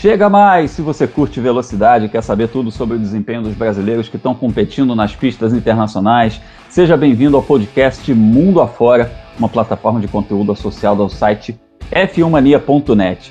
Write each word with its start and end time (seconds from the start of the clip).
Chega 0.00 0.30
mais! 0.30 0.70
Se 0.70 0.80
você 0.80 1.06
curte 1.06 1.40
velocidade 1.40 2.06
e 2.06 2.08
quer 2.08 2.22
saber 2.22 2.48
tudo 2.48 2.70
sobre 2.70 2.96
o 2.96 2.98
desempenho 2.98 3.42
dos 3.42 3.52
brasileiros 3.52 4.08
que 4.08 4.16
estão 4.16 4.34
competindo 4.34 4.96
nas 4.96 5.14
pistas 5.14 5.52
internacionais, 5.52 6.40
seja 6.70 6.96
bem-vindo 6.96 7.36
ao 7.36 7.42
podcast 7.42 8.14
Mundo 8.14 8.62
Afora, 8.62 9.12
uma 9.38 9.46
plataforma 9.46 10.00
de 10.00 10.08
conteúdo 10.08 10.52
associado 10.52 11.02
ao 11.02 11.10
site 11.10 11.60
f1mania.net. 11.92 13.30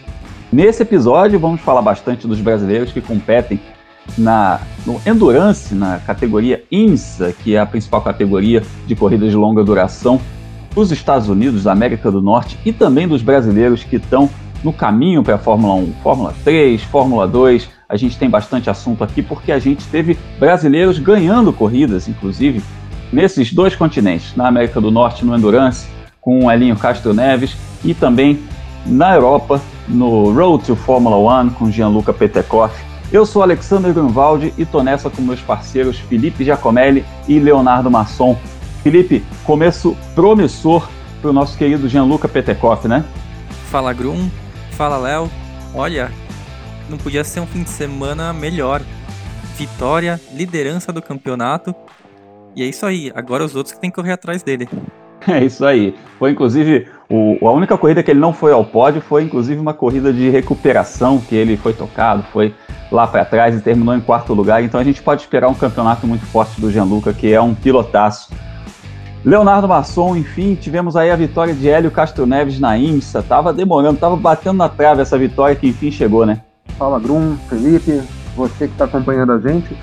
Nesse 0.53 0.83
episódio, 0.83 1.39
vamos 1.39 1.59
falar 1.59 1.81
bastante 1.81 2.27
dos 2.27 2.39
brasileiros 2.39 2.91
que 2.91 3.01
competem 3.01 3.59
na, 4.15 4.61
no 4.85 5.01
Endurance, 5.07 5.73
na 5.73 5.97
categoria 5.97 6.63
IMSA, 6.71 7.33
que 7.33 7.55
é 7.55 7.59
a 7.59 7.65
principal 7.65 8.03
categoria 8.03 8.61
de 8.85 8.95
corridas 8.95 9.31
de 9.31 9.35
longa 9.35 9.63
duração 9.63 10.21
dos 10.75 10.91
Estados 10.91 11.29
Unidos, 11.29 11.63
da 11.63 11.71
América 11.71 12.11
do 12.11 12.21
Norte 12.21 12.59
e 12.63 12.71
também 12.71 13.07
dos 13.07 13.23
brasileiros 13.23 13.83
que 13.83 13.95
estão 13.95 14.29
no 14.63 14.73
caminho 14.73 15.23
para 15.23 15.35
a 15.35 15.37
Fórmula 15.37 15.73
1, 15.75 15.93
Fórmula 16.03 16.33
3, 16.43 16.81
Fórmula 16.83 17.27
2. 17.27 17.69
A 17.87 17.95
gente 17.95 18.17
tem 18.17 18.29
bastante 18.29 18.69
assunto 18.69 19.03
aqui 19.03 19.21
porque 19.21 19.51
a 19.51 19.59
gente 19.59 19.85
teve 19.87 20.17
brasileiros 20.39 20.99
ganhando 20.99 21.51
corridas, 21.51 22.07
inclusive, 22.07 22.61
nesses 23.11 23.53
dois 23.53 23.75
continentes, 23.75 24.35
na 24.35 24.47
América 24.47 24.79
do 24.79 24.91
Norte 24.91 25.25
no 25.25 25.35
Endurance, 25.35 25.87
com 26.21 26.45
o 26.45 26.51
Elinho 26.51 26.75
Castro 26.75 27.13
Neves, 27.13 27.55
e 27.83 27.93
também 27.93 28.39
na 28.85 29.15
Europa, 29.15 29.61
no 29.87 30.31
Road 30.31 30.63
to 30.65 30.75
Fórmula 30.75 31.43
1, 31.43 31.49
com 31.51 31.71
Gianluca 31.71 32.13
Petekoff. 32.13 32.89
Eu 33.11 33.25
sou 33.25 33.41
Alexander 33.41 33.91
Grunwald 33.91 34.53
e 34.55 34.65
tô 34.65 34.83
nessa 34.83 35.09
com 35.09 35.21
meus 35.21 35.41
parceiros 35.41 35.97
Felipe 35.97 36.45
Giacomelli 36.45 37.03
e 37.27 37.39
Leonardo 37.39 37.89
Masson. 37.89 38.37
Felipe, 38.83 39.23
começo 39.43 39.97
promissor 40.13 40.87
para 41.19 41.31
o 41.31 41.33
nosso 41.33 41.57
querido 41.57 41.89
Gianluca 41.89 42.27
Petekoff, 42.27 42.87
né? 42.87 43.03
Fala 43.69 43.93
Grum, 43.93 44.29
fala 44.79 44.95
Léo. 44.95 45.29
Olha, 45.75 46.09
não 46.89 46.97
podia 46.97 47.21
ser 47.25 47.41
um 47.41 47.45
fim 47.45 47.63
de 47.63 47.69
semana 47.69 48.31
melhor. 48.31 48.81
Vitória, 49.57 50.17
liderança 50.31 50.93
do 50.93 51.01
campeonato. 51.01 51.75
E 52.55 52.63
é 52.63 52.65
isso 52.65 52.85
aí, 52.85 53.11
agora 53.13 53.43
os 53.43 53.57
outros 53.57 53.75
que 53.75 53.81
tem 53.81 53.89
que 53.89 53.97
correr 53.97 54.13
atrás 54.13 54.41
dele. 54.41 54.69
É 55.27 55.43
isso 55.43 55.65
aí. 55.65 55.93
Foi 56.17 56.31
inclusive 56.31 56.87
o, 57.09 57.45
a 57.45 57.51
única 57.51 57.77
corrida 57.77 58.01
que 58.01 58.09
ele 58.09 58.21
não 58.21 58.31
foi 58.31 58.53
ao 58.53 58.63
pódio 58.63 59.01
foi 59.01 59.21
inclusive 59.21 59.59
uma 59.59 59.73
corrida 59.73 60.13
de 60.13 60.29
recuperação 60.29 61.19
que 61.19 61.35
ele 61.35 61.57
foi 61.57 61.73
tocado, 61.73 62.23
foi 62.31 62.55
lá 62.89 63.05
para 63.05 63.25
trás 63.25 63.53
e 63.53 63.59
terminou 63.59 63.93
em 63.93 63.99
quarto 63.99 64.33
lugar. 64.33 64.63
Então 64.63 64.79
a 64.79 64.83
gente 64.83 65.03
pode 65.03 65.23
esperar 65.23 65.49
um 65.49 65.53
campeonato 65.53 66.07
muito 66.07 66.25
forte 66.25 66.59
do 66.61 66.71
Gianluca, 66.71 67.11
que 67.11 67.33
é 67.33 67.41
um 67.41 67.53
pilotaço. 67.53 68.31
Leonardo 69.23 69.67
Masson, 69.67 70.15
enfim, 70.15 70.55
tivemos 70.55 70.95
aí 70.95 71.11
a 71.11 71.15
vitória 71.15 71.53
de 71.53 71.67
Hélio 71.67 71.91
Castro 71.91 72.25
Neves 72.25 72.59
na 72.59 72.77
IMSA. 72.77 73.21
Tava 73.21 73.51
demorando, 73.51 73.99
tava 73.99 74.15
batendo 74.15 74.57
na 74.57 74.69
trave 74.69 75.01
essa 75.01 75.17
vitória 75.17 75.55
que 75.55 75.67
enfim 75.67 75.91
chegou, 75.91 76.25
né? 76.25 76.41
Fala 76.77 76.99
Grum, 76.99 77.35
Felipe, 77.49 78.01
você 78.35 78.67
que 78.67 78.73
está 78.73 78.85
acompanhando 78.85 79.33
a 79.33 79.39
gente. 79.39 79.75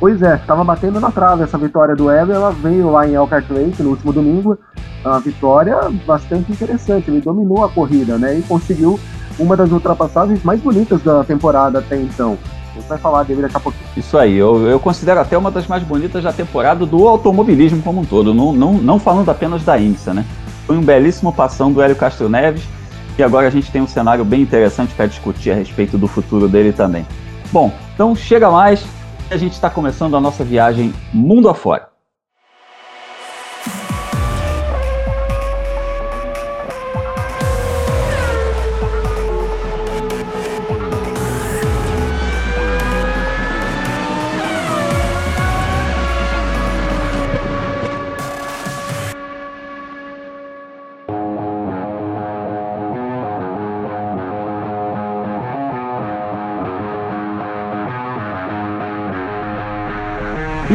Pois 0.00 0.20
é, 0.22 0.34
estava 0.34 0.64
batendo 0.64 0.98
na 0.98 1.10
trave 1.10 1.44
essa 1.44 1.56
vitória 1.56 1.94
do 1.94 2.10
Hélio, 2.10 2.34
ela 2.34 2.50
veio 2.50 2.90
lá 2.90 3.06
em 3.06 3.14
Elkhart 3.14 3.48
Lake 3.50 3.82
no 3.82 3.90
último 3.90 4.12
domingo. 4.12 4.58
Uma 5.04 5.20
vitória 5.20 5.78
bastante 6.06 6.50
interessante, 6.50 7.10
ele 7.10 7.20
dominou 7.20 7.64
a 7.64 7.68
corrida, 7.68 8.18
né? 8.18 8.38
E 8.38 8.42
conseguiu 8.42 8.98
uma 9.38 9.56
das 9.56 9.70
ultrapassagens 9.70 10.42
mais 10.42 10.60
bonitas 10.60 11.00
da 11.02 11.22
temporada 11.22 11.78
até 11.78 11.96
então. 11.96 12.36
A 12.70 12.78
gente 12.78 12.88
vai 12.88 12.98
falar 12.98 13.24
dele 13.24 13.42
daqui 13.42 13.56
a 13.56 13.60
pouquinho. 13.60 13.84
Isso 13.96 14.16
aí, 14.16 14.36
eu, 14.36 14.66
eu 14.66 14.78
considero 14.78 15.20
até 15.20 15.36
uma 15.36 15.50
das 15.50 15.66
mais 15.66 15.82
bonitas 15.82 16.22
da 16.22 16.32
temporada 16.32 16.86
do 16.86 17.08
automobilismo 17.08 17.82
como 17.82 18.00
um 18.00 18.04
todo, 18.04 18.32
não, 18.32 18.52
não, 18.52 18.74
não 18.74 18.98
falando 18.98 19.28
apenas 19.28 19.64
da 19.64 19.78
IMSA, 19.78 20.14
né? 20.14 20.24
Foi 20.66 20.76
um 20.76 20.82
belíssimo 20.82 21.32
passão 21.32 21.72
do 21.72 21.82
Hélio 21.82 21.96
Castro 21.96 22.28
Neves 22.28 22.62
e 23.18 23.22
agora 23.22 23.48
a 23.48 23.50
gente 23.50 23.70
tem 23.72 23.82
um 23.82 23.88
cenário 23.88 24.24
bem 24.24 24.40
interessante 24.40 24.94
para 24.94 25.06
discutir 25.06 25.50
a 25.50 25.54
respeito 25.54 25.98
do 25.98 26.06
futuro 26.06 26.48
dele 26.48 26.72
também. 26.72 27.04
Bom, 27.52 27.72
então 27.92 28.14
chega 28.14 28.50
mais, 28.50 28.84
a 29.30 29.36
gente 29.36 29.52
está 29.52 29.68
começando 29.68 30.16
a 30.16 30.20
nossa 30.20 30.44
viagem 30.44 30.94
mundo 31.12 31.48
afora. 31.48 31.89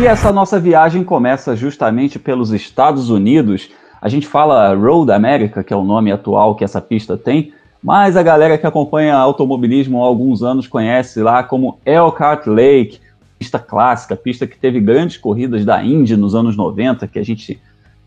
E 0.05 0.07
essa 0.07 0.31
nossa 0.31 0.59
viagem 0.59 1.03
começa 1.03 1.55
justamente 1.55 2.19
pelos 2.19 2.51
Estados 2.51 3.09
Unidos. 3.09 3.71
A 3.99 4.07
gente 4.07 4.27
fala 4.27 4.71
Road 4.75 5.11
America, 5.11 5.63
que 5.63 5.73
é 5.73 5.75
o 5.75 5.83
nome 5.83 6.11
atual 6.11 6.53
que 6.53 6.63
essa 6.63 6.79
pista 6.79 7.17
tem, 7.17 7.53
mas 7.81 8.15
a 8.15 8.21
galera 8.21 8.55
que 8.55 8.67
acompanha 8.67 9.15
automobilismo 9.15 10.03
há 10.03 10.05
alguns 10.05 10.43
anos 10.43 10.67
conhece 10.67 11.23
lá 11.23 11.41
como 11.41 11.79
Elkhart 11.83 12.45
Lake, 12.45 12.99
pista 13.39 13.57
clássica, 13.57 14.15
pista 14.15 14.45
que 14.45 14.59
teve 14.59 14.79
grandes 14.79 15.17
corridas 15.17 15.65
da 15.65 15.83
Indy 15.83 16.15
nos 16.15 16.35
anos 16.35 16.55
90, 16.55 17.07
que 17.07 17.17
a 17.17 17.25
gente 17.25 17.59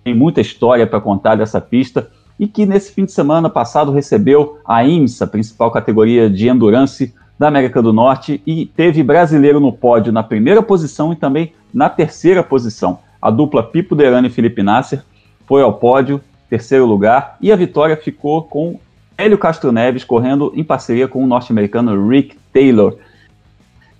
tem 0.05 0.15
muita 0.15 0.41
história 0.41 0.87
para 0.87 1.01
contar 1.01 1.35
dessa 1.35 1.61
pista, 1.61 2.09
e 2.39 2.47
que 2.47 2.65
nesse 2.65 2.93
fim 2.93 3.07
de 3.07 3.11
semana 3.11 3.51
passado 3.51 3.91
recebeu 3.91 4.61
a 4.65 4.85
IMSA, 4.85 5.27
principal 5.27 5.73
categoria 5.73 6.31
de 6.31 6.49
endurance 6.49 7.13
da 7.39 7.49
América 7.49 7.81
do 7.81 7.93
Norte, 7.93 8.43
e 8.47 8.67
teve 8.67 9.03
brasileiro 9.03 9.61
no 9.61 9.73
pódio 9.73 10.13
na 10.13 10.23
primeira 10.23 10.63
posição 10.63 11.13
e 11.13 11.17
também 11.17 11.53
na 11.73 11.89
terceira 11.89 12.43
posição. 12.43 12.99
A 13.23 13.31
dupla 13.31 13.63
Pipo 13.63 13.95
Derani 13.95 14.29
e 14.29 14.31
Felipe 14.31 14.63
Nasser 14.63 15.05
foi 15.47 15.63
ao 15.63 15.75
pódio, 15.75 16.21
terceiro 16.51 16.85
lugar, 16.85 17.37
e 17.41 17.53
a 17.53 17.57
vitória 17.57 17.97
ficou 17.97 18.43
com 18.43 18.81
Hélio 19.17 19.39
Castro 19.39 19.73
Neves 19.73 20.05
correndo 20.05 20.53
em 20.55 20.65
parceria 20.65 21.07
com 21.09 21.23
o 21.23 21.27
norte-americano 21.27 22.09
Rick 22.09 22.37
Taylor. 22.53 22.97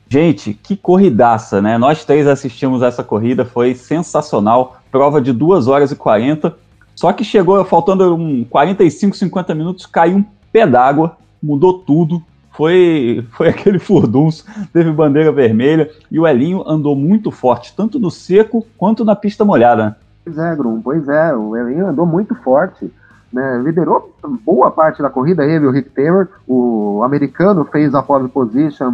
Gente, 0.09 0.55
que 0.55 0.77
corridaça, 0.77 1.61
né? 1.61 1.77
Nós 1.77 2.05
três 2.05 2.27
assistimos 2.27 2.83
essa 2.83 3.05
corrida, 3.05 3.45
foi 3.45 3.75
sensacional. 3.75 4.81
Prova 4.91 5.21
de 5.21 5.33
2 5.33 5.69
horas 5.69 5.93
e 5.93 5.97
40. 5.97 6.57
Só 6.95 7.13
que 7.13 7.23
chegou, 7.23 7.63
faltando 7.65 8.15
um 8.15 8.43
45, 8.45 9.17
50 9.17 9.55
minutos, 9.55 9.87
caiu 9.87 10.17
um 10.17 10.25
pé 10.51 10.67
d'água, 10.67 11.17
mudou 11.43 11.75
tudo 11.75 12.23
foi, 12.59 13.25
foi 13.31 13.47
aquele 13.49 13.79
furdunço, 13.79 14.45
teve 14.73 14.91
bandeira 14.91 15.31
vermelha 15.31 15.89
e 16.11 16.19
o 16.19 16.27
Elinho 16.27 16.65
andou 16.67 16.97
muito 16.97 17.31
forte, 17.31 17.73
tanto 17.77 18.01
no 18.01 18.11
seco 18.11 18.67
quanto 18.77 19.05
na 19.05 19.15
pista 19.15 19.45
molhada. 19.45 19.97
Pois 20.25 20.37
é, 20.37 20.57
Grum, 20.57 20.83
pois 20.83 21.09
é, 21.09 21.33
o 21.37 21.57
Elinho 21.57 21.87
andou 21.87 22.05
muito 22.05 22.35
forte, 22.35 22.93
né, 23.33 23.63
liderou 23.65 24.13
boa 24.45 24.73
parte 24.73 25.01
da 25.01 25.09
corrida, 25.09 25.45
ele 25.47 25.67
o 25.67 25.71
Rick 25.71 25.91
Taylor, 25.91 26.27
o 26.49 27.01
americano 27.05 27.65
fez 27.65 27.95
a 27.95 28.03
pole 28.03 28.29
position 28.29 28.93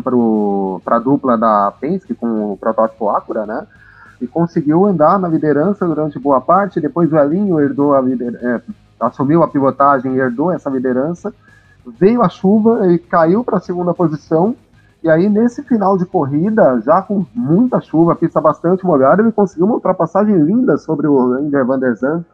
para 0.84 0.96
a 0.96 1.00
dupla 1.00 1.38
da 1.38 1.72
Penske 1.80 2.14
com 2.14 2.52
o 2.52 2.58
protótipo 2.58 3.08
Acura, 3.08 3.46
né, 3.46 3.66
e 4.20 4.26
conseguiu 4.26 4.84
andar 4.84 5.18
na 5.18 5.26
liderança 5.26 5.86
durante 5.86 6.18
boa 6.18 6.40
parte, 6.40 6.80
depois 6.80 7.10
o 7.10 7.18
Elinho 7.18 7.58
herdou 7.58 7.94
a 7.94 8.00
é, 8.00 8.60
assumiu 9.00 9.42
a 9.42 9.48
pilotagem 9.48 10.14
e 10.14 10.18
herdou 10.18 10.52
essa 10.52 10.68
liderança, 10.68 11.32
veio 11.86 12.22
a 12.22 12.28
chuva, 12.28 12.86
ele 12.86 12.98
caiu 12.98 13.44
para 13.44 13.58
a 13.58 13.60
segunda 13.60 13.92
posição, 13.92 14.54
e 15.02 15.10
aí 15.10 15.28
nesse 15.28 15.62
final 15.62 15.98
de 15.98 16.06
corrida, 16.06 16.80
já 16.80 17.02
com 17.02 17.26
muita 17.34 17.80
chuva, 17.80 18.16
pista 18.16 18.40
bastante 18.40 18.84
molhada, 18.84 19.22
ele 19.22 19.32
conseguiu 19.32 19.66
uma 19.66 19.74
ultrapassagem 19.74 20.36
linda 20.36 20.78
sobre 20.78 21.06
o 21.06 21.38
Ender 21.38 21.64
van 21.64 21.78
der 21.78 21.94
Zandt 21.94 22.26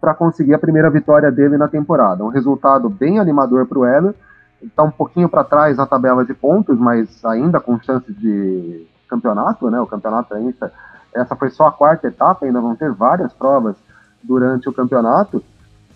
para 0.00 0.14
conseguir 0.14 0.54
a 0.54 0.58
primeira 0.58 0.90
vitória 0.90 1.30
dele 1.30 1.56
na 1.56 1.68
temporada. 1.68 2.24
Um 2.24 2.28
resultado 2.28 2.88
bem 2.88 3.18
animador 3.18 3.66
para 3.66 3.78
o 3.78 3.84
Heller, 3.84 4.14
está 4.62 4.82
um 4.82 4.90
pouquinho 4.90 5.28
para 5.28 5.44
trás 5.44 5.76
na 5.76 5.86
tabela 5.86 6.24
de 6.24 6.32
pontos, 6.32 6.78
mas 6.78 7.22
ainda 7.24 7.60
com 7.60 7.78
chance 7.80 8.10
de 8.12 8.86
campeonato, 9.08 9.70
né? 9.70 9.80
O 9.80 9.86
campeonato 9.86 10.34
ainda, 10.34 10.72
essa 11.14 11.36
foi 11.36 11.50
só 11.50 11.66
a 11.66 11.72
quarta 11.72 12.06
etapa, 12.06 12.46
ainda 12.46 12.60
vão 12.60 12.74
ter 12.74 12.90
várias 12.90 13.32
provas 13.32 13.76
durante 14.22 14.68
o 14.68 14.72
campeonato 14.72 15.44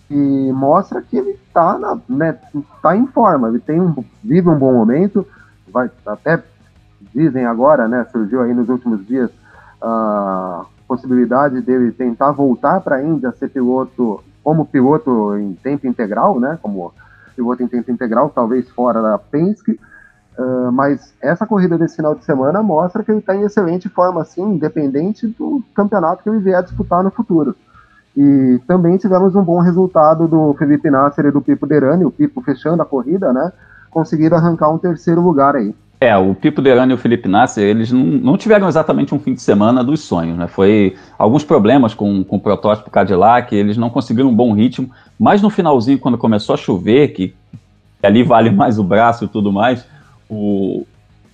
e 0.09 0.51
mostra 0.51 1.01
que 1.01 1.17
ele 1.17 1.31
está 1.31 1.77
né, 2.07 2.37
tá 2.81 2.95
em 2.95 3.05
forma, 3.07 3.49
ele 3.49 3.59
tem 3.59 3.79
um, 3.79 3.93
vive 4.23 4.49
um 4.49 4.57
bom 4.57 4.73
momento, 4.73 5.25
vai, 5.71 5.89
até 6.05 6.41
dizem 7.13 7.45
agora, 7.45 7.87
né, 7.87 8.05
surgiu 8.11 8.41
aí 8.41 8.53
nos 8.53 8.69
últimos 8.69 9.05
dias 9.05 9.29
a 9.81 10.65
possibilidade 10.87 11.61
dele 11.61 11.91
tentar 11.91 12.31
voltar 12.31 12.81
para 12.81 12.97
a 12.97 13.03
Índia 13.03 13.31
ser 13.31 13.49
piloto 13.49 14.23
como 14.43 14.65
piloto 14.65 15.37
em 15.37 15.53
tempo 15.53 15.85
integral, 15.85 16.39
né, 16.39 16.57
como 16.61 16.91
piloto 17.35 17.61
em 17.61 17.67
tempo 17.67 17.91
integral, 17.91 18.29
talvez 18.29 18.67
fora 18.69 19.01
da 19.01 19.17
Penske, 19.17 19.79
uh, 20.37 20.71
mas 20.71 21.13
essa 21.21 21.45
corrida 21.45 21.77
desse 21.77 21.97
final 21.97 22.15
de 22.15 22.25
semana 22.25 22.63
mostra 22.63 23.03
que 23.03 23.11
ele 23.11 23.19
está 23.19 23.35
em 23.35 23.43
excelente 23.43 23.87
forma, 23.87 24.21
assim, 24.21 24.41
independente 24.41 25.27
do 25.27 25.63
campeonato 25.75 26.23
que 26.23 26.29
ele 26.29 26.39
vier 26.39 26.63
disputar 26.63 27.03
no 27.03 27.11
futuro. 27.11 27.55
E 28.15 28.59
também 28.67 28.97
tivemos 28.97 29.35
um 29.35 29.43
bom 29.43 29.59
resultado 29.59 30.27
do 30.27 30.53
Felipe 30.55 30.89
Nasser 30.89 31.25
e 31.25 31.31
do 31.31 31.41
Pipo 31.41 31.65
Derani, 31.65 32.05
o 32.05 32.11
Pipo 32.11 32.41
fechando 32.41 32.81
a 32.81 32.85
corrida, 32.85 33.31
né? 33.31 33.51
conseguiram 33.89 34.37
arrancar 34.37 34.69
um 34.69 34.77
terceiro 34.77 35.21
lugar 35.21 35.55
aí. 35.55 35.73
É, 36.01 36.15
o 36.15 36.33
Pipo 36.33 36.61
Derani 36.61 36.93
e 36.93 36.95
o 36.95 36.97
Felipe 36.97 37.27
Nasser, 37.27 37.63
eles 37.63 37.91
não, 37.91 37.99
não, 37.99 38.37
tiveram 38.37 38.69
exatamente 38.69 39.13
um 39.13 39.19
fim 39.19 39.33
de 39.33 39.41
semana 39.41 39.83
dos 39.83 39.99
sonhos, 39.99 40.37
né? 40.37 40.47
Foi 40.47 40.95
alguns 41.17 41.43
problemas 41.43 41.93
com, 41.93 42.23
com 42.23 42.37
o 42.37 42.39
protótipo 42.39 42.89
Cadillac, 42.89 43.53
eles 43.53 43.75
não 43.75 43.89
conseguiram 43.89 44.29
um 44.29 44.35
bom 44.35 44.53
ritmo, 44.53 44.89
mas 45.19 45.41
no 45.41 45.49
finalzinho, 45.49 45.99
quando 45.99 46.17
começou 46.17 46.53
a 46.53 46.57
chover, 46.57 47.09
que, 47.09 47.35
ali 48.01 48.23
vale 48.23 48.49
mais 48.51 48.79
o 48.79 48.83
braço 48.83 49.25
e 49.25 49.27
tudo 49.27 49.51
mais, 49.51 49.85
o, 50.29 50.85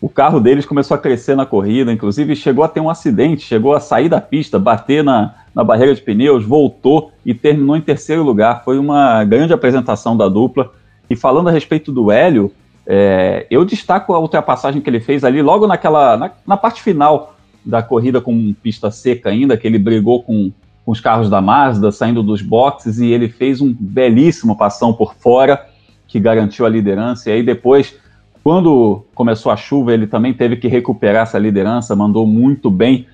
o 0.06 0.10
carro 0.10 0.40
deles 0.40 0.68
começou 0.68 0.94
a 0.94 1.00
crescer 1.00 1.36
na 1.36 1.48
corrida, 1.48 1.92
inclusive 1.92 2.36
chegou 2.36 2.63
a 2.63 2.68
ter 2.68 2.80
um 2.80 2.92
acidente, 2.92 3.42
chegou 3.42 3.74
a 3.74 3.80
sair 3.80 4.07
da 4.07 4.22
pista, 4.22 4.60
bater 4.60 5.04
na, 5.04 5.34
na 5.52 5.63
barreira 5.63 5.96
de 5.96 6.02
pneus, 6.02 6.46
voltou 6.46 7.12
e 7.25 7.34
terminou 7.34 7.75
em 7.75 7.81
terceiro 7.81 8.22
lugar. 8.22 8.63
Foi 8.63 8.78
uma 8.78 9.24
grande 9.24 9.52
apresentação 9.52 10.16
da 10.16 10.30
dupla. 10.30 10.72
E 11.10 11.16
falando 11.16 11.48
a 11.50 11.52
respeito 11.52 11.92
do 11.92 12.12
Hélio, 12.12 12.52
é, 12.86 13.48
eu 13.50 13.66
destaco 13.66 14.13
a 14.13 14.19
ultrapassagem 14.19 14.80
que 14.80 14.88
ele 14.88 15.00
fez 15.00 15.24
ali 15.24 15.42
logo 15.42 15.66
naquela 15.66 16.16
na, 16.16 16.31
na, 16.46 16.56
parte 16.56 16.84
final 16.84 17.36
da 17.66 17.81
corrida 17.81 18.22
com 18.22 18.54
pista 18.62 18.92
seca 18.92 19.31
ainda, 19.31 19.57
que 19.57 19.66
ele 19.66 19.80
brigou 19.80 20.22
com, 20.22 20.52
com 20.86 20.92
os 20.92 21.02
carros 21.02 21.31
da 21.31 21.42
Mazda 21.42 21.92
saindo 21.92 22.22
dos 22.22 22.44
boxes 22.44 23.00
e 23.00 23.07
ele 23.07 23.28
fez 23.28 23.60
um 23.60 23.74
belíssimo 23.74 24.56
passão 24.56 24.94
por 24.94 25.16
fora 25.16 25.66
que 26.07 26.19
garantiu 26.19 26.63
a 26.63 26.69
liderança. 26.69 27.31
E 27.31 27.34
aí 27.34 27.42
depois, 27.42 27.96
quando 28.45 29.03
começou 29.15 29.51
a 29.51 29.57
chuva, 29.57 29.92
ele 29.92 30.06
também 30.06 30.31
teve 30.31 30.56
que 30.56 30.68
recuperar 30.68 31.24
essa 31.24 31.39
liderança, 31.39 31.95
mandou 31.95 32.27
muito 32.27 32.69
bem. 32.69 33.07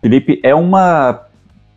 Felipe, 0.00 0.38
é 0.40 0.54
uma 0.54 1.22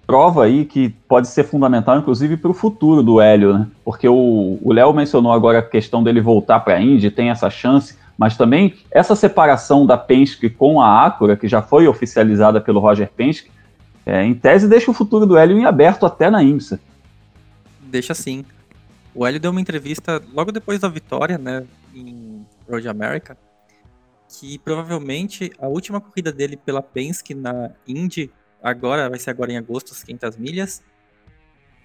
prova 0.06 0.44
aí 0.44 0.66
que 0.66 0.90
pode 1.08 1.28
ser 1.28 1.46
fundamental, 1.46 1.98
inclusive, 1.98 2.38
para 2.38 2.52
o 2.52 2.54
futuro 2.54 3.02
do 3.02 3.20
Hélio, 3.20 3.58
né? 3.58 3.68
Porque 3.84 4.08
o 4.08 4.60
Léo 4.72 4.94
mencionou 4.94 5.32
agora 5.32 5.58
a 5.58 5.64
questão 5.64 6.04
dele 6.04 6.22
voltar 6.22 6.60
para 6.60 6.76
a 6.76 6.80
Indy, 6.80 7.10
tem 7.10 7.32
essa 7.32 7.50
chance, 7.50 7.98
mas 8.16 8.38
também 8.38 8.76
essa 8.92 9.16
separação 9.16 9.84
da 9.84 9.98
Penske 9.98 10.48
com 10.48 10.80
a 10.80 11.04
Acura, 11.04 11.36
que 11.36 11.48
já 11.48 11.60
foi 11.60 11.88
oficializada 11.88 12.62
pelo 12.62 12.80
Roger 12.80 13.10
Penske, 13.10 13.50
é, 14.06 14.24
em 14.24 14.36
tese 14.36 14.68
deixa 14.68 14.92
o 14.92 14.94
futuro 14.94 15.26
do 15.26 15.36
Hélio 15.36 15.58
em 15.58 15.66
aberto 15.66 16.06
até 16.06 16.30
na 16.30 16.44
IMSA. 16.44 16.80
Deixa 17.82 18.14
sim. 18.14 18.46
O 19.16 19.26
Hélio 19.26 19.40
deu 19.40 19.50
uma 19.50 19.60
entrevista 19.60 20.22
logo 20.32 20.52
depois 20.52 20.80
da 20.80 20.88
vitória, 20.88 21.40
né, 21.40 21.64
em 21.96 22.31
Road 22.72 22.88
America, 22.88 23.38
que 24.28 24.58
provavelmente 24.60 25.52
a 25.60 25.68
última 25.68 26.00
corrida 26.00 26.32
dele 26.32 26.56
pela 26.56 26.82
Penske 26.82 27.34
na 27.34 27.72
Indy 27.88 28.32
agora, 28.62 29.10
vai 29.10 29.20
ser 29.20 29.32
agora 29.32 29.52
em 29.52 29.58
agosto, 29.58 29.92
as 29.92 30.04
500 30.04 30.38
milhas. 30.38 30.82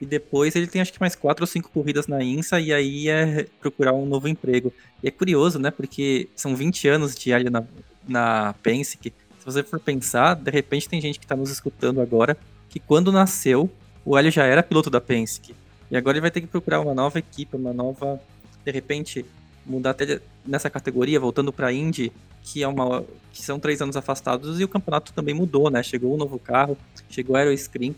E 0.01 0.05
depois 0.05 0.55
ele 0.55 0.67
tem 0.67 0.83
acho 0.83 0.93
que 0.93 1.01
mais 1.01 1.15
quatro 1.15 1.43
ou 1.43 1.47
cinco 1.47 1.71
corridas 1.71 2.07
na 2.07 2.23
INSA 2.23 2.61
e 2.61 2.73
aí 2.73 3.09
é 3.09 3.47
procurar 3.61 3.95
um 3.95 4.05
novo 4.05 4.29
emprego. 4.29 4.73
E 5.03 5.09
é 5.09 5.11
curioso, 5.11 5.59
né? 5.59 5.71
Porque 5.71 6.29
são 6.37 6.55
20 6.55 6.87
anos 6.89 7.15
de 7.15 7.33
Hélio 7.33 7.51
na, 7.51 7.65
na 8.07 8.55
Penske. 8.63 9.15
Se 9.39 9.45
você 9.45 9.63
for 9.63 9.81
pensar, 9.81 10.35
de 10.35 10.51
repente 10.51 10.89
tem 10.89 11.01
gente 11.01 11.19
que 11.19 11.25
está 11.25 11.35
nos 11.35 11.51
escutando 11.51 12.01
agora 12.01 12.37
que 12.69 12.79
quando 12.79 13.11
nasceu, 13.11 13.71
o 14.05 14.19
Hélio 14.19 14.31
já 14.31 14.45
era 14.45 14.63
piloto 14.63 14.91
da 14.91 15.01
Penske. 15.01 15.55
E 15.91 15.97
agora 15.97 16.17
ele 16.17 16.21
vai 16.23 16.31
ter 16.31 16.43
que 16.43 16.47
procurar 16.47 16.81
uma 16.81 16.93
nova 16.93 17.19
equipe, 17.19 17.57
uma 17.57 17.73
nova. 17.73 18.21
De 18.65 18.71
repente, 18.71 19.25
mudar 19.67 19.91
até 19.91 20.21
nessa 20.47 20.71
categoria, 20.71 21.19
voltando 21.19 21.53
para 21.53 21.73
Indy, 21.73 22.13
que 22.43 22.63
é 22.63 22.69
uma 22.69 23.05
que 23.33 23.43
são 23.43 23.59
três 23.59 23.83
anos 23.83 23.97
afastados 23.97 24.61
e 24.61 24.65
o 24.65 24.69
campeonato 24.69 25.13
também 25.13 25.35
mudou, 25.35 25.71
né? 25.71 25.83
Chegou 25.83 26.15
um 26.15 26.17
novo 26.17 26.39
carro, 26.39 26.79
chegou 27.11 27.35
o 27.35 27.39
Aeroscreen, 27.39 27.95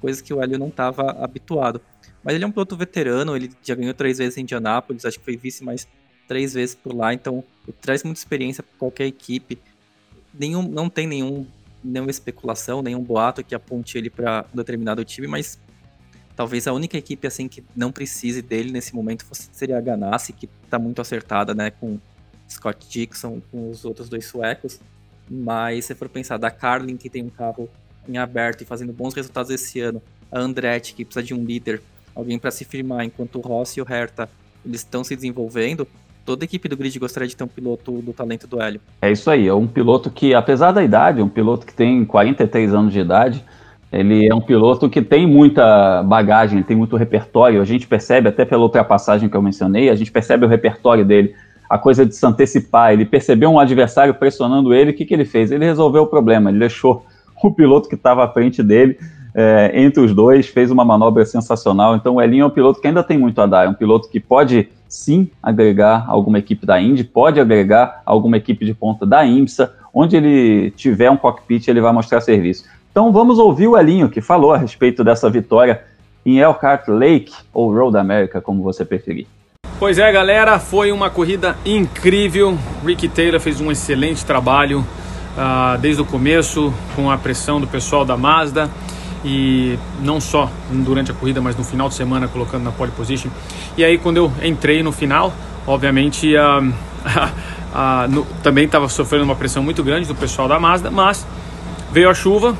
coisas 0.00 0.22
que 0.22 0.32
o 0.32 0.40
Hélio 0.40 0.58
não 0.58 0.68
estava 0.68 1.10
habituado. 1.22 1.80
Mas 2.22 2.34
ele 2.34 2.44
é 2.44 2.46
um 2.46 2.52
piloto 2.52 2.76
veterano, 2.76 3.36
ele 3.36 3.50
já 3.62 3.74
ganhou 3.74 3.94
três 3.94 4.18
vezes 4.18 4.38
em 4.38 4.42
Indianápolis, 4.42 5.04
acho 5.04 5.18
que 5.18 5.24
foi 5.24 5.36
vice 5.36 5.64
mais 5.64 5.86
três 6.26 6.54
vezes 6.54 6.74
por 6.74 6.94
lá, 6.94 7.12
então 7.14 7.42
traz 7.80 8.02
muita 8.02 8.20
experiência 8.20 8.62
para 8.62 8.78
qualquer 8.78 9.06
equipe. 9.06 9.58
Nenhum, 10.32 10.62
não 10.62 10.88
tem 10.90 11.06
nenhum, 11.06 11.46
nenhuma 11.82 12.10
especulação, 12.10 12.82
nenhum 12.82 13.02
boato 13.02 13.42
que 13.42 13.54
aponte 13.54 13.96
ele 13.96 14.10
para 14.10 14.44
um 14.52 14.56
determinado 14.56 15.04
time, 15.04 15.26
mas 15.26 15.58
talvez 16.38 16.68
a 16.68 16.72
única 16.72 16.96
equipe 16.96 17.26
assim 17.26 17.48
que 17.48 17.64
não 17.74 17.90
precise 17.90 18.40
dele 18.40 18.70
nesse 18.70 18.94
momento 18.94 19.24
fosse, 19.24 19.48
seria 19.50 19.76
a 19.76 19.80
Ganassi, 19.80 20.32
que 20.32 20.48
está 20.64 20.78
muito 20.78 21.00
acertada, 21.00 21.52
né, 21.52 21.72
com 21.72 21.98
Scott 22.48 22.86
Dixon, 22.88 23.42
com 23.50 23.68
os 23.68 23.84
outros 23.84 24.08
dois 24.08 24.24
suecos. 24.26 24.80
Mas 25.28 25.86
se 25.86 25.96
for 25.96 26.08
pensar 26.08 26.36
da 26.36 26.48
Carlin, 26.48 26.96
que 26.96 27.10
tem 27.10 27.24
um 27.24 27.28
carro 27.28 27.68
em 28.08 28.18
aberto 28.18 28.62
e 28.62 28.64
fazendo 28.64 28.92
bons 28.92 29.14
resultados 29.14 29.50
esse 29.50 29.80
ano, 29.80 30.00
a 30.30 30.38
Andretti, 30.38 30.94
que 30.94 31.04
precisa 31.04 31.26
de 31.26 31.34
um 31.34 31.44
líder, 31.44 31.82
alguém 32.14 32.38
para 32.38 32.52
se 32.52 32.64
firmar, 32.64 33.04
enquanto 33.04 33.34
o 33.36 33.40
Rossi 33.40 33.80
e 33.80 33.82
o 33.82 33.92
Herta 33.92 34.30
eles 34.64 34.82
estão 34.82 35.02
se 35.02 35.16
desenvolvendo, 35.16 35.88
toda 36.24 36.44
equipe 36.44 36.68
do 36.68 36.76
grid 36.76 36.96
gostaria 37.00 37.28
de 37.28 37.34
ter 37.34 37.42
um 37.42 37.48
piloto 37.48 38.00
do 38.00 38.12
talento 38.12 38.46
do 38.46 38.62
Hélio. 38.62 38.80
É 39.02 39.10
isso 39.10 39.28
aí, 39.28 39.48
é 39.48 39.54
um 39.54 39.66
piloto 39.66 40.08
que, 40.08 40.34
apesar 40.34 40.70
da 40.70 40.84
idade, 40.84 41.20
é 41.20 41.24
um 41.24 41.28
piloto 41.28 41.66
que 41.66 41.74
tem 41.74 42.04
43 42.04 42.72
anos 42.72 42.92
de 42.92 43.00
idade, 43.00 43.44
ele 43.92 44.28
é 44.28 44.34
um 44.34 44.40
piloto 44.40 44.88
que 44.88 45.00
tem 45.00 45.26
muita 45.26 46.02
bagagem, 46.02 46.62
tem 46.62 46.76
muito 46.76 46.96
repertório, 46.96 47.60
a 47.60 47.64
gente 47.64 47.86
percebe 47.86 48.28
até 48.28 48.44
pela 48.44 48.62
ultrapassagem 48.62 49.28
que 49.28 49.36
eu 49.36 49.42
mencionei, 49.42 49.88
a 49.88 49.94
gente 49.94 50.12
percebe 50.12 50.44
o 50.44 50.48
repertório 50.48 51.04
dele 51.04 51.34
a 51.68 51.78
coisa 51.78 52.04
de 52.04 52.14
se 52.14 52.24
antecipar. 52.26 52.92
Ele 52.92 53.04
percebeu 53.04 53.50
um 53.50 53.58
adversário 53.58 54.14
pressionando 54.14 54.74
ele, 54.74 54.90
o 54.90 54.94
que, 54.94 55.04
que 55.04 55.14
ele 55.14 55.24
fez? 55.24 55.50
Ele 55.50 55.64
resolveu 55.64 56.02
o 56.02 56.06
problema, 56.06 56.50
ele 56.50 56.58
deixou 56.58 57.04
o 57.42 57.50
piloto 57.50 57.88
que 57.88 57.94
estava 57.94 58.24
à 58.24 58.28
frente 58.28 58.62
dele 58.62 58.98
é, 59.34 59.70
entre 59.74 60.02
os 60.02 60.14
dois, 60.14 60.48
fez 60.48 60.70
uma 60.70 60.84
manobra 60.84 61.24
sensacional. 61.24 61.96
Então 61.96 62.16
o 62.16 62.22
Elinho 62.22 62.42
é 62.42 62.46
um 62.46 62.50
piloto 62.50 62.80
que 62.80 62.88
ainda 62.88 63.02
tem 63.02 63.16
muito 63.16 63.40
a 63.40 63.46
dar, 63.46 63.66
é 63.66 63.68
um 63.68 63.74
piloto 63.74 64.08
que 64.08 64.20
pode 64.20 64.68
sim 64.88 65.30
agregar 65.42 66.06
alguma 66.08 66.38
equipe 66.38 66.64
da 66.64 66.80
Indy, 66.80 67.04
pode 67.04 67.38
agregar 67.38 68.02
alguma 68.06 68.38
equipe 68.38 68.64
de 68.64 68.74
ponta 68.74 69.04
da 69.04 69.24
IMSA, 69.24 69.74
onde 69.92 70.16
ele 70.16 70.70
tiver 70.72 71.10
um 71.10 71.16
cockpit, 71.16 71.68
ele 71.68 71.80
vai 71.80 71.92
mostrar 71.92 72.20
serviço. 72.20 72.64
Então 72.98 73.12
vamos 73.12 73.38
ouvir 73.38 73.68
o 73.68 73.78
Elinho, 73.78 74.08
que 74.08 74.20
falou 74.20 74.52
a 74.52 74.58
respeito 74.58 75.04
dessa 75.04 75.30
vitória 75.30 75.84
em 76.26 76.40
Elkhart 76.40 76.88
Lake, 76.88 77.32
ou 77.54 77.72
Road 77.72 77.96
America, 77.96 78.40
como 78.40 78.60
você 78.60 78.84
preferir. 78.84 79.24
Pois 79.78 80.00
é, 80.00 80.10
galera, 80.10 80.58
foi 80.58 80.90
uma 80.90 81.08
corrida 81.08 81.56
incrível. 81.64 82.58
Ricky 82.84 83.08
Taylor 83.08 83.38
fez 83.38 83.60
um 83.60 83.70
excelente 83.70 84.26
trabalho 84.26 84.80
uh, 84.80 85.78
desde 85.78 86.02
o 86.02 86.04
começo, 86.04 86.74
com 86.96 87.08
a 87.08 87.16
pressão 87.16 87.60
do 87.60 87.68
pessoal 87.68 88.04
da 88.04 88.16
Mazda 88.16 88.68
e 89.24 89.78
não 90.02 90.20
só 90.20 90.50
durante 90.68 91.12
a 91.12 91.14
corrida, 91.14 91.40
mas 91.40 91.56
no 91.56 91.62
final 91.62 91.88
de 91.88 91.94
semana 91.94 92.26
colocando 92.26 92.64
na 92.64 92.72
pole 92.72 92.90
position. 92.90 93.30
E 93.76 93.84
aí, 93.84 93.96
quando 93.96 94.16
eu 94.16 94.32
entrei 94.42 94.82
no 94.82 94.90
final, 94.90 95.32
obviamente 95.68 96.34
uh, 96.34 96.66
uh, 96.66 98.08
no, 98.10 98.24
também 98.42 98.64
estava 98.64 98.88
sofrendo 98.88 99.22
uma 99.22 99.36
pressão 99.36 99.62
muito 99.62 99.84
grande 99.84 100.08
do 100.08 100.16
pessoal 100.16 100.48
da 100.48 100.58
Mazda, 100.58 100.90
mas 100.90 101.24
veio 101.92 102.10
a 102.10 102.14
chuva, 102.14 102.56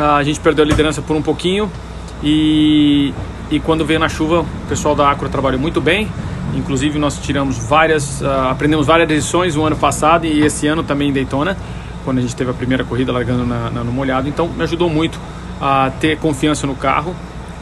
a 0.00 0.22
gente 0.22 0.40
perdeu 0.40 0.64
a 0.64 0.66
liderança 0.66 1.02
por 1.02 1.14
um 1.14 1.22
pouquinho 1.22 1.70
e, 2.22 3.12
e 3.50 3.60
quando 3.60 3.84
veio 3.84 4.00
na 4.00 4.08
chuva, 4.08 4.40
o 4.40 4.68
pessoal 4.68 4.94
da 4.94 5.10
Acura 5.10 5.30
trabalhou 5.30 5.60
muito 5.60 5.80
bem. 5.80 6.08
Inclusive 6.54 6.98
nós 6.98 7.18
tiramos 7.18 7.68
várias, 7.68 8.20
uh, 8.20 8.48
aprendemos 8.50 8.86
várias 8.86 9.08
lições 9.08 9.56
o 9.56 9.64
ano 9.64 9.76
passado 9.76 10.26
e 10.26 10.40
esse 10.42 10.66
ano 10.66 10.82
também 10.82 11.10
em 11.10 11.12
Daytona, 11.12 11.56
quando 12.04 12.18
a 12.18 12.20
gente 12.20 12.34
teve 12.34 12.50
a 12.50 12.54
primeira 12.54 12.82
corrida 12.82 13.12
largando 13.12 13.44
na, 13.44 13.70
na, 13.70 13.84
no 13.84 13.92
molhado. 13.92 14.28
Então 14.28 14.48
me 14.48 14.62
ajudou 14.62 14.88
muito 14.88 15.18
a 15.60 15.92
ter 16.00 16.18
confiança 16.18 16.66
no 16.66 16.74
carro 16.74 17.14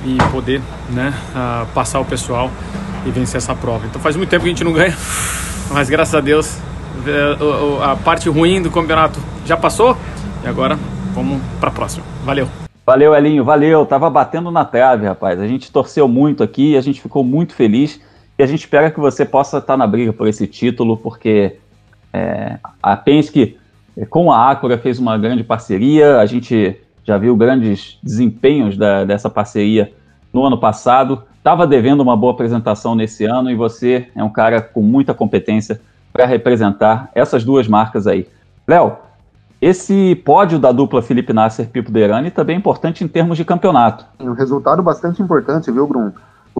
e 0.06 0.16
poder 0.30 0.62
né, 0.90 1.12
uh, 1.34 1.66
passar 1.74 1.98
o 2.00 2.04
pessoal 2.04 2.50
e 3.04 3.10
vencer 3.10 3.38
essa 3.38 3.54
prova. 3.54 3.84
Então 3.86 4.00
faz 4.00 4.16
muito 4.16 4.30
tempo 4.30 4.44
que 4.44 4.48
a 4.48 4.52
gente 4.52 4.64
não 4.64 4.72
ganha, 4.72 4.96
mas 5.70 5.90
graças 5.90 6.14
a 6.14 6.20
Deus 6.20 6.56
eh, 7.06 7.36
a 7.82 7.96
parte 7.96 8.28
ruim 8.28 8.60
do 8.60 8.70
campeonato 8.70 9.20
já 9.44 9.56
passou 9.56 9.96
e 10.44 10.48
agora 10.48 10.78
vamos 11.14 11.40
para 11.60 11.70
a 11.70 11.72
próxima. 11.72 12.04
Valeu! 12.24 12.48
Valeu, 12.86 13.14
Elinho, 13.14 13.44
valeu. 13.44 13.84
Tava 13.84 14.08
batendo 14.08 14.50
na 14.50 14.64
trave, 14.64 15.06
rapaz. 15.06 15.38
A 15.38 15.46
gente 15.46 15.70
torceu 15.70 16.08
muito 16.08 16.42
aqui, 16.42 16.74
a 16.74 16.80
gente 16.80 17.02
ficou 17.02 17.22
muito 17.22 17.54
feliz. 17.54 18.00
E 18.38 18.42
a 18.42 18.46
gente 18.46 18.60
espera 18.60 18.90
que 18.90 18.98
você 18.98 19.24
possa 19.26 19.58
estar 19.58 19.76
na 19.76 19.86
briga 19.86 20.12
por 20.12 20.26
esse 20.26 20.46
título, 20.46 20.96
porque 20.96 21.56
é, 22.12 22.58
a 22.82 22.96
Penske 22.96 23.58
com 24.08 24.30
a 24.30 24.50
Acura 24.50 24.78
fez 24.78 24.98
uma 24.98 25.18
grande 25.18 25.42
parceria, 25.42 26.18
a 26.18 26.26
gente 26.26 26.76
já 27.04 27.18
viu 27.18 27.36
grandes 27.36 27.98
desempenhos 28.02 28.76
da, 28.76 29.04
dessa 29.04 29.28
parceria 29.28 29.92
no 30.32 30.44
ano 30.44 30.58
passado, 30.58 31.24
estava 31.36 31.66
devendo 31.66 32.00
uma 32.00 32.16
boa 32.16 32.32
apresentação 32.32 32.94
nesse 32.94 33.24
ano 33.24 33.50
e 33.50 33.54
você 33.54 34.08
é 34.14 34.22
um 34.22 34.30
cara 34.30 34.60
com 34.60 34.82
muita 34.82 35.12
competência 35.12 35.80
para 36.12 36.26
representar 36.26 37.10
essas 37.14 37.44
duas 37.44 37.66
marcas 37.66 38.06
aí. 38.06 38.26
Léo, 38.66 38.96
esse 39.60 40.14
pódio 40.24 40.58
da 40.58 40.72
dupla 40.72 41.02
Felipe 41.02 41.32
Nasser 41.32 41.68
Pipo 41.68 41.90
Derani 41.90 42.30
também 42.30 42.56
é 42.56 42.58
importante 42.58 43.02
em 43.04 43.08
termos 43.08 43.36
de 43.36 43.44
campeonato. 43.44 44.04
Um 44.20 44.32
resultado 44.32 44.82
bastante 44.82 45.22
importante, 45.22 45.70
viu, 45.70 45.86
Bruno? 45.86 46.12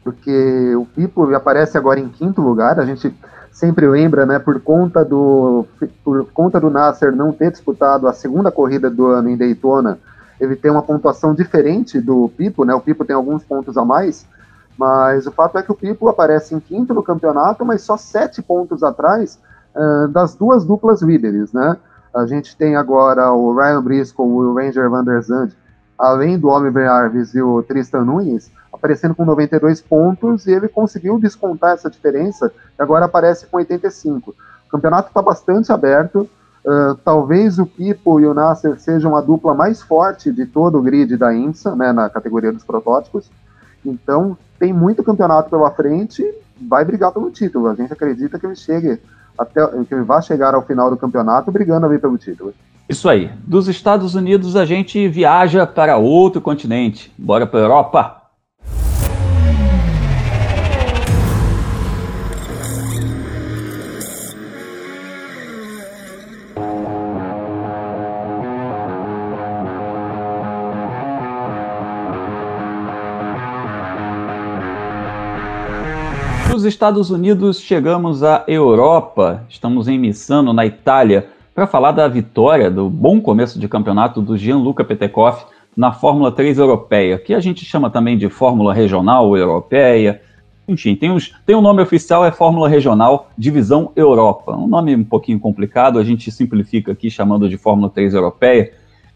porque 0.03 0.75
o 0.77 0.87
Pipo 0.87 1.35
aparece 1.35 1.77
agora 1.77 2.01
em 2.01 2.09
quinto 2.09 2.41
lugar, 2.41 2.79
a 2.79 2.85
gente 2.85 3.15
sempre 3.53 3.87
lembra, 3.87 4.25
né, 4.25 4.39
por 4.39 4.61
conta 4.61 5.05
do 5.05 5.67
por 6.05 6.27
conta 6.33 6.61
do 6.61 6.71
Nasser 6.71 7.15
não 7.15 7.33
ter 7.33 7.51
disputado 7.51 8.07
a 8.07 8.13
segunda 8.13 8.51
corrida 8.51 8.89
do 8.89 9.07
ano 9.07 9.29
em 9.29 9.37
Daytona, 9.37 9.99
ele 10.41 10.55
tem 10.55 10.71
uma 10.71 10.83
pontuação 10.83 11.35
diferente 11.35 12.01
do 12.01 12.31
Pipo, 12.37 12.65
né? 12.65 12.73
O 12.73 12.81
Pipo 12.81 13.05
tem 13.05 13.17
alguns 13.17 13.43
pontos 13.43 13.77
a 13.77 13.85
mais, 13.85 14.27
Mas 14.79 15.27
o 15.27 15.33
fato 15.33 15.59
é 15.59 15.63
que 15.63 15.73
o 15.73 15.75
Pipo 15.75 16.09
aparece 16.09 16.55
em 16.55 16.61
quinto 16.61 16.95
no 16.95 17.03
campeonato, 17.03 17.65
mas 17.65 17.83
só 17.83 17.97
sete 17.97 18.41
pontos 18.41 18.85
atrás 18.85 19.37
uh, 19.75 20.07
das 20.07 20.37
duas 20.37 20.65
duplas 20.65 21.03
líderes, 21.03 21.53
né? 21.53 21.77
A 22.15 22.27
gente 22.27 22.57
tem 22.57 22.77
agora 22.77 23.33
o 23.33 23.55
Ryan 23.55 23.83
Briscoe 23.83 24.25
o 24.25 24.55
Ranger 24.55 24.89
Van 24.89 25.05
der 25.05 25.23
Zandt, 25.23 25.57
além 25.99 26.39
do 26.39 26.49
Oliver 26.49 26.91
Arves 26.91 27.35
e 27.35 27.43
o 27.43 27.63
Tristan 27.63 28.05
Nunes, 28.05 28.51
aparecendo 28.73 29.15
com 29.15 29.25
92 29.25 29.81
pontos 29.81 30.47
e 30.47 30.53
ele 30.53 30.69
conseguiu 30.69 31.19
descontar 31.19 31.75
essa 31.75 31.91
diferença 31.91 32.53
e 32.79 32.83
agora 32.83 33.07
aparece 33.07 33.47
com 33.47 33.57
85. 33.57 34.31
O 34.31 34.71
campeonato 34.71 35.09
está 35.09 35.21
bastante 35.21 35.73
aberto. 35.73 36.29
Uh, 36.65 36.95
talvez 37.05 37.59
o 37.59 37.65
Pipo 37.65 38.21
e 38.21 38.27
o 38.27 38.35
Nasser 38.35 38.79
sejam 38.79 39.17
a 39.17 39.21
dupla 39.21 39.55
mais 39.55 39.81
forte 39.81 40.31
de 40.33 40.45
todo 40.45 40.79
o 40.79 40.83
grid 40.83 41.17
da 41.17 41.35
IMSA, 41.35 41.75
né, 41.75 41.93
na 41.93 42.11
categoria 42.11 42.53
dos 42.53 42.65
protótipos. 42.65 43.31
Então, 43.85 44.37
tem 44.59 44.73
muito 44.73 45.03
campeonato 45.03 45.49
pela 45.49 45.71
frente, 45.71 46.23
vai 46.61 46.85
brigar 46.85 47.13
pelo 47.13 47.31
título. 47.31 47.69
A 47.69 47.75
gente 47.75 47.93
acredita 47.93 48.39
que 48.39 48.45
ele 48.45 48.57
chegue 48.57 49.01
até 49.39 49.67
que 49.89 49.95
vai 49.97 50.21
chegar 50.23 50.55
ao 50.55 50.63
final 50.63 50.91
do 50.91 50.97
campeonato 50.97 51.53
brigando 51.53 51.87
ali 51.87 51.99
pelo 51.99 52.19
título. 52.19 52.53
Isso 52.89 53.09
aí. 53.09 53.31
Dos 53.47 53.69
Estados 53.69 54.15
Unidos 54.15 54.57
a 54.57 54.65
gente 54.65 55.07
viaja 55.09 55.67
para 55.67 55.97
outro 55.97 56.41
continente. 56.41 57.13
Bora 57.19 57.47
para 57.47 57.61
a 57.61 57.63
Europa. 57.63 58.18
Dos 76.59 76.65
Estados 76.65 77.09
Unidos 77.09 77.61
chegamos 77.61 78.25
à 78.25 78.43
Europa. 78.49 79.45
Estamos 79.49 79.87
em 79.87 79.97
Missano, 79.97 80.53
na 80.53 80.67
Itália, 80.67 81.29
para 81.55 81.69
falar 81.69 81.93
da 81.93 82.09
vitória, 82.09 82.69
do 82.69 82.91
bom 82.91 83.21
começo 83.21 83.61
de 83.61 83.69
campeonato 83.69 84.21
do 84.21 84.37
Gianluca 84.37 84.83
Petekoff 84.83 85.47
na 85.77 85.93
Fórmula 85.93 86.33
3 86.33 86.59
europeia, 86.59 87.17
que 87.17 87.33
a 87.33 87.39
gente 87.39 87.65
chama 87.65 87.91
também 87.91 88.19
de 88.19 88.29
Fórmula 88.29 88.75
Regional 88.75 89.37
Europeia. 89.37 90.21
Enfim, 90.67 90.97
tem, 90.97 91.13
os, 91.13 91.33
tem 91.47 91.55
um 91.55 91.61
nome 91.61 91.81
oficial, 91.81 92.27
é 92.27 92.33
Fórmula 92.33 92.69
Regional 92.69 93.31
Divisão 93.39 93.93
Europa. 93.95 94.57
Um 94.57 94.67
nome 94.67 94.97
um 94.97 95.05
pouquinho 95.05 95.39
complicado, 95.39 95.97
a 95.97 96.03
gente 96.03 96.29
simplifica 96.33 96.91
aqui 96.91 97.09
chamando 97.09 97.49
de 97.49 97.57
Fórmula 97.57 97.89
3 97.89 98.15
Europeia, 98.15 98.73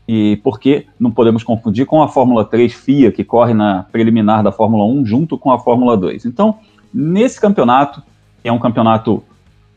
e 0.06 0.36
porque 0.44 0.86
não 0.96 1.10
podemos 1.10 1.42
confundir 1.42 1.86
com 1.86 2.02
a 2.02 2.06
Fórmula 2.06 2.44
3 2.44 2.72
FIA, 2.72 3.10
que 3.10 3.24
corre 3.24 3.52
na 3.52 3.84
preliminar 3.90 4.44
da 4.44 4.52
Fórmula 4.52 4.84
1 4.84 5.04
junto 5.06 5.36
com 5.36 5.50
a 5.50 5.58
Fórmula 5.58 5.96
2. 5.96 6.24
Então, 6.24 6.58
Nesse 6.92 7.40
campeonato, 7.40 8.02
que 8.42 8.48
é 8.48 8.52
um 8.52 8.58
campeonato 8.58 9.22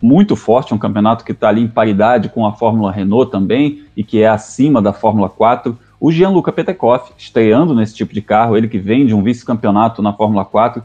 muito 0.01 0.35
forte, 0.35 0.73
um 0.73 0.77
campeonato 0.77 1.23
que 1.23 1.31
está 1.31 1.49
ali 1.49 1.61
em 1.61 1.67
paridade 1.67 2.29
com 2.29 2.45
a 2.45 2.53
Fórmula 2.53 2.91
Renault 2.91 3.31
também, 3.31 3.83
e 3.95 4.03
que 4.03 4.21
é 4.21 4.27
acima 4.27 4.81
da 4.81 4.93
Fórmula 4.93 5.29
4, 5.29 5.77
o 5.99 6.11
Gianluca 6.11 6.51
Petekoff, 6.51 7.13
estreando 7.17 7.73
nesse 7.73 7.95
tipo 7.95 8.13
de 8.13 8.21
carro, 8.21 8.55
ele 8.55 8.67
que 8.67 8.77
vem 8.77 9.05
de 9.05 9.15
um 9.15 9.23
vice-campeonato 9.23 10.01
na 10.01 10.13
Fórmula 10.13 10.45
4, 10.45 10.83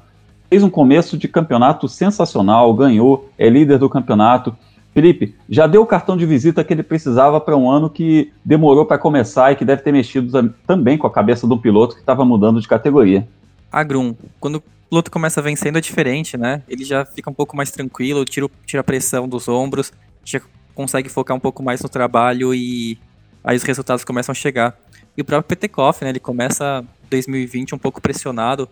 fez 0.49 0.63
um 0.63 0.71
começo 0.71 1.19
de 1.19 1.29
campeonato 1.29 1.89
sensacional, 1.89 2.73
ganhou, 2.75 3.29
é 3.37 3.49
líder 3.49 3.79
do 3.79 3.89
campeonato. 3.89 4.57
Felipe, 4.93 5.37
já 5.49 5.67
deu 5.67 5.83
o 5.83 5.87
cartão 5.87 6.17
de 6.17 6.27
visita 6.27 6.65
que 6.65 6.73
ele 6.73 6.83
precisava 6.83 7.41
para 7.41 7.57
um 7.57 7.71
ano 7.71 7.89
que 7.89 8.33
demorou 8.45 8.85
para 8.85 8.99
começar 8.99 9.53
e 9.53 9.57
que 9.57 9.65
deve 9.65 9.83
ter 9.83 9.93
mexido 9.93 10.55
também 10.67 10.99
com 10.99 11.07
a 11.07 11.11
cabeça 11.11 11.47
do 11.47 11.59
piloto 11.59 11.95
que 11.95 12.01
estava 12.01 12.25
mudando 12.25 12.61
de 12.61 12.67
categoria. 12.67 13.29
Agrum, 13.71 14.15
quando 14.41 14.63
piloto 14.91 15.11
começa 15.11 15.41
vencendo 15.41 15.79
é 15.79 15.81
diferente, 15.81 16.37
né? 16.37 16.63
Ele 16.69 16.85
já 16.85 17.05
fica 17.05 17.31
um 17.31 17.33
pouco 17.33 17.57
mais 17.57 17.71
tranquilo, 17.71 18.25
tira, 18.25 18.51
tira 18.67 18.81
a 18.81 18.85
pressão 18.85 19.29
dos 19.29 19.47
ombros, 19.49 19.93
já 20.25 20.41
consegue 20.75 21.09
focar 21.09 21.37
um 21.37 21.41
pouco 21.41 21.63
mais 21.63 21.81
no 21.81 21.89
trabalho 21.89 22.53
e 22.53 22.99
aí 23.45 23.57
os 23.57 23.63
resultados 23.63 24.05
começam 24.05 24.33
a 24.33 24.35
chegar. 24.35 24.77
E 25.17 25.23
o 25.23 25.25
próprio 25.25 25.49
Petekoff, 25.49 26.05
né? 26.05 26.11
Ele 26.11 26.19
começa 26.19 26.85
2020 27.09 27.75
um 27.75 27.79
pouco 27.79 28.01
pressionado 28.01 28.69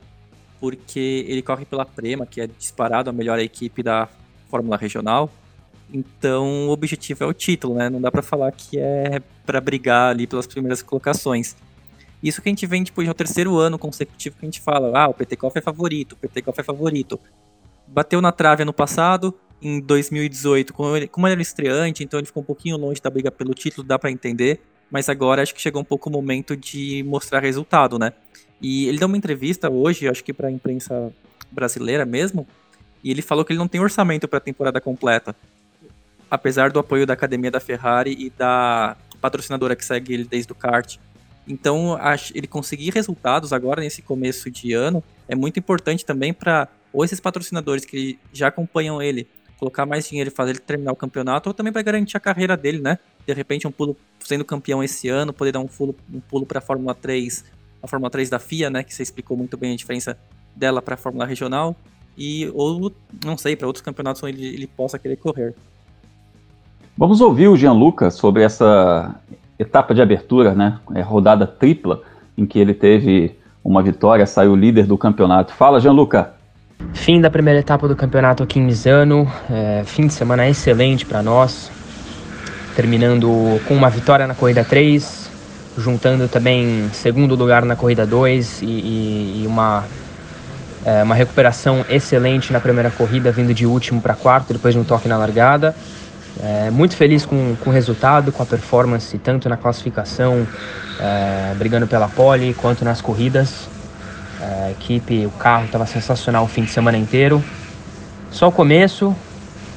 porque 0.61 1.25
ele 1.29 1.41
corre 1.41 1.65
pela 1.65 1.87
Prema, 1.87 2.27
que 2.27 2.41
é 2.41 2.49
disparado 2.49 3.09
a 3.09 3.13
melhor 3.13 3.39
equipe 3.39 3.81
da 3.81 4.09
Fórmula 4.51 4.77
Regional. 4.77 5.31
Então 5.93 6.69
o 6.69 6.71
objetivo 6.71 7.23
é 7.23 7.27
o 7.29 7.33
título, 7.33 7.77
né? 7.77 7.89
Não 7.89 8.01
dá 8.01 8.11
para 8.11 8.23
falar 8.23 8.51
que 8.51 8.77
é 8.77 9.23
para 9.47 9.61
brigar 9.61 10.11
ali 10.11 10.27
pelas 10.27 10.49
primeiras 10.49 10.83
colocações. 10.83 11.55
Isso 12.23 12.43
que 12.43 12.49
a 12.49 12.53
gente 12.53 12.67
vem, 12.67 12.83
tipo, 12.83 13.03
já 13.03 13.09
é 13.09 13.11
o 13.13 13.15
terceiro 13.15 13.57
ano 13.57 13.79
consecutivo 13.79 14.37
que 14.39 14.45
a 14.45 14.49
gente 14.49 14.61
fala, 14.61 14.99
ah, 14.99 15.09
o 15.09 15.15
PTCOF 15.15 15.59
é 15.59 15.63
favorito, 15.63 16.13
o 16.13 16.17
PTCOF 16.17 16.61
é 16.61 16.65
favorito. 16.65 17.19
Bateu 17.87 18.21
na 18.21 18.33
trave 18.33 18.63
ano 18.63 18.73
passado, 18.73 19.35
em 19.63 19.81
2018, 19.81 20.73
como 20.73 20.97
ele, 20.97 21.09
como 21.09 21.27
ele 21.27 21.35
era 21.35 21.43
estreante, 21.43 22.03
então 22.03 22.19
ele 22.19 22.27
ficou 22.27 22.43
um 22.43 22.47
pouquinho 22.47 22.77
longe 22.77 23.01
da 23.01 23.11
briga 23.11 23.31
pelo 23.31 23.55
título, 23.55 23.87
dá 23.87 23.99
para 23.99 24.11
entender, 24.11 24.61
mas 24.91 25.09
agora 25.09 25.43
acho 25.43 25.55
que 25.55 25.61
chegou 25.61 25.81
um 25.81 25.85
pouco 25.85 26.09
o 26.09 26.13
momento 26.13 26.57
de 26.57 27.03
mostrar 27.05 27.41
resultado, 27.41 27.99
né? 27.99 28.13
E 28.61 28.89
ele 28.89 28.99
deu 28.99 29.07
uma 29.07 29.17
entrevista 29.17 29.71
hoje, 29.71 30.09
acho 30.09 30.25
que 30.25 30.33
para 30.33 30.49
a 30.49 30.51
imprensa 30.51 31.13
brasileira 31.51 32.05
mesmo, 32.05 32.47
e 33.03 33.11
ele 33.11 33.23
falou 33.23 33.45
que 33.45 33.53
ele 33.53 33.59
não 33.59 33.69
tem 33.69 33.81
orçamento 33.81 34.27
para 34.27 34.39
a 34.39 34.41
temporada 34.41 34.81
completa, 34.81 35.35
apesar 36.31 36.71
do 36.71 36.79
apoio 36.79 37.07
da 37.07 37.15
academia 37.15 37.51
da 37.51 37.61
Ferrari 37.61 38.15
e 38.19 38.31
da 38.31 38.97
patrocinadora 39.21 39.75
que 39.75 39.85
segue 39.85 40.15
ele 40.15 40.25
desde 40.25 40.53
o 40.53 40.55
kart. 40.55 40.97
Então, 41.49 41.99
ele 42.35 42.47
conseguir 42.47 42.91
resultados 42.91 43.53
agora 43.53 43.81
nesse 43.81 44.03
começo 44.03 44.51
de 44.51 44.75
ano 44.75 45.03
é 45.27 45.35
muito 45.35 45.59
importante 45.59 46.05
também 46.05 46.33
para 46.33 46.69
ou 46.93 47.05
esses 47.05 47.21
patrocinadores 47.21 47.85
que 47.85 48.19
já 48.33 48.49
acompanham 48.49 49.01
ele 49.01 49.27
colocar 49.59 49.85
mais 49.85 50.09
dinheiro 50.09 50.31
e 50.31 50.33
fazer 50.33 50.53
ele 50.53 50.61
terminar 50.61 50.93
o 50.93 50.97
campeonato, 50.97 51.49
ou 51.49 51.55
também 51.55 51.73
para 51.73 51.83
garantir 51.83 52.17
a 52.17 52.21
carreira 52.21 52.57
dele, 52.57 52.81
né? 52.81 52.99
De 53.27 53.33
repente, 53.33 53.67
um 53.67 53.73
pulo 53.73 53.97
sendo 54.21 54.45
campeão 54.45 54.83
esse 54.83 55.09
ano, 55.09 55.33
poder 55.33 55.53
dar 55.53 55.61
um 55.61 55.67
pulo, 55.67 55.95
um 56.13 56.21
pulo 56.21 56.47
para 56.47 56.59
a 56.59 56.63
Fórmula 56.63 56.95
3, 56.95 57.45
a 57.83 57.89
Fórmula 57.89 58.11
3 58.11 58.31
da 58.31 58.39
FIA, 58.39 58.71
né? 58.71 58.83
Que 58.85 58.95
você 58.95 59.03
explicou 59.03 59.37
muito 59.37 59.57
bem 59.57 59.73
a 59.73 59.77
diferença 59.77 60.17
dela 60.55 60.81
para 60.81 60.95
a 60.95 60.97
Fórmula 60.97 61.27
Regional, 61.27 61.75
e 62.17 62.49
ou, 62.55 62.93
não 63.25 63.37
sei, 63.37 63.57
para 63.57 63.67
outros 63.67 63.83
campeonatos 63.83 64.23
onde 64.23 64.39
ele, 64.39 64.55
ele 64.55 64.67
possa 64.67 64.99
querer 64.99 65.17
correr. 65.17 65.55
Vamos 66.97 67.21
ouvir 67.21 67.49
o 67.49 67.57
Gianluca 67.57 68.11
sobre 68.11 68.43
essa 68.43 69.15
etapa 69.59 69.95
de 69.95 70.01
abertura, 70.01 70.55
né? 70.55 70.79
É 70.95 71.01
rodada 71.01 71.47
tripla, 71.47 72.03
em 72.37 72.47
que 72.47 72.59
ele 72.59 72.73
teve 72.73 73.37
uma 73.65 73.83
vitória, 73.83 74.25
saiu 74.27 74.55
líder 74.55 74.87
do 74.87 74.97
campeonato. 74.97 75.53
Fala, 75.53 75.81
Gianluca. 75.81 76.33
Fim 76.93 77.21
da 77.21 77.29
primeira 77.29 77.59
etapa 77.59 77.89
do 77.89 77.97
campeonato 77.97 78.43
aqui 78.43 78.59
em 78.59 78.63
Misano, 78.63 79.31
é, 79.51 79.83
fim 79.85 80.07
de 80.07 80.13
semana 80.13 80.49
excelente 80.49 81.05
para 81.05 81.23
nós, 81.23 81.71
terminando 82.77 83.61
com 83.67 83.75
uma 83.75 83.91
vitória 83.91 84.27
na 84.27 84.35
corrida 84.35 84.65
3, 84.65 85.29
juntando 85.77 86.29
também 86.29 86.89
segundo 86.93 87.35
lugar 87.35 87.65
na 87.65 87.75
corrida 87.75 88.07
2 88.07 88.63
e, 88.63 88.67
e, 88.67 89.43
e 89.43 89.47
uma, 89.47 89.85
é, 90.85 91.03
uma 91.03 91.15
recuperação 91.15 91.85
excelente 91.91 92.53
na 92.53 92.61
primeira 92.61 92.91
corrida, 92.91 93.33
vindo 93.33 93.53
de 93.53 93.67
último 93.67 94.01
para 94.01 94.15
quarto 94.15 94.53
depois 94.53 94.73
de 94.73 94.81
um 94.81 94.85
toque 94.85 95.09
na 95.09 95.19
largada. 95.19 95.75
É, 96.41 96.71
muito 96.71 96.97
feliz 96.97 97.27
com, 97.27 97.57
com 97.57 97.71
o 97.71 97.73
resultado, 97.73 98.31
com 98.31 98.43
a 98.43 98.47
performance, 98.47 99.17
tanto 99.19 99.49
na 99.49 99.57
classificação, 99.57 100.47
é, 101.01 101.55
brigando 101.57 101.87
pela 101.87 102.09
pole, 102.09 102.55
quanto 102.55 102.85
nas 102.85 103.01
corridas. 103.01 103.69
É, 104.41 104.67
a 104.67 104.71
equipe, 104.71 105.27
o 105.27 105.31
carro 105.31 105.65
estava 105.65 105.87
sensacional 105.87 106.45
o 106.45 106.49
fim 106.49 106.63
de 106.63 106.71
semana 106.71 106.97
inteiro. 106.97 107.43
Só 108.31 108.49
o 108.49 108.53
começo, 108.53 109.15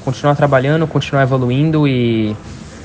continuar 0.04 0.36
trabalhando, 0.36 0.86
continuar 0.86 1.22
evoluindo 1.22 1.88
e 1.88 2.36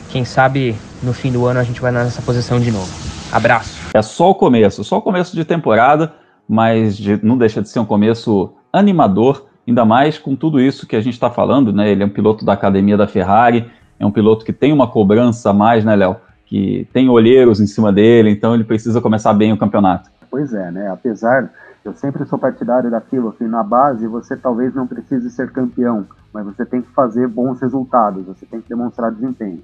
quem 0.10 0.26
sabe 0.26 0.76
no 1.04 1.14
fim 1.14 1.32
do 1.32 1.46
ano 1.46 1.60
a 1.60 1.64
gente 1.64 1.80
vai 1.80 1.92
nessa 1.92 2.22
posição 2.22 2.60
de 2.60 2.72
novo. 2.72 2.90
Abraço. 3.32 3.78
É 3.94 4.02
só 4.02 4.30
o 4.30 4.36
começo, 4.36 4.84
só 4.84 4.98
o 4.98 5.02
começo 5.02 5.36
de 5.36 5.44
temporada, 5.44 6.14
mas 6.48 6.98
de, 6.98 7.20
não 7.24 7.38
deixa 7.38 7.62
de 7.62 7.70
ser 7.70 7.80
um 7.80 7.86
começo 7.86 8.54
animador 8.72 9.46
ainda 9.68 9.84
mais 9.84 10.18
com 10.18 10.36
tudo 10.36 10.60
isso 10.60 10.88
que 10.88 10.96
a 10.96 11.02
gente 11.02 11.14
está 11.14 11.30
falando, 11.30 11.74
né? 11.74 11.92
Ele 11.92 12.04
é 12.04 12.06
um 12.06 12.10
piloto 12.10 12.46
da 12.46 12.54
academia 12.54 12.96
da 12.96 13.08
Ferrari, 13.08 13.70
é 14.00 14.06
um 14.06 14.12
piloto 14.12 14.46
que 14.46 14.54
tem 14.54 14.72
uma 14.72 14.88
cobrança 14.88 15.50
a 15.50 15.54
mais, 15.54 15.84
né, 15.84 15.96
Léo? 15.96 16.16
Que 16.46 16.88
tem 16.94 17.10
olheiros 17.10 17.60
em 17.60 17.68
cima 17.68 17.92
dele, 17.92 18.30
então 18.30 18.54
ele 18.54 18.64
precisa 18.64 19.02
começar 19.02 19.34
bem 19.34 19.52
o 19.52 19.58
campeonato. 19.58 20.10
Pois 20.32 20.54
é, 20.54 20.72
né? 20.72 20.90
Apesar, 20.90 21.52
eu 21.84 21.94
sempre 21.94 22.26
sou 22.26 22.40
partidário 22.40 22.90
daquilo 22.90 23.34
que 23.34 23.44
na 23.44 23.64
base 23.64 24.08
você 24.08 24.38
talvez 24.38 24.74
não 24.74 24.88
precise 24.88 25.30
ser 25.30 25.52
campeão, 25.52 26.06
mas 26.34 26.46
você 26.46 26.66
tem 26.66 26.82
que 26.82 26.90
fazer 26.92 27.28
bons 27.28 27.60
resultados, 27.60 28.26
você 28.26 28.46
tem 28.46 28.62
que 28.62 28.70
demonstrar 28.70 29.12
desempenho. 29.12 29.62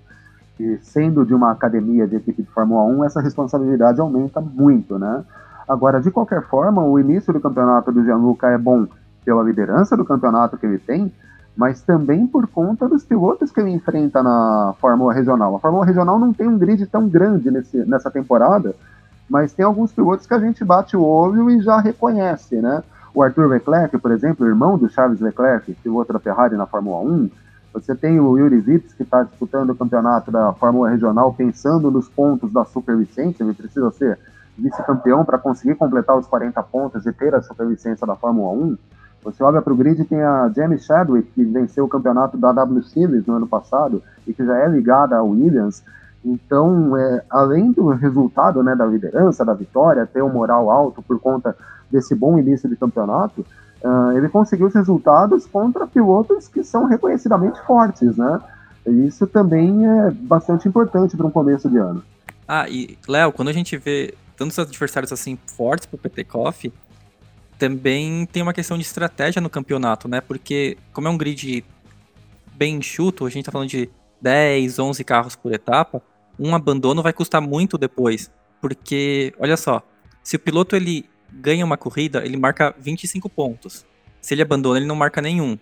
E 0.59 0.77
sendo 0.81 1.25
de 1.25 1.33
uma 1.33 1.51
academia 1.51 2.07
de 2.07 2.17
equipe 2.17 2.43
de 2.43 2.49
Fórmula 2.49 2.83
1, 2.83 3.05
essa 3.05 3.21
responsabilidade 3.21 3.99
aumenta 4.01 4.41
muito, 4.41 4.99
né? 4.99 5.23
Agora, 5.67 6.01
de 6.01 6.11
qualquer 6.11 6.43
forma, 6.43 6.83
o 6.83 6.99
início 6.99 7.31
do 7.31 7.39
campeonato 7.39 7.91
do 7.91 8.03
Gianluca 8.03 8.47
é 8.47 8.57
bom 8.57 8.85
pela 9.23 9.43
liderança 9.43 9.97
do 9.97 10.05
campeonato 10.05 10.57
que 10.57 10.65
ele 10.65 10.77
tem, 10.77 11.11
mas 11.55 11.81
também 11.81 12.25
por 12.25 12.47
conta 12.47 12.87
dos 12.87 13.03
pilotos 13.03 13.51
que 13.51 13.59
ele 13.59 13.71
enfrenta 13.71 14.23
na 14.23 14.73
Fórmula 14.79 15.13
Regional. 15.13 15.55
A 15.55 15.59
Fórmula 15.59 15.85
Regional 15.85 16.19
não 16.19 16.33
tem 16.33 16.47
um 16.47 16.57
grid 16.57 16.85
tão 16.87 17.07
grande 17.07 17.51
nesse, 17.51 17.77
nessa 17.85 18.09
temporada, 18.09 18.75
mas 19.29 19.53
tem 19.53 19.65
alguns 19.65 19.91
pilotos 19.91 20.25
que 20.25 20.33
a 20.33 20.39
gente 20.39 20.63
bate 20.65 20.97
o 20.97 21.03
olho 21.03 21.49
e 21.49 21.61
já 21.61 21.79
reconhece, 21.79 22.55
né? 22.55 22.83
o 23.13 23.21
Arthur 23.21 23.47
Leclerc, 23.47 23.97
por 23.99 24.11
exemplo, 24.11 24.47
irmão 24.47 24.77
do 24.77 24.89
Charles 24.89 25.19
Leclerc, 25.19 25.71
piloto 25.75 26.11
da 26.11 26.19
Ferrari 26.19 26.57
na 26.57 26.65
Fórmula 26.65 26.99
1. 26.99 27.29
Você 27.73 27.95
tem 27.95 28.19
o 28.19 28.37
Yuri 28.37 28.59
Vips, 28.59 28.93
que 28.93 29.03
está 29.03 29.23
disputando 29.23 29.69
o 29.69 29.75
campeonato 29.75 30.31
da 30.31 30.53
Fórmula 30.53 30.89
Regional, 30.89 31.33
pensando 31.33 31.91
nos 31.91 32.09
pontos 32.09 32.51
da 32.51 32.65
superlicença, 32.65 33.43
ele 33.43 33.53
precisa 33.53 33.91
ser 33.91 34.17
vice-campeão 34.57 35.23
para 35.25 35.37
conseguir 35.37 35.75
completar 35.75 36.17
os 36.17 36.27
40 36.27 36.61
pontos 36.63 37.05
e 37.05 37.13
ter 37.13 37.33
a 37.33 37.41
superlicença 37.41 38.05
da 38.05 38.15
Fórmula 38.15 38.51
1. 38.51 38.77
Você 39.23 39.43
olha 39.43 39.61
para 39.61 39.73
o 39.73 39.75
grid 39.75 40.01
e 40.01 40.05
tem 40.05 40.21
a 40.21 40.51
Jamie 40.55 40.79
Chadwick, 40.79 41.29
que 41.31 41.43
venceu 41.43 41.85
o 41.85 41.87
campeonato 41.87 42.37
da 42.37 42.51
W 42.51 42.83
Series 42.83 43.25
no 43.25 43.35
ano 43.35 43.47
passado 43.47 44.03
e 44.27 44.33
que 44.33 44.45
já 44.45 44.57
é 44.57 44.67
ligada 44.67 45.15
à 45.15 45.23
Williams. 45.23 45.83
Então, 46.23 46.95
é, 46.97 47.23
além 47.29 47.71
do 47.71 47.89
resultado 47.89 48.63
né, 48.63 48.75
da 48.75 48.85
liderança, 48.85 49.43
da 49.43 49.53
vitória, 49.53 50.05
ter 50.05 50.23
um 50.23 50.31
moral 50.31 50.69
alto 50.69 51.01
por 51.01 51.19
conta 51.19 51.55
desse 51.91 52.15
bom 52.15 52.37
início 52.39 52.69
de 52.69 52.75
campeonato, 52.75 53.45
uh, 53.83 54.11
ele 54.17 54.29
conseguiu 54.29 54.67
os 54.67 54.73
resultados 54.73 55.45
contra 55.45 55.85
pilotos 55.85 56.47
que 56.47 56.63
são 56.63 56.85
reconhecidamente 56.85 57.61
fortes, 57.61 58.17
né? 58.17 58.41
Isso 58.85 59.27
também 59.27 59.87
é 59.87 60.11
bastante 60.11 60.67
importante 60.67 61.15
para 61.15 61.25
um 61.25 61.31
começo 61.31 61.69
de 61.69 61.77
ano. 61.77 62.03
Ah, 62.47 62.67
e 62.67 62.97
Léo, 63.07 63.31
quando 63.31 63.47
a 63.47 63.53
gente 63.53 63.77
vê 63.77 64.13
tantos 64.35 64.59
adversários 64.59 65.11
assim 65.13 65.37
fortes 65.47 65.85
para 65.85 65.97
o 65.97 66.25
Coffee, 66.25 66.73
também 67.57 68.25
tem 68.25 68.41
uma 68.41 68.53
questão 68.53 68.77
de 68.77 68.83
estratégia 68.83 69.41
no 69.41 69.49
campeonato, 69.49 70.07
né? 70.07 70.21
Porque 70.21 70.77
como 70.91 71.07
é 71.07 71.11
um 71.11 71.17
grid 71.17 71.63
bem 72.55 72.75
enxuto, 72.75 73.25
a 73.25 73.29
gente 73.29 73.45
tá 73.45 73.51
falando 73.51 73.69
de 73.69 73.89
10, 74.21 74.79
11 74.79 75.03
carros 75.03 75.35
por 75.35 75.53
etapa, 75.53 76.01
um 76.39 76.55
abandono 76.55 77.01
vai 77.01 77.13
custar 77.13 77.41
muito 77.41 77.77
depois. 77.77 78.31
Porque, 78.61 79.33
olha 79.39 79.57
só, 79.57 79.81
se 80.23 80.35
o 80.35 80.39
piloto 80.39 80.75
ele 80.75 81.05
ganha 81.31 81.65
uma 81.65 81.77
corrida, 81.77 82.25
ele 82.25 82.37
marca 82.37 82.73
25 82.79 83.29
pontos. 83.29 83.85
Se 84.21 84.33
ele 84.33 84.41
abandona, 84.41 84.79
ele 84.79 84.85
não 84.85 84.95
marca 84.95 85.21
nenhum. 85.21 85.57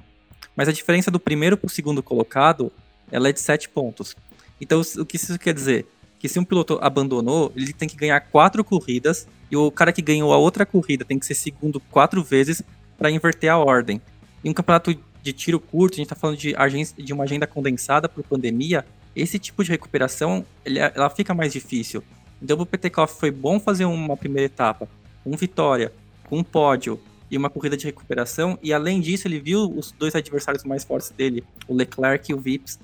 Mas 0.56 0.68
a 0.68 0.72
diferença 0.72 1.10
do 1.10 1.20
primeiro 1.20 1.58
para 1.58 1.68
o 1.68 1.70
segundo 1.70 2.04
colocado, 2.04 2.72
ela 3.12 3.30
é 3.30 3.34
de 3.34 3.40
7 3.40 3.70
pontos. 3.70 4.16
Então, 4.60 4.82
o 4.98 5.06
que 5.06 5.16
isso 5.16 5.38
quer 5.40 5.54
dizer? 5.54 5.88
Que 6.20 6.30
se 6.30 6.38
um 6.38 6.44
piloto 6.44 6.78
abandonou, 6.82 7.52
ele 7.56 7.74
tem 7.74 7.90
que 7.90 7.96
ganhar 7.96 8.20
quatro 8.20 8.64
corridas 8.64 9.28
e 9.52 9.58
o 9.58 9.70
cara 9.70 9.92
que 9.92 10.02
ganhou 10.02 10.34
a 10.34 10.38
outra 10.38 10.66
corrida 10.66 11.04
tem 11.04 11.20
que 11.20 11.26
ser 11.26 11.36
segundo 11.36 11.80
quatro 11.80 12.24
vezes 12.24 12.64
para 12.98 13.12
inverter 13.12 13.52
a 13.52 13.58
ordem. 13.58 14.02
Em 14.44 14.50
um 14.50 14.54
campeonato 14.54 14.98
de 15.22 15.34
tiro 15.34 15.60
curto, 15.60 15.96
a 15.96 15.98
gente 15.98 16.06
está 16.06 16.16
falando 16.16 16.38
de, 16.38 16.56
de, 16.98 17.14
uma 17.14 17.26
agenda 17.26 17.46
condensada 17.46 18.08
por 18.08 18.24
pandemia, 18.24 18.86
esse 19.16 19.38
tipo 19.38 19.64
de 19.64 19.70
recuperação 19.70 20.46
ele, 20.66 20.80
ela 20.80 21.10
fica 21.10 21.34
mais 21.34 21.52
difícil. 21.52 22.02
Então, 22.42 22.58
o 22.60 22.66
Petekoff 22.66 23.20
foi 23.20 23.30
bom 23.30 23.60
fazer 23.60 23.86
uma 23.86 24.16
primeira 24.16 24.46
etapa, 24.46 24.88
com 25.24 25.36
vitória, 25.36 25.92
com 26.24 26.40
um 26.40 26.44
pódio 26.44 27.00
e 27.30 27.38
uma 27.38 27.50
corrida 27.50 27.78
de 27.78 27.86
recuperação, 27.86 28.58
e 28.64 28.74
além 28.74 29.00
disso, 29.00 29.28
ele 29.28 29.40
viu 29.40 29.70
os 29.70 29.92
dois 29.92 30.16
adversários 30.16 30.64
mais 30.64 30.84
fortes 30.84 31.12
dele, 31.12 31.44
o 31.68 31.76
Leclerc 31.76 32.32
e 32.32 32.34
o 32.34 32.40
Vips, 32.40 32.80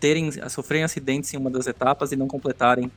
terem, 0.00 0.30
sofrerem 0.48 0.84
acidentes 0.84 1.32
em 1.32 1.36
uma 1.36 1.50
das 1.50 1.66
etapas 1.66 2.12
e 2.12 2.16
não 2.16 2.26
completarem 2.26 2.90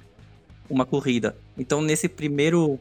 uma 0.70 0.86
corrida. 0.86 1.36
Então, 1.58 1.82
nesse 1.82 2.08
primeiro 2.08 2.80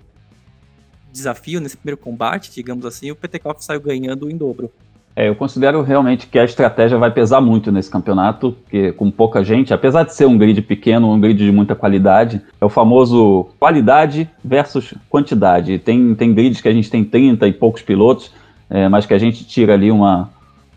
desafio, 1.13 1.61
nesse 1.61 1.77
primeiro 1.77 1.97
combate, 1.97 2.53
digamos 2.53 2.85
assim, 2.85 3.11
o 3.11 3.17
Petekoff 3.17 3.65
saiu 3.65 3.81
ganhando 3.81 4.31
em 4.31 4.37
dobro. 4.37 4.71
É, 5.19 5.31
eu 5.31 5.35
considero 5.35 5.81
realmente 5.81 6.27
que 6.27 6.39
a 6.39 6.45
estratégia 6.45 6.99
vai 6.99 7.11
pesar 7.11 7.41
muito 7.41 7.73
nesse 7.73 7.91
campeonato, 7.91 8.53
porque 8.53 8.93
com 8.93 9.11
pouca 9.11 9.43
gente, 9.43 9.73
apesar 9.73 10.03
de 10.03 10.15
ser 10.15 10.27
um 10.27 10.37
grid 10.37 10.61
pequeno, 10.61 11.11
um 11.11 11.19
grid 11.19 11.43
de 11.43 11.51
muita 11.51 11.75
qualidade, 11.75 12.43
é 12.61 12.65
o 12.65 12.69
famoso 12.69 13.49
qualidade 13.59 14.29
versus 14.45 14.93
quantidade. 15.09 15.79
Tem, 15.79 16.15
tem 16.15 16.35
grids 16.35 16.61
que 16.61 16.69
a 16.69 16.73
gente 16.73 16.91
tem 16.91 17.03
30 17.03 17.49
e 17.49 17.53
poucos 17.55 17.81
pilotos, 17.81 18.31
é, 18.69 18.91
mas 18.91 19.07
que 19.07 19.15
a 19.15 19.19
gente 19.19 19.47
tira 19.47 19.73
ali 19.73 19.91
uma, 19.91 20.29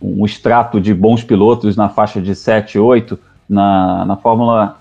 um 0.02 0.26
extrato 0.26 0.80
de 0.80 0.94
bons 0.94 1.22
pilotos 1.22 1.76
na 1.76 1.90
faixa 1.90 2.22
de 2.22 2.34
7, 2.34 2.80
8. 2.80 3.20
Na, 3.50 4.06
na 4.06 4.16
Fórmula 4.16 4.79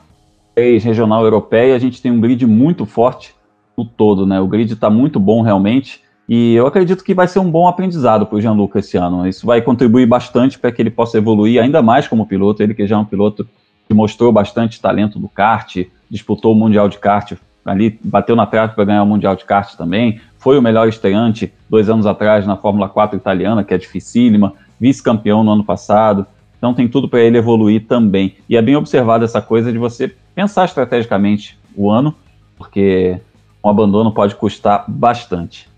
regional 0.80 1.24
europeia, 1.24 1.74
a 1.74 1.78
gente 1.78 2.02
tem 2.02 2.10
um 2.10 2.20
grid 2.20 2.46
muito 2.46 2.84
forte 2.84 3.34
no 3.76 3.84
todo, 3.84 4.26
né? 4.26 4.40
O 4.40 4.48
grid 4.48 4.72
está 4.72 4.90
muito 4.90 5.20
bom 5.20 5.42
realmente. 5.42 6.02
E 6.28 6.54
eu 6.54 6.66
acredito 6.66 7.02
que 7.02 7.14
vai 7.14 7.26
ser 7.26 7.38
um 7.38 7.50
bom 7.50 7.66
aprendizado 7.66 8.26
para 8.26 8.36
o 8.36 8.40
Gianluca 8.40 8.80
esse 8.80 8.98
ano. 8.98 9.26
Isso 9.26 9.46
vai 9.46 9.62
contribuir 9.62 10.06
bastante 10.06 10.58
para 10.58 10.70
que 10.70 10.82
ele 10.82 10.90
possa 10.90 11.16
evoluir 11.16 11.62
ainda 11.62 11.80
mais 11.80 12.06
como 12.06 12.26
piloto. 12.26 12.62
Ele 12.62 12.74
que 12.74 12.86
já 12.86 12.96
é 12.96 12.98
um 12.98 13.04
piloto 13.04 13.48
que 13.86 13.94
mostrou 13.94 14.30
bastante 14.30 14.80
talento 14.80 15.18
no 15.18 15.28
kart, 15.28 15.76
disputou 16.10 16.52
o 16.52 16.54
Mundial 16.54 16.88
de 16.88 16.98
Kart 16.98 17.32
ali, 17.64 17.98
bateu 18.04 18.36
na 18.36 18.44
trave 18.44 18.74
para 18.74 18.84
ganhar 18.84 19.02
o 19.02 19.06
Mundial 19.06 19.34
de 19.34 19.44
Kart 19.44 19.74
também. 19.74 20.20
Foi 20.38 20.58
o 20.58 20.62
melhor 20.62 20.88
estreante 20.88 21.52
dois 21.68 21.88
anos 21.88 22.04
atrás 22.04 22.46
na 22.46 22.56
Fórmula 22.56 22.88
4 22.88 23.16
italiana, 23.16 23.64
que 23.64 23.72
é 23.72 23.78
dificílima, 23.78 24.52
vice-campeão 24.78 25.42
no 25.42 25.52
ano 25.52 25.64
passado. 25.64 26.26
Então 26.58 26.74
tem 26.74 26.88
tudo 26.88 27.08
para 27.08 27.20
ele 27.20 27.38
evoluir 27.38 27.86
também. 27.86 28.36
E 28.48 28.56
é 28.56 28.62
bem 28.62 28.76
observado 28.76 29.24
essa 29.24 29.40
coisa 29.40 29.72
de 29.72 29.78
você 29.78 30.12
pensar 30.34 30.64
estrategicamente 30.64 31.58
o 31.74 31.90
ano, 31.90 32.14
porque 32.56 33.20
um 33.64 33.70
abandono 33.70 34.12
pode 34.12 34.34
custar 34.34 34.84
bastante. 34.88 35.68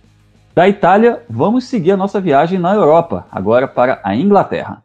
Da 0.54 0.68
Itália, 0.68 1.22
vamos 1.28 1.64
seguir 1.64 1.92
a 1.92 1.96
nossa 1.96 2.20
viagem 2.20 2.58
na 2.58 2.74
Europa, 2.74 3.26
agora 3.30 3.68
para 3.68 4.00
a 4.02 4.16
Inglaterra. 4.16 4.82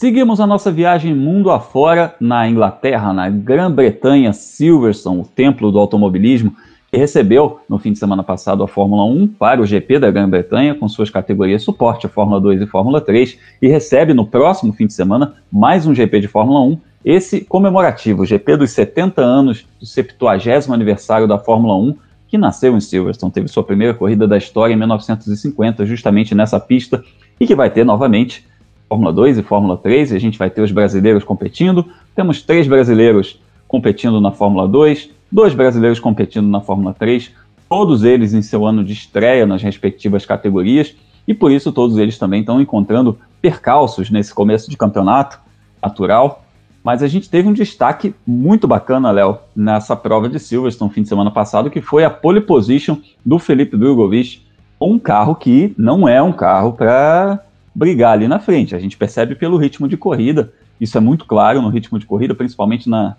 Seguimos 0.00 0.40
a 0.40 0.46
nossa 0.46 0.72
viagem 0.72 1.14
mundo 1.14 1.50
afora 1.50 2.14
na 2.18 2.48
Inglaterra, 2.48 3.12
na 3.12 3.28
Grã-Bretanha, 3.28 4.32
Silverstone, 4.32 5.20
o 5.20 5.24
templo 5.26 5.70
do 5.70 5.78
automobilismo, 5.78 6.56
que 6.90 6.96
recebeu 6.96 7.60
no 7.68 7.78
fim 7.78 7.92
de 7.92 7.98
semana 7.98 8.22
passado 8.22 8.62
a 8.62 8.66
Fórmula 8.66 9.04
1 9.04 9.28
para 9.28 9.60
o 9.60 9.66
GP 9.66 9.98
da 9.98 10.10
Grã-Bretanha, 10.10 10.74
com 10.74 10.88
suas 10.88 11.10
categorias 11.10 11.62
suporte, 11.62 12.06
a 12.06 12.08
Fórmula 12.08 12.40
2 12.40 12.62
e 12.62 12.66
Fórmula 12.66 13.02
3, 13.02 13.38
e 13.60 13.68
recebe 13.68 14.14
no 14.14 14.26
próximo 14.26 14.72
fim 14.72 14.86
de 14.86 14.94
semana 14.94 15.34
mais 15.52 15.86
um 15.86 15.94
GP 15.94 16.20
de 16.20 16.28
Fórmula 16.28 16.60
1, 16.60 16.78
esse 17.04 17.42
comemorativo, 17.42 18.22
o 18.22 18.26
GP 18.26 18.56
dos 18.56 18.70
70 18.70 19.20
anos 19.20 19.66
do 19.78 19.84
70 19.84 20.72
aniversário 20.72 21.28
da 21.28 21.38
Fórmula 21.38 21.76
1, 21.76 21.94
que 22.26 22.38
nasceu 22.38 22.74
em 22.74 22.80
Silverstone, 22.80 23.32
teve 23.32 23.48
sua 23.48 23.64
primeira 23.64 23.92
corrida 23.92 24.26
da 24.26 24.38
história 24.38 24.72
em 24.72 24.78
1950, 24.78 25.84
justamente 25.84 26.34
nessa 26.34 26.58
pista, 26.58 27.04
e 27.38 27.46
que 27.46 27.54
vai 27.54 27.68
ter 27.68 27.84
novamente 27.84 28.48
Fórmula 28.90 29.12
2 29.12 29.38
e 29.38 29.42
Fórmula 29.44 29.76
3, 29.76 30.10
e 30.10 30.16
a 30.16 30.18
gente 30.18 30.36
vai 30.36 30.50
ter 30.50 30.62
os 30.62 30.72
brasileiros 30.72 31.22
competindo. 31.22 31.86
Temos 32.12 32.42
três 32.42 32.66
brasileiros 32.66 33.40
competindo 33.68 34.20
na 34.20 34.32
Fórmula 34.32 34.66
2, 34.66 35.10
dois 35.30 35.54
brasileiros 35.54 36.00
competindo 36.00 36.48
na 36.48 36.60
Fórmula 36.60 36.92
3, 36.92 37.30
todos 37.68 38.02
eles 38.02 38.34
em 38.34 38.42
seu 38.42 38.66
ano 38.66 38.82
de 38.82 38.92
estreia 38.92 39.46
nas 39.46 39.62
respectivas 39.62 40.26
categorias, 40.26 40.96
e 41.28 41.32
por 41.32 41.52
isso 41.52 41.70
todos 41.70 41.98
eles 41.98 42.18
também 42.18 42.40
estão 42.40 42.60
encontrando 42.60 43.16
percalços 43.40 44.10
nesse 44.10 44.34
começo 44.34 44.68
de 44.68 44.76
campeonato 44.76 45.38
natural. 45.80 46.44
Mas 46.82 47.00
a 47.00 47.06
gente 47.06 47.30
teve 47.30 47.48
um 47.48 47.52
destaque 47.52 48.12
muito 48.26 48.66
bacana, 48.66 49.12
Léo, 49.12 49.38
nessa 49.54 49.94
prova 49.94 50.28
de 50.28 50.40
Silverstone 50.40 50.90
fim 50.90 51.02
de 51.02 51.08
semana 51.08 51.30
passado, 51.30 51.70
que 51.70 51.80
foi 51.80 52.02
a 52.04 52.10
pole 52.10 52.40
position 52.40 52.96
do 53.24 53.38
Felipe 53.38 53.76
Drogovic, 53.76 54.40
um 54.80 54.98
carro 54.98 55.36
que 55.36 55.72
não 55.78 56.08
é 56.08 56.20
um 56.20 56.32
carro 56.32 56.72
para 56.72 57.38
brigar 57.74 58.12
ali 58.12 58.28
na 58.28 58.38
frente. 58.38 58.74
A 58.74 58.78
gente 58.78 58.96
percebe 58.96 59.34
pelo 59.34 59.56
ritmo 59.56 59.88
de 59.88 59.96
corrida, 59.96 60.52
isso 60.80 60.96
é 60.96 61.00
muito 61.00 61.24
claro 61.26 61.60
no 61.62 61.68
ritmo 61.68 61.98
de 61.98 62.06
corrida, 62.06 62.34
principalmente 62.34 62.88
na, 62.88 63.16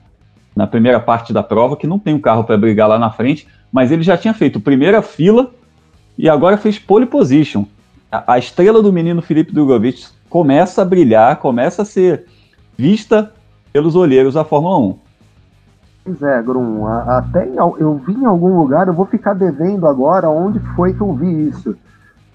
na 0.56 0.68
primeira 0.68 1.00
parte 1.00 1.32
da 1.32 1.44
prova, 1.44 1.78
que 1.78 1.88
não 1.88 2.00
tem 2.00 2.14
um 2.14 2.20
carro 2.20 2.44
para 2.44 2.58
brigar 2.58 2.90
lá 2.90 3.00
na 3.00 3.10
frente, 3.10 3.48
mas 3.72 3.92
ele 3.92 4.04
já 4.04 4.18
tinha 4.18 4.34
feito 4.34 4.60
primeira 4.60 5.02
fila 5.02 5.52
e 6.18 6.28
agora 6.28 6.58
fez 6.58 6.78
pole 6.78 7.06
position. 7.06 7.66
A, 8.12 8.34
a 8.34 8.40
estrela 8.40 8.82
do 8.82 8.92
menino 8.92 9.22
Felipe 9.22 9.54
Drogovic 9.54 10.08
começa 10.30 10.82
a 10.82 10.86
brilhar, 10.86 11.38
começa 11.38 11.84
a 11.84 11.86
ser 11.86 12.26
vista 12.78 13.32
pelos 13.72 13.96
olheiros 13.96 14.34
da 14.34 14.44
Fórmula 14.44 14.78
1. 14.78 15.00
Pois 16.04 16.24
é, 16.24 16.42
Grum, 16.42 16.88
até 16.88 17.48
eu 17.56 18.02
vi 18.06 18.14
em 18.14 18.26
algum 18.26 18.58
lugar, 18.58 18.88
eu 18.88 18.94
vou 18.94 19.06
ficar 19.06 19.34
devendo 19.34 19.88
agora 19.88 20.30
onde 20.30 20.60
foi 20.76 20.94
que 20.94 21.02
eu 21.02 21.14
vi 21.14 21.50
isso. 21.50 21.76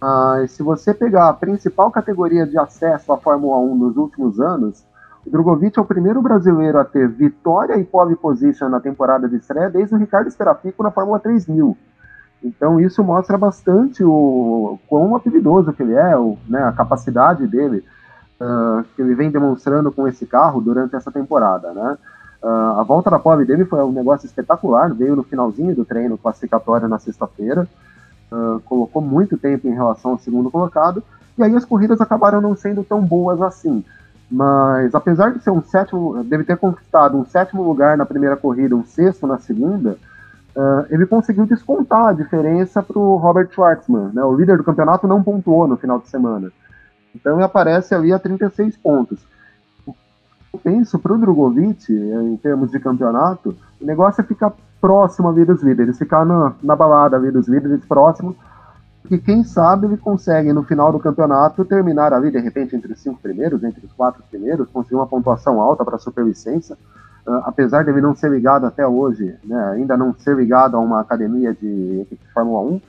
Ah, 0.01 0.45
se 0.49 0.63
você 0.63 0.93
pegar 0.93 1.29
a 1.29 1.33
principal 1.33 1.91
categoria 1.91 2.47
de 2.47 2.59
acesso 2.59 3.13
à 3.13 3.17
Fórmula 3.17 3.57
1 3.59 3.75
nos 3.77 3.97
últimos 3.97 4.41
anos, 4.41 4.85
o 5.27 5.31
Drogovic 5.31 5.79
é 5.79 5.83
o 5.83 5.87
primeiro 5.87 6.23
brasileiro 6.23 6.79
a 6.79 6.85
ter 6.85 7.09
vitória 7.09 7.77
e 7.77 7.85
pole 7.85 8.15
position 8.15 8.69
na 8.69 8.79
temporada 8.79 9.29
de 9.29 9.37
estreia 9.37 9.71
desde 9.71 9.95
o 9.95 9.99
Ricardo 9.99 10.29
Esperafico 10.29 10.83
na 10.83 10.91
Fórmula 10.91 11.19
3000. 11.19 11.77
Então 12.45 12.79
isso 12.79 13.03
mostra 13.03 13.37
bastante 13.37 14.05
o 14.05 14.79
quão 14.87 15.17
habilidoso 15.17 15.73
que 15.73 15.83
ele 15.83 15.95
é, 15.95 16.17
o, 16.17 16.39
né, 16.47 16.63
a 16.63 16.73
capacidade 16.73 17.47
dele 17.47 17.83
uh, 18.41 18.85
que 18.95 19.03
ele 19.03 19.15
vem 19.15 19.31
demonstrando 19.31 19.91
com 19.91 20.07
esse 20.07 20.27
carro 20.27 20.61
durante 20.61 20.95
essa 20.95 21.11
temporada, 21.11 21.73
né? 21.73 21.99
Uh, 22.43 22.79
a 22.79 22.83
volta 22.83 23.11
da 23.11 23.19
pole 23.19 23.45
dele 23.45 23.65
foi 23.65 23.83
um 23.83 23.91
negócio 23.91 24.27
espetacular, 24.27 24.93
veio 24.95 25.17
no 25.17 25.25
finalzinho 25.25 25.75
do 25.75 25.85
treino 25.85 26.19
classificatório 26.19 26.87
na 26.87 26.99
sexta-feira. 26.99 27.67
Uh, 28.31 28.61
colocou 28.61 29.03
muito 29.03 29.37
tempo 29.37 29.69
em 29.69 29.75
relação 29.75 30.13
ao 30.13 30.19
segundo 30.19 30.51
colocado, 30.51 31.03
e 31.37 31.43
aí 31.43 31.55
as 31.55 31.65
corridas 31.65 32.01
acabaram 32.01 32.41
não 32.41 32.57
sendo 32.57 32.83
tão 32.83 33.03
boas 33.03 33.41
assim. 33.43 33.85
Mas 34.31 34.95
apesar 34.95 35.33
de 35.33 35.43
ser 35.43 35.51
um 35.51 35.63
sétimo, 35.63 36.23
deve 36.25 36.45
ter 36.45 36.57
conquistado 36.57 37.17
um 37.17 37.25
sétimo 37.25 37.63
lugar 37.63 37.97
na 37.97 38.05
primeira 38.05 38.37
corrida, 38.37 38.75
um 38.75 38.85
sexto 38.85 39.27
na 39.27 39.39
segunda, 39.39 39.99
uh, 40.57 40.87
ele 40.91 41.07
conseguiu 41.07 41.47
descontar 41.47 42.09
a 42.09 42.13
diferença 42.13 42.83
para 42.83 42.99
o 42.99 43.17
Robert 43.17 43.51
Schwartzman. 43.53 44.11
Né? 44.13 44.25
O 44.25 44.35
líder 44.35 44.57
do 44.57 44.65
campeonato 44.65 45.07
não 45.07 45.23
pontuou 45.23 45.69
no 45.69 45.77
final 45.77 46.01
de 46.01 46.09
semana. 46.09 46.51
Então 47.15 47.37
ele 47.37 47.45
aparece 47.45 47.95
ali 47.95 48.13
a 48.13 48.19
36 48.19 48.77
pontos. 48.77 49.21
Eu 49.87 50.61
penso 50.63 50.99
para 50.99 51.13
o 51.13 51.19
Drogovic, 51.19 51.93
em 51.93 52.37
termos 52.39 52.71
de 52.71 52.81
campeonato, 52.81 53.57
o 53.81 53.85
negócio 53.85 54.21
é 54.21 54.25
ficar 54.25 54.53
próximo 54.87 55.29
ali 55.29 55.45
dos 55.45 55.65
líderes, 55.65 55.99
ficar 55.99 56.25
na, 56.25 56.55
na 56.63 56.77
balada 56.77 57.17
ali 57.17 57.33
dos 57.33 57.49
líderes 57.49 57.85
próximo, 57.85 58.37
que 59.09 59.19
quem 59.19 59.43
sabe 59.43 59.87
ele 59.87 59.97
consegue 59.97 60.53
no 60.53 60.63
final 60.63 60.93
do 60.93 61.01
campeonato 61.01 61.65
terminar 61.65 62.13
ali 62.13 62.31
de 62.31 62.39
repente 62.39 62.77
entre 62.77 62.93
os 62.93 63.01
cinco 63.01 63.21
primeiros, 63.21 63.65
entre 63.65 63.85
os 63.85 63.93
quatro 63.93 64.23
primeiros, 64.31 64.71
conseguir 64.71 64.95
uma 64.95 65.07
pontuação 65.09 65.61
alta 65.61 65.85
para 65.85 65.97
a 65.97 65.99
superlicença, 65.99 66.75
uh, 67.27 67.43
apesar 67.47 67.83
de 67.83 67.91
ele 67.91 68.01
não 68.01 68.15
ser 68.15 68.31
ligado 68.31 68.65
até 68.65 68.87
hoje, 68.87 69.35
né, 69.43 69.73
ainda 69.75 69.97
não 69.97 70.15
ser 70.15 70.37
ligado 70.37 70.77
a 70.77 70.81
uma 70.81 71.01
academia 71.01 71.53
de 71.53 72.05
de 72.05 72.33
Fórmula 72.33 72.61
1, 72.61 72.81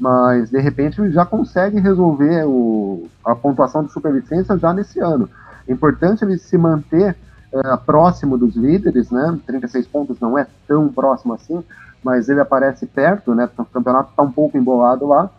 mas 0.00 0.48
de 0.48 0.58
repente 0.58 1.02
ele 1.02 1.10
já 1.10 1.26
consegue 1.26 1.80
resolver 1.80 2.46
o, 2.46 3.06
a 3.22 3.34
pontuação 3.34 3.84
de 3.84 3.92
superlicença 3.92 4.56
já 4.56 4.72
nesse 4.72 5.00
ano. 5.00 5.28
É 5.68 5.72
importante 5.72 6.24
ele 6.24 6.38
se 6.38 6.56
manter 6.56 7.14
uh, 7.52 7.78
próximo 7.84 8.38
dos 8.38 8.56
líderes, 8.56 9.10
né? 9.10 9.38
36 9.46 9.86
pontos 9.86 10.20
não 10.20 10.38
é 10.38 10.46
tão 10.66 10.88
próximo 10.88 11.34
assim, 11.34 11.62
mas 12.02 12.28
ele 12.28 12.40
aparece 12.40 12.86
perto, 12.86 13.34
né? 13.34 13.48
O 13.56 13.64
campeonato 13.64 14.10
está 14.10 14.22
um 14.22 14.32
pouco 14.32 14.56
embolado 14.56 15.06
lá 15.06 15.30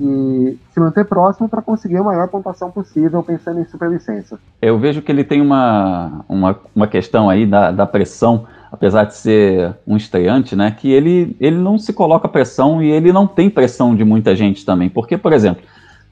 e 0.00 0.58
se 0.72 0.80
manter 0.80 1.04
próximo 1.04 1.48
para 1.48 1.62
conseguir 1.62 1.98
a 1.98 2.02
maior 2.02 2.28
pontuação 2.28 2.70
possível 2.70 3.22
pensando 3.22 3.60
em 3.60 3.64
superlicença. 3.64 4.38
Eu 4.60 4.78
vejo 4.78 5.00
que 5.00 5.12
ele 5.12 5.22
tem 5.22 5.40
uma, 5.40 6.24
uma, 6.28 6.58
uma 6.74 6.86
questão 6.88 7.30
aí 7.30 7.46
da, 7.46 7.70
da 7.70 7.86
pressão, 7.86 8.46
apesar 8.70 9.04
de 9.04 9.14
ser 9.14 9.76
um 9.86 9.96
estreante, 9.96 10.56
né, 10.56 10.70
que 10.72 10.90
ele, 10.90 11.36
ele 11.38 11.56
não 11.56 11.78
se 11.78 11.92
coloca 11.92 12.28
pressão 12.28 12.82
e 12.82 12.90
ele 12.90 13.12
não 13.12 13.26
tem 13.26 13.48
pressão 13.48 13.94
de 13.94 14.04
muita 14.04 14.34
gente 14.34 14.64
também, 14.64 14.88
porque, 14.88 15.16
por 15.16 15.32
exemplo, 15.32 15.62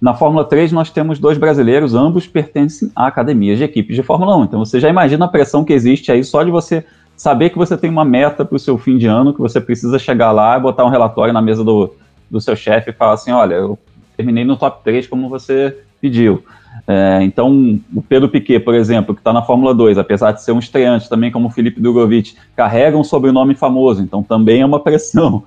na 0.00 0.14
Fórmula 0.14 0.44
3 0.44 0.72
nós 0.72 0.90
temos 0.90 1.18
dois 1.18 1.36
brasileiros, 1.36 1.94
ambos 1.94 2.26
pertencem 2.26 2.90
a 2.96 3.06
academias 3.06 3.58
de 3.58 3.64
equipes 3.64 3.94
de 3.94 4.02
Fórmula 4.02 4.36
1, 4.36 4.44
então 4.44 4.58
você 4.64 4.80
já 4.80 4.88
imagina 4.88 5.26
a 5.26 5.28
pressão 5.28 5.64
que 5.64 5.72
existe 5.72 6.10
aí 6.10 6.24
só 6.24 6.42
de 6.42 6.50
você 6.50 6.84
saber 7.16 7.50
que 7.50 7.58
você 7.58 7.76
tem 7.76 7.90
uma 7.90 8.04
meta 8.04 8.46
para 8.46 8.56
o 8.56 8.58
seu 8.58 8.78
fim 8.78 8.96
de 8.96 9.06
ano, 9.06 9.34
que 9.34 9.40
você 9.40 9.60
precisa 9.60 9.98
chegar 9.98 10.32
lá 10.32 10.56
e 10.56 10.60
botar 10.60 10.86
um 10.86 10.88
relatório 10.88 11.34
na 11.34 11.42
mesa 11.42 11.62
do, 11.62 11.94
do 12.30 12.40
seu 12.40 12.56
chefe 12.56 12.90
e 12.90 12.94
falar 12.94 13.12
assim, 13.12 13.30
olha, 13.30 13.56
eu 13.56 13.78
terminei 14.16 14.42
no 14.42 14.56
top 14.56 14.82
3 14.82 15.06
como 15.06 15.28
você 15.28 15.76
pediu. 16.00 16.42
É, 16.86 17.22
então, 17.22 17.80
o 17.94 18.02
Pedro 18.02 18.28
Piquet, 18.28 18.60
por 18.60 18.74
exemplo, 18.74 19.14
que 19.14 19.20
está 19.20 19.32
na 19.32 19.42
Fórmula 19.42 19.74
2, 19.74 19.98
apesar 19.98 20.32
de 20.32 20.42
ser 20.42 20.52
um 20.52 20.58
estreante 20.58 21.08
também, 21.08 21.30
como 21.30 21.48
o 21.48 21.50
Felipe 21.50 21.80
Drogovic, 21.80 22.34
carrega 22.56 22.96
um 22.96 23.04
sobrenome 23.04 23.54
famoso, 23.54 24.02
então 24.02 24.22
também 24.22 24.62
é 24.62 24.66
uma 24.66 24.80
pressão. 24.82 25.42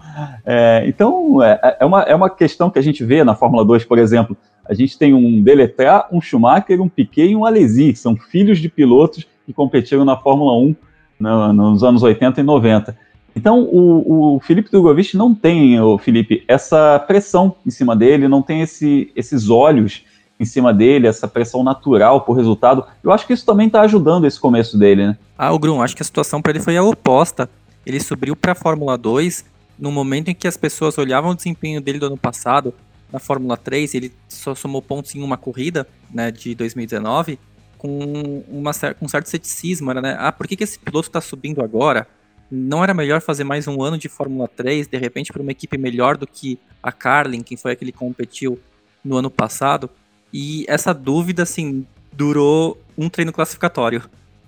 É, 0.45 0.83
então, 0.87 1.41
é, 1.41 1.77
é, 1.79 1.85
uma, 1.85 2.01
é 2.03 2.15
uma 2.15 2.29
questão 2.29 2.69
que 2.69 2.79
a 2.79 2.83
gente 2.83 3.03
vê 3.03 3.23
na 3.23 3.35
Fórmula 3.35 3.65
2, 3.65 3.85
por 3.85 3.97
exemplo, 3.97 4.37
a 4.65 4.73
gente 4.73 4.97
tem 4.97 5.13
um 5.13 5.41
Deletrat, 5.41 6.07
um 6.11 6.21
Schumacher, 6.21 6.81
um 6.81 6.87
Piquet 6.87 7.31
e 7.31 7.35
um 7.35 7.45
Alesi, 7.45 7.91
que 7.93 7.99
são 7.99 8.15
filhos 8.15 8.59
de 8.59 8.69
pilotos 8.69 9.27
que 9.45 9.53
competiram 9.53 10.05
na 10.05 10.15
Fórmula 10.15 10.57
1 10.57 10.75
no, 11.19 11.53
nos 11.53 11.83
anos 11.83 12.01
80 12.01 12.39
e 12.39 12.43
90. 12.43 12.97
Então, 13.35 13.63
o, 13.63 14.35
o 14.35 14.39
Felipe 14.39 14.69
Drogovic 14.69 15.17
não 15.17 15.33
tem, 15.33 15.79
o 15.81 15.97
Felipe, 15.97 16.43
essa 16.47 16.99
pressão 16.99 17.55
em 17.65 17.71
cima 17.71 17.95
dele, 17.95 18.27
não 18.27 18.41
tem 18.41 18.61
esse, 18.61 19.11
esses 19.15 19.49
olhos 19.49 20.03
em 20.43 20.45
cima 20.45 20.73
dele, 20.73 21.07
essa 21.07 21.27
pressão 21.27 21.63
natural 21.63 22.21
por 22.21 22.33
resultado. 22.33 22.85
Eu 23.03 23.11
acho 23.11 23.25
que 23.25 23.33
isso 23.33 23.45
também 23.45 23.67
está 23.67 23.81
ajudando 23.81 24.25
esse 24.25 24.39
começo 24.39 24.77
dele, 24.77 25.07
né? 25.07 25.17
Ah, 25.37 25.51
o 25.51 25.59
Grum, 25.59 25.81
acho 25.81 25.95
que 25.95 26.01
a 26.01 26.05
situação 26.05 26.41
para 26.41 26.51
ele 26.51 26.59
foi 26.59 26.77
a 26.77 26.83
oposta. 26.83 27.49
Ele 27.85 27.99
subiu 27.99 28.35
para 28.35 28.51
a 28.51 28.55
Fórmula 28.55 28.97
2 28.97 29.45
no 29.77 29.91
momento 29.91 30.29
em 30.29 30.35
que 30.35 30.47
as 30.47 30.55
pessoas 30.55 30.97
olhavam 30.97 31.31
o 31.31 31.35
desempenho 31.35 31.81
dele 31.81 31.99
do 31.99 32.05
ano 32.05 32.17
passado 32.17 32.73
na 33.11 33.19
Fórmula 33.19 33.57
3, 33.57 33.93
ele 33.95 34.13
só 34.27 34.55
somou 34.55 34.81
pontos 34.81 35.13
em 35.13 35.21
uma 35.21 35.37
corrida, 35.37 35.87
né, 36.11 36.31
de 36.31 36.55
2019, 36.55 37.37
com, 37.77 38.43
uma, 38.47 38.71
um 38.99 39.07
certo 39.07 39.29
ceticismo, 39.29 39.91
era, 39.91 40.01
né, 40.01 40.15
ah, 40.19 40.31
por 40.31 40.47
que, 40.47 40.55
que 40.55 40.63
esse 40.63 40.79
piloto 40.79 41.09
está 41.09 41.21
subindo 41.21 41.61
agora? 41.61 42.07
não 42.55 42.83
era 42.83 42.93
melhor 42.93 43.19
fazer 43.19 43.43
mais 43.43 43.67
um 43.67 43.81
ano 43.81 43.97
de 43.97 44.07
Fórmula 44.07 44.47
3, 44.47 44.87
de 44.87 44.97
repente, 44.97 45.33
para 45.33 45.41
uma 45.41 45.51
equipe 45.51 45.75
melhor 45.75 46.15
do 46.15 46.27
que 46.27 46.59
a 46.83 46.91
Carlin, 46.91 47.41
quem 47.41 47.57
foi 47.57 47.71
a 47.71 47.75
que 47.75 47.91
competiu 47.91 48.59
no 49.03 49.17
ano 49.17 49.31
passado? 49.31 49.89
E 50.33 50.65
essa 50.67 50.93
dúvida, 50.93 51.43
assim, 51.43 51.85
durou 52.11 52.81
um 52.97 53.07
treino 53.07 53.31
classificatório. 53.31 54.03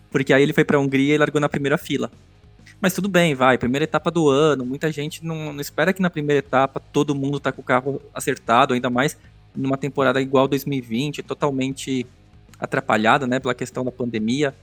Porque 0.09 0.33
aí 0.33 0.41
ele 0.41 0.53
foi 0.53 0.65
para 0.65 0.77
a 0.77 0.79
Hungria 0.79 1.13
e 1.13 1.17
largou 1.17 1.39
na 1.39 1.47
primeira 1.47 1.77
fila. 1.77 2.11
Mas 2.81 2.93
tudo 2.93 3.07
bem, 3.07 3.35
vai, 3.35 3.57
primeira 3.57 3.83
etapa 3.83 4.11
do 4.11 4.29
ano, 4.29 4.65
muita 4.65 4.91
gente 4.91 5.23
não, 5.23 5.53
não 5.53 5.61
espera 5.61 5.93
que 5.93 6.01
na 6.01 6.09
primeira 6.09 6.39
etapa 6.39 6.79
todo 6.79 7.15
mundo 7.15 7.39
tá 7.39 7.51
com 7.51 7.61
o 7.61 7.63
carro 7.63 8.01
acertado, 8.13 8.73
ainda 8.73 8.89
mais 8.89 9.17
numa 9.55 9.77
temporada 9.77 10.21
igual 10.21 10.47
2020, 10.47 11.23
totalmente 11.23 12.05
atrapalhada, 12.59 13.25
né, 13.25 13.39
pela 13.39 13.55
questão 13.55 13.83
da 13.83 13.91
pandemia. 13.91 14.53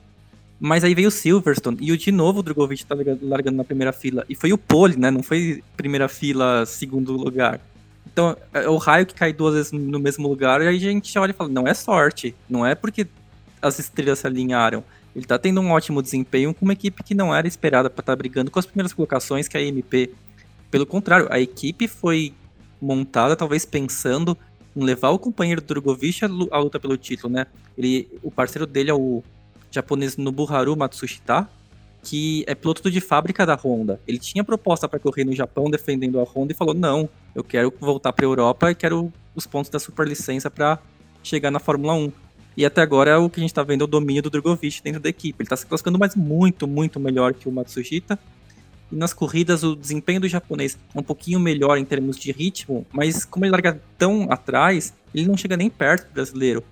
Mas 0.60 0.84
aí 0.84 0.94
veio 0.94 1.08
o 1.08 1.10
Silverstone 1.10 1.78
e 1.80 1.90
o 1.90 1.96
de 1.96 2.12
novo 2.12 2.40
o 2.40 2.42
Drogovic 2.42 2.84
tá 2.86 2.94
largando 3.22 3.56
na 3.56 3.64
primeira 3.64 3.92
fila. 3.92 4.24
E 4.28 4.34
foi 4.34 4.52
o 4.52 4.58
pole, 4.58 4.96
né? 4.96 5.10
Não 5.10 5.22
foi 5.22 5.60
primeira 5.76 6.08
fila, 6.08 6.64
segundo 6.64 7.14
lugar. 7.14 7.60
Então, 8.06 8.36
é 8.52 8.68
o 8.68 8.76
raio 8.76 9.06
que 9.06 9.14
cai 9.14 9.32
duas 9.32 9.54
vezes 9.54 9.72
no 9.72 9.98
mesmo 9.98 10.28
lugar, 10.28 10.60
e 10.60 10.68
aí 10.68 10.76
a 10.76 10.80
gente 10.80 11.18
olha 11.18 11.30
e 11.30 11.34
fala, 11.34 11.48
não 11.48 11.66
é 11.66 11.74
sorte, 11.74 12.34
não 12.48 12.66
é 12.66 12.74
porque 12.74 13.06
as 13.60 13.78
estrelas 13.78 14.18
se 14.18 14.26
alinharam. 14.26 14.84
Ele 15.14 15.24
tá 15.24 15.38
tendo 15.38 15.60
um 15.60 15.70
ótimo 15.70 16.02
desempenho 16.02 16.54
com 16.54 16.64
uma 16.64 16.72
equipe 16.72 17.02
que 17.02 17.14
não 17.14 17.34
era 17.34 17.46
esperada 17.46 17.88
para 17.88 18.02
estar 18.02 18.12
tá 18.12 18.16
brigando 18.16 18.50
com 18.50 18.58
as 18.58 18.66
primeiras 18.66 18.92
colocações, 18.92 19.46
que 19.46 19.56
é 19.56 19.60
a 19.60 19.64
MP. 19.64 20.10
Pelo 20.70 20.86
contrário, 20.86 21.28
a 21.30 21.38
equipe 21.38 21.86
foi 21.86 22.34
montada 22.80 23.36
talvez 23.36 23.64
pensando 23.64 24.36
em 24.74 24.82
levar 24.82 25.10
o 25.10 25.18
companheiro 25.18 25.60
do 25.60 25.66
Drogovic 25.66 26.24
à 26.24 26.58
luta 26.58 26.80
pelo 26.80 26.96
título, 26.96 27.32
né? 27.32 27.46
Ele, 27.76 28.08
o 28.22 28.30
parceiro 28.30 28.66
dele 28.66 28.90
é 28.90 28.94
o 28.94 29.22
japonês 29.70 30.16
Nobuharu 30.16 30.76
Matsushita, 30.76 31.48
que 32.02 32.44
é 32.46 32.54
piloto 32.54 32.90
de 32.90 33.00
fábrica 33.00 33.46
da 33.46 33.54
Honda. 33.54 34.00
Ele 34.06 34.18
tinha 34.18 34.42
proposta 34.42 34.88
para 34.88 34.98
correr 34.98 35.24
no 35.24 35.34
Japão 35.34 35.70
defendendo 35.70 36.18
a 36.20 36.24
Honda 36.24 36.52
e 36.52 36.56
falou: 36.56 36.74
"Não, 36.74 37.08
eu 37.34 37.44
quero 37.44 37.72
voltar 37.80 38.12
para 38.12 38.24
a 38.24 38.28
Europa 38.28 38.70
e 38.70 38.74
quero 38.74 39.12
os 39.34 39.46
pontos 39.46 39.70
da 39.70 39.78
superlicença 39.78 40.50
para 40.50 40.78
chegar 41.22 41.50
na 41.50 41.58
Fórmula 41.58 41.94
1". 41.94 42.12
E 42.56 42.66
até 42.66 42.82
agora 42.82 43.18
o 43.18 43.30
que 43.30 43.40
a 43.40 43.42
gente 43.42 43.50
está 43.50 43.62
vendo 43.62 43.82
é 43.82 43.84
o 43.84 43.86
domínio 43.86 44.22
do 44.22 44.30
Drogovic 44.30 44.82
dentro 44.82 45.00
da 45.00 45.08
equipe. 45.08 45.40
Ele 45.40 45.46
está 45.46 45.56
se 45.56 45.64
classificando 45.64 45.98
mais 45.98 46.14
muito, 46.14 46.66
muito 46.66 47.00
melhor 47.00 47.32
que 47.32 47.48
o 47.48 47.52
Matsushita. 47.52 48.18
E 48.90 48.96
nas 48.96 49.14
corridas 49.14 49.62
o 49.62 49.74
desempenho 49.74 50.20
do 50.20 50.28
japonês 50.28 50.78
é 50.94 50.98
um 50.98 51.02
pouquinho 51.02 51.40
melhor 51.40 51.78
em 51.78 51.84
termos 51.84 52.18
de 52.18 52.30
ritmo, 52.30 52.86
mas 52.92 53.24
como 53.24 53.46
ele 53.46 53.52
larga 53.52 53.80
tão 53.96 54.30
atrás, 54.30 54.92
ele 55.14 55.26
não 55.26 55.36
chega 55.36 55.56
nem 55.56 55.70
perto 55.70 56.08
do 56.08 56.12
brasileiro. 56.12 56.62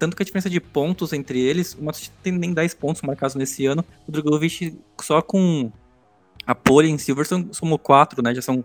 Tanto 0.00 0.16
que 0.16 0.22
a 0.22 0.24
diferença 0.24 0.48
de 0.48 0.58
pontos 0.58 1.12
entre 1.12 1.38
eles, 1.38 1.74
o 1.74 1.84
Matsushita 1.84 2.16
tem 2.22 2.32
nem 2.32 2.54
10 2.54 2.72
pontos 2.72 3.02
marcados 3.02 3.36
nesse 3.36 3.66
ano. 3.66 3.84
O 4.08 4.10
Drogovic 4.10 4.74
só 4.98 5.20
com 5.20 5.70
a 6.46 6.54
pole 6.54 6.88
em 6.88 6.96
Silverstone 6.96 7.48
somou 7.52 7.78
4, 7.78 8.22
né? 8.22 8.34
Já 8.34 8.40
são 8.40 8.64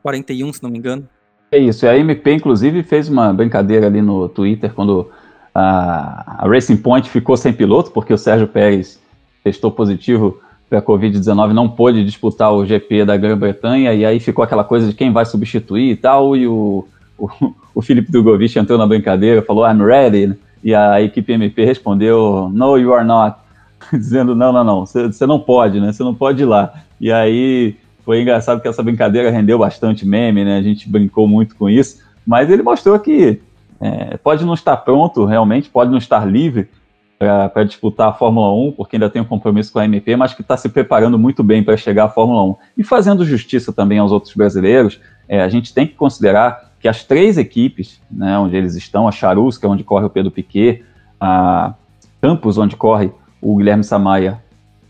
41, 0.00 0.52
se 0.52 0.62
não 0.62 0.70
me 0.70 0.78
engano. 0.78 1.08
É 1.50 1.58
isso. 1.58 1.84
E 1.84 1.88
a 1.88 1.98
MP, 1.98 2.34
inclusive, 2.34 2.84
fez 2.84 3.08
uma 3.08 3.32
brincadeira 3.32 3.88
ali 3.88 4.00
no 4.00 4.28
Twitter 4.28 4.72
quando 4.72 5.10
a, 5.52 6.44
a 6.44 6.48
Racing 6.48 6.76
Point 6.76 7.10
ficou 7.10 7.36
sem 7.36 7.52
piloto, 7.52 7.90
porque 7.90 8.14
o 8.14 8.18
Sérgio 8.18 8.46
Pérez 8.46 9.00
testou 9.42 9.72
positivo 9.72 10.40
para 10.70 10.78
a 10.78 10.82
Covid-19, 10.82 11.52
não 11.52 11.68
pôde 11.68 12.04
disputar 12.04 12.52
o 12.52 12.64
GP 12.64 13.04
da 13.04 13.16
Grã-Bretanha, 13.16 13.92
e 13.92 14.04
aí 14.04 14.20
ficou 14.20 14.44
aquela 14.44 14.62
coisa 14.62 14.86
de 14.86 14.94
quem 14.94 15.12
vai 15.12 15.26
substituir 15.26 15.90
e 15.90 15.96
tal, 15.96 16.36
e 16.36 16.46
o, 16.46 16.86
o, 17.18 17.28
o 17.74 17.82
Felipe 17.82 18.12
Drogovic 18.12 18.56
entrou 18.56 18.78
na 18.78 18.86
brincadeira, 18.86 19.42
falou, 19.42 19.68
I'm 19.68 19.84
ready? 19.84 20.45
E 20.66 20.74
a 20.74 21.00
equipe 21.00 21.32
MP 21.32 21.64
respondeu: 21.64 22.50
No, 22.52 22.76
you 22.76 22.92
are 22.92 23.06
not. 23.06 23.38
Dizendo: 23.94 24.34
Não, 24.34 24.52
não, 24.52 24.64
não, 24.64 24.84
você 24.84 25.24
não 25.24 25.38
pode, 25.38 25.78
né? 25.78 25.92
Você 25.92 26.02
não 26.02 26.12
pode 26.12 26.42
ir 26.42 26.44
lá. 26.44 26.74
E 27.00 27.12
aí 27.12 27.76
foi 28.04 28.20
engraçado 28.20 28.60
que 28.60 28.66
essa 28.66 28.82
brincadeira 28.82 29.30
rendeu 29.30 29.60
bastante 29.60 30.04
meme, 30.04 30.44
né? 30.44 30.58
A 30.58 30.62
gente 30.62 30.88
brincou 30.88 31.28
muito 31.28 31.54
com 31.54 31.70
isso. 31.70 32.02
Mas 32.26 32.50
ele 32.50 32.64
mostrou 32.64 32.98
que 32.98 33.40
é, 33.80 34.16
pode 34.16 34.44
não 34.44 34.54
estar 34.54 34.76
pronto 34.78 35.24
realmente, 35.24 35.70
pode 35.70 35.88
não 35.88 35.98
estar 35.98 36.26
livre 36.26 36.68
para 37.16 37.62
disputar 37.62 38.08
a 38.08 38.12
Fórmula 38.12 38.52
1, 38.52 38.72
porque 38.72 38.96
ainda 38.96 39.08
tem 39.08 39.22
um 39.22 39.24
compromisso 39.24 39.72
com 39.72 39.78
a 39.78 39.84
MP, 39.84 40.16
mas 40.16 40.34
que 40.34 40.42
está 40.42 40.56
se 40.56 40.68
preparando 40.68 41.16
muito 41.16 41.44
bem 41.44 41.62
para 41.62 41.76
chegar 41.76 42.06
à 42.06 42.08
Fórmula 42.08 42.42
1. 42.42 42.56
E 42.78 42.82
fazendo 42.82 43.24
justiça 43.24 43.72
também 43.72 44.00
aos 44.00 44.10
outros 44.10 44.34
brasileiros, 44.34 45.00
é, 45.28 45.40
a 45.40 45.48
gente 45.48 45.72
tem 45.72 45.86
que 45.86 45.94
considerar 45.94 46.65
que 46.80 46.88
as 46.88 47.04
três 47.04 47.38
equipes, 47.38 48.00
né, 48.10 48.38
onde 48.38 48.56
eles 48.56 48.74
estão, 48.74 49.08
a 49.08 49.12
Charus, 49.12 49.58
que 49.58 49.66
é 49.66 49.68
onde 49.68 49.84
corre 49.84 50.06
o 50.06 50.10
Pedro 50.10 50.30
Piquet, 50.30 50.84
a 51.20 51.74
Campos, 52.20 52.58
onde 52.58 52.76
corre 52.76 53.10
o 53.40 53.56
Guilherme 53.56 53.84
Samaia, 53.84 54.40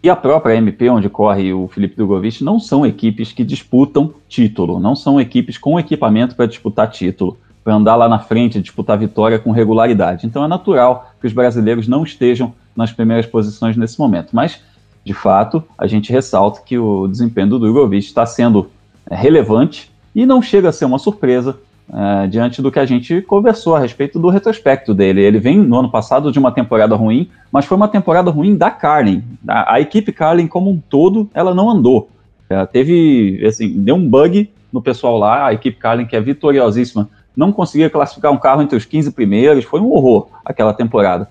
e 0.03 0.11
a 0.11 0.15
própria 0.15 0.55
MP, 0.55 0.89
onde 0.89 1.09
corre 1.09 1.53
o 1.53 1.67
Felipe 1.69 1.97
Drogovic, 1.97 2.45
não 2.45 2.61
são 2.61 2.87
equipes 2.87 3.33
que 3.33 3.43
disputam 3.43 4.15
título, 4.29 4.79
não 4.79 4.95
são 4.95 5.21
equipes 5.21 5.59
com 5.59 5.81
equipamento 5.81 6.37
para 6.37 6.47
disputar 6.47 6.89
título, 6.89 7.37
para 7.65 7.75
andar 7.75 7.97
lá 7.97 8.09
na 8.09 8.21
frente, 8.21 8.61
disputar 8.61 8.97
vitória 8.97 9.39
com 9.39 9.51
regularidade. 9.51 10.25
Então 10.25 10.45
é 10.45 10.47
natural 10.47 11.11
que 11.21 11.27
os 11.27 11.33
brasileiros 11.33 11.89
não 11.89 12.05
estejam 12.05 12.55
nas 12.77 12.93
primeiras 12.93 13.27
posições 13.27 13.77
nesse 13.77 13.99
momento. 13.99 14.29
Mas, 14.33 14.63
de 15.05 15.13
fato, 15.13 15.65
a 15.77 15.89
gente 15.89 16.13
ressalta 16.13 16.61
que 16.65 16.79
o 16.79 17.09
desempenho 17.09 17.49
do 17.49 17.59
Drogovic 17.59 18.07
está 18.07 18.25
sendo 18.25 18.71
é, 19.11 19.17
relevante 19.17 19.91
e 20.15 20.25
não 20.25 20.41
chega 20.41 20.69
a 20.69 20.73
ser 20.73 20.85
uma 20.85 21.01
surpresa 21.01 21.59
é, 21.93 22.27
diante 22.27 22.61
do 22.61 22.71
que 22.71 22.79
a 22.79 22.87
gente 22.87 23.23
conversou 23.23 23.77
a 23.77 23.79
respeito 23.79 24.19
do 24.19 24.29
retrospecto 24.29 24.93
dele. 24.93 25.23
Ele 25.23 25.39
vem 25.39 25.59
no 25.59 25.79
ano 25.79 25.91
passado 25.91 26.33
de 26.33 26.39
uma 26.39 26.51
temporada 26.51 26.95
ruim, 26.95 27.31
mas 27.51 27.65
foi 27.65 27.77
uma 27.77 27.89
temporada 27.89 28.31
ruim 28.31 28.57
da 28.57 28.71
Carlin. 28.71 29.23
A, 29.47 29.75
a 29.75 29.81
equipe 29.81 30.13
Carlin 30.13 30.47
como 30.47 30.71
um 30.71 30.79
todo, 30.79 31.31
ela 31.33 31.55
não 31.55 31.71
andou. 31.71 32.09
É, 32.49 32.65
teve, 32.67 33.45
assim, 33.47 33.69
deu 33.69 33.97
um 33.97 34.09
bug 34.09 34.51
no 34.73 34.83
pessoal 34.83 35.17
lá, 35.19 35.47
a 35.47 35.53
equipe 35.53 35.79
Carlin, 35.79 36.07
que 36.07 36.17
é 36.17 36.21
vitoriosíssima, 36.21 37.09
não 37.37 37.53
conseguia 37.53 37.91
classificar 37.91 38.33
um 38.33 38.39
carro 38.39 38.63
entre 38.63 38.77
os 38.77 38.85
15 38.85 39.13
primeiros, 39.13 39.65
foi 39.65 39.81
um 39.81 39.93
horror 39.93 40.29
aquela 40.45 40.73
temporada. 40.73 41.29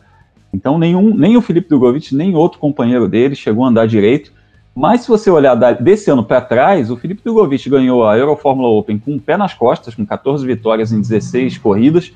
Então 0.54 0.78
nenhum, 0.78 1.14
nem 1.14 1.36
o 1.36 1.42
Felipe 1.42 1.68
Drogovic, 1.68 2.16
nem 2.16 2.34
outro 2.34 2.60
companheiro 2.60 3.10
dele 3.10 3.36
chegou 3.36 3.66
a 3.66 3.68
andar 3.68 3.88
direito. 3.88 4.32
Mas 4.76 5.02
se 5.02 5.08
você 5.08 5.32
olhar 5.32 5.56
desse 5.76 6.12
ano 6.12 6.22
para 6.22 6.42
trás, 6.42 6.92
o 6.92 6.98
Felipe 6.98 7.22
Drogovic 7.24 7.70
ganhou 7.70 8.06
a 8.06 8.18
Eurofórmula 8.18 8.68
Open 8.68 9.00
com 9.00 9.14
um 9.14 9.20
pé 9.20 9.38
nas 9.38 9.54
costas, 9.54 9.96
com 9.96 10.06
14 10.06 10.46
vitórias 10.46 10.92
em 10.92 11.00
16 11.00 11.58
corridas, 11.60 12.12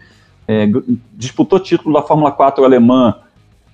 é, 0.46 0.68
disputou 1.16 1.58
título 1.58 1.94
da 1.94 2.02
Fórmula 2.02 2.34
4 2.34 2.66
alemã, 2.66 3.16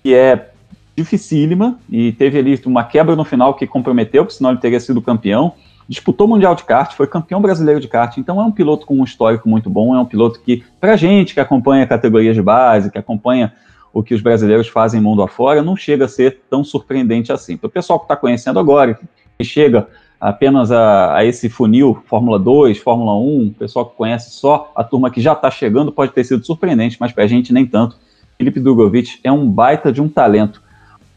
que 0.03 0.13
é 0.13 0.51
dificílima, 0.95 1.79
e 1.89 2.11
teve 2.11 2.37
ali 2.37 2.61
uma 2.67 2.83
quebra 2.83 3.15
no 3.15 3.25
final 3.25 3.55
que 3.55 3.65
comprometeu, 3.65 4.23
porque 4.23 4.37
senão 4.37 4.51
ele 4.51 4.59
teria 4.59 4.79
sido 4.79 5.01
campeão. 5.01 5.53
Disputou 5.89 6.27
o 6.27 6.29
Mundial 6.29 6.53
de 6.53 6.63
Kart, 6.63 6.93
foi 6.93 7.07
campeão 7.07 7.41
brasileiro 7.41 7.79
de 7.79 7.87
kart, 7.87 8.17
então 8.17 8.39
é 8.39 8.43
um 8.43 8.51
piloto 8.51 8.85
com 8.85 8.99
um 8.99 9.03
histórico 9.03 9.49
muito 9.49 9.69
bom, 9.69 9.95
é 9.95 9.99
um 9.99 10.05
piloto 10.05 10.39
que, 10.39 10.63
para 10.79 10.95
gente 10.95 11.33
que 11.33 11.39
acompanha 11.39 11.87
categorias 11.87 12.35
de 12.35 12.41
base, 12.41 12.91
que 12.91 12.97
acompanha 12.97 13.53
o 13.95 14.03
que 14.03 14.13
os 14.13 14.19
brasileiros 14.19 14.67
fazem 14.67 14.99
mundo 14.99 15.23
afora, 15.23 15.63
não 15.63 15.77
chega 15.77 16.03
a 16.03 16.07
ser 16.09 16.41
tão 16.49 16.65
surpreendente 16.65 17.31
assim. 17.31 17.55
Para 17.55 17.67
o 17.67 17.71
pessoal 17.71 17.97
que 17.97 18.03
está 18.03 18.15
conhecendo 18.17 18.59
agora, 18.59 18.99
que 19.39 19.43
chega 19.45 19.87
apenas 20.19 20.69
a, 20.69 21.15
a, 21.15 21.23
esse 21.23 21.47
funil 21.47 22.03
Fórmula 22.05 22.37
2, 22.37 22.77
Fórmula 22.77 23.15
1, 23.17 23.47
o 23.47 23.51
pessoal 23.51 23.85
que 23.85 23.95
conhece 23.95 24.31
só 24.31 24.69
a 24.75 24.83
turma 24.83 25.09
que 25.09 25.21
já 25.21 25.31
está 25.31 25.49
chegando 25.49 25.93
pode 25.93 26.11
ter 26.11 26.25
sido 26.25 26.45
surpreendente, 26.45 26.97
mas 26.99 27.13
para 27.13 27.23
a 27.23 27.27
gente 27.27 27.53
nem 27.53 27.65
tanto. 27.65 27.95
Felipe 28.37 28.59
Drogovic 28.59 29.17
é 29.23 29.31
um 29.31 29.49
baita 29.49 29.93
de 29.93 30.01
um 30.01 30.09
talento. 30.09 30.61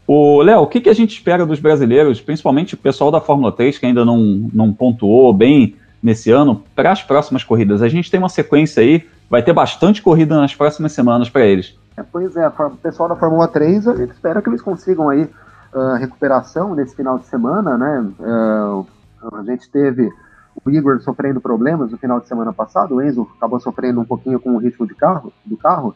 O 0.07 0.41
Léo, 0.41 0.61
o 0.61 0.67
que, 0.67 0.79
que 0.79 0.89
a 0.89 0.95
gente 0.95 1.11
espera 1.11 1.45
dos 1.45 1.59
brasileiros, 1.59 2.21
principalmente 2.21 2.75
o 2.75 2.77
pessoal 2.77 3.11
da 3.11 3.19
Fórmula 3.19 3.51
3, 3.51 3.77
que 3.77 3.85
ainda 3.87 4.05
não, 4.05 4.49
não 4.53 4.71
pontuou 4.71 5.33
bem 5.33 5.75
nesse 6.01 6.31
ano, 6.31 6.63
para 6.73 6.93
as 6.93 7.03
próximas 7.03 7.43
corridas? 7.43 7.81
A 7.81 7.89
gente 7.89 8.09
tem 8.09 8.21
uma 8.21 8.29
sequência 8.29 8.81
aí, 8.81 9.03
vai 9.29 9.43
ter 9.43 9.51
bastante 9.51 10.01
corrida 10.01 10.37
nas 10.37 10.55
próximas 10.55 10.93
semanas 10.93 11.29
para 11.29 11.45
eles. 11.45 11.77
É, 11.99 12.03
pois 12.09 12.35
é, 12.37 12.47
o 12.47 12.77
pessoal 12.77 13.09
da 13.09 13.15
Fórmula 13.17 13.45
3, 13.47 13.87
a 13.89 13.95
gente 13.95 14.11
espera 14.11 14.41
que 14.41 14.49
eles 14.49 14.61
consigam 14.61 15.09
aí 15.09 15.29
uh, 15.73 15.95
recuperação 15.95 16.73
nesse 16.73 16.95
final 16.95 17.19
de 17.19 17.25
semana, 17.25 17.77
né? 17.77 18.09
Uh, 18.17 18.87
a 19.33 19.43
gente 19.43 19.69
teve 19.69 20.09
o 20.63 20.69
Igor 20.69 21.01
sofrendo 21.01 21.41
problemas 21.41 21.91
no 21.91 21.97
final 21.97 22.21
de 22.21 22.27
semana 22.27 22.53
passado, 22.53 22.95
o 22.95 23.01
Enzo 23.01 23.27
acabou 23.35 23.59
sofrendo 23.59 23.99
um 23.99 24.05
pouquinho 24.05 24.39
com 24.39 24.51
o 24.51 24.57
ritmo 24.57 24.87
de 24.87 24.95
carro, 24.95 25.33
do 25.45 25.57
carro, 25.57 25.93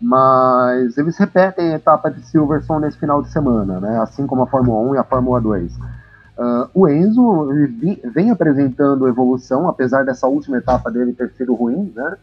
mas 0.00 0.96
eles 0.96 1.18
repetem 1.18 1.72
a 1.72 1.76
etapa 1.76 2.10
de 2.10 2.26
Silverstone 2.26 2.86
nesse 2.86 2.98
final 2.98 3.22
de 3.22 3.30
semana, 3.30 3.78
né? 3.78 4.00
Assim 4.00 4.26
como 4.26 4.42
a 4.42 4.46
Fórmula 4.46 4.80
1 4.90 4.94
e 4.94 4.98
a 4.98 5.04
Fórmula 5.04 5.38
2. 5.38 5.76
Uh, 5.76 5.80
o 6.72 6.88
Enzo 6.88 7.50
vem 8.14 8.30
apresentando 8.30 9.06
evolução, 9.06 9.68
apesar 9.68 10.02
dessa 10.02 10.26
última 10.26 10.56
etapa 10.56 10.90
dele 10.90 11.12
ter 11.12 11.30
sido 11.32 11.54
ruim, 11.54 11.92
né? 11.94 12.16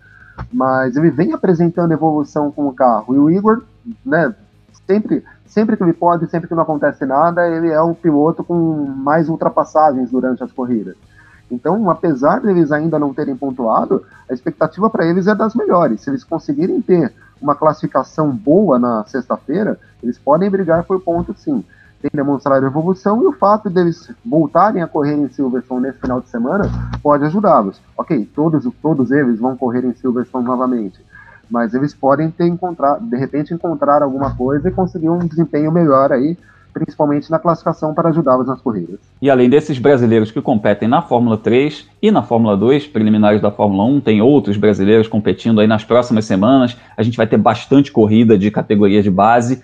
Mas 0.52 0.95
ele 0.95 1.10
vem 1.10 1.34
apresentando 1.34 1.91
evolução 1.91 2.52
com 2.52 2.67
o 2.67 2.73
carro. 2.73 3.15
E 3.15 3.19
o 3.19 3.30
Igor, 3.30 3.63
né, 4.06 4.34
sempre, 4.86 5.23
sempre 5.45 5.78
que 5.78 5.84
ele 5.84 5.93
pode, 5.93 6.30
sempre 6.30 6.47
que 6.47 6.56
não 6.56 6.63
acontece 6.63 7.06
nada, 7.06 7.47
ele 7.47 7.69
é 7.69 7.82
o 7.82 7.93
piloto 7.93 8.43
com 8.43 8.86
mais 8.86 9.30
ultrapassagens 9.30 10.12
durante 10.12 10.43
as 10.43 10.52
corridas. 10.52 10.95
Então, 11.52 11.89
apesar 11.89 12.41
deles 12.41 12.71
ainda 12.71 12.99
não 12.99 13.13
terem 13.13 13.36
pontuado, 13.36 14.04
a 14.30 14.34
expectativa 14.34 14.89
para 14.89 15.06
eles 15.06 15.28
é 15.28 15.34
das 15.34 15.56
melhores. 15.56 16.02
Se 16.02 16.10
eles 16.10 16.23
conseguirem 16.23 16.82
ter 16.82 17.12
uma 17.41 17.56
classificação 17.56 18.30
boa 18.30 18.78
na 18.78 19.04
sexta-feira, 19.06 19.80
eles 20.04 20.17
podem 20.17 20.49
brigar 20.49 20.84
por 20.84 21.02
ponto 21.02 21.34
sim 21.38 21.63
tem 22.01 22.09
demonstrado 22.13 22.65
evolução 22.65 23.21
e 23.21 23.27
o 23.27 23.33
fato 23.33 23.69
deles 23.69 24.09
voltarem 24.25 24.81
a 24.81 24.88
correr 24.88 25.15
em 25.15 25.29
Silverstone 25.29 25.81
nesse 25.81 25.99
final 25.99 26.21
de 26.21 26.29
semana 26.29 26.69
pode 27.03 27.25
ajudá-los. 27.25 27.79
Ok, 27.97 28.27
todos, 28.33 28.67
todos 28.81 29.12
eles 29.12 29.39
vão 29.39 29.55
correr 29.57 29.85
em 29.85 29.93
Silverstone 29.93 30.45
novamente, 30.45 30.99
mas 31.49 31.73
eles 31.73 31.93
podem 31.93 32.31
ter 32.31 32.47
encontrar, 32.47 32.99
de 32.99 33.17
repente 33.17 33.53
encontrar 33.53 34.01
alguma 34.01 34.33
coisa 34.35 34.69
e 34.69 34.71
conseguir 34.71 35.09
um 35.09 35.19
desempenho 35.19 35.71
melhor 35.71 36.12
aí, 36.13 36.38
principalmente 36.73 37.29
na 37.29 37.39
classificação 37.39 37.93
para 37.93 38.09
ajudá-los 38.09 38.47
nas 38.47 38.62
corridas. 38.62 38.99
E 39.21 39.29
além 39.29 39.49
desses 39.49 39.77
brasileiros 39.79 40.31
que 40.31 40.41
competem 40.41 40.88
na 40.88 41.01
Fórmula 41.01 41.38
3 41.38 41.85
e 42.01 42.12
na 42.12 42.23
Fórmula 42.23 42.55
2, 42.55 42.88
preliminares 42.88 43.41
da 43.41 43.51
Fórmula 43.51 43.83
1, 43.85 44.01
tem 44.01 44.21
outros 44.21 44.55
brasileiros 44.55 45.07
competindo 45.07 45.59
aí 45.59 45.67
nas 45.67 45.83
próximas 45.83 46.25
semanas. 46.25 46.77
A 46.95 47.03
gente 47.03 47.17
vai 47.17 47.27
ter 47.27 47.38
bastante 47.38 47.91
corrida 47.91 48.38
de 48.38 48.51
categoria 48.51 49.01
de 49.01 49.12
base 49.12 49.62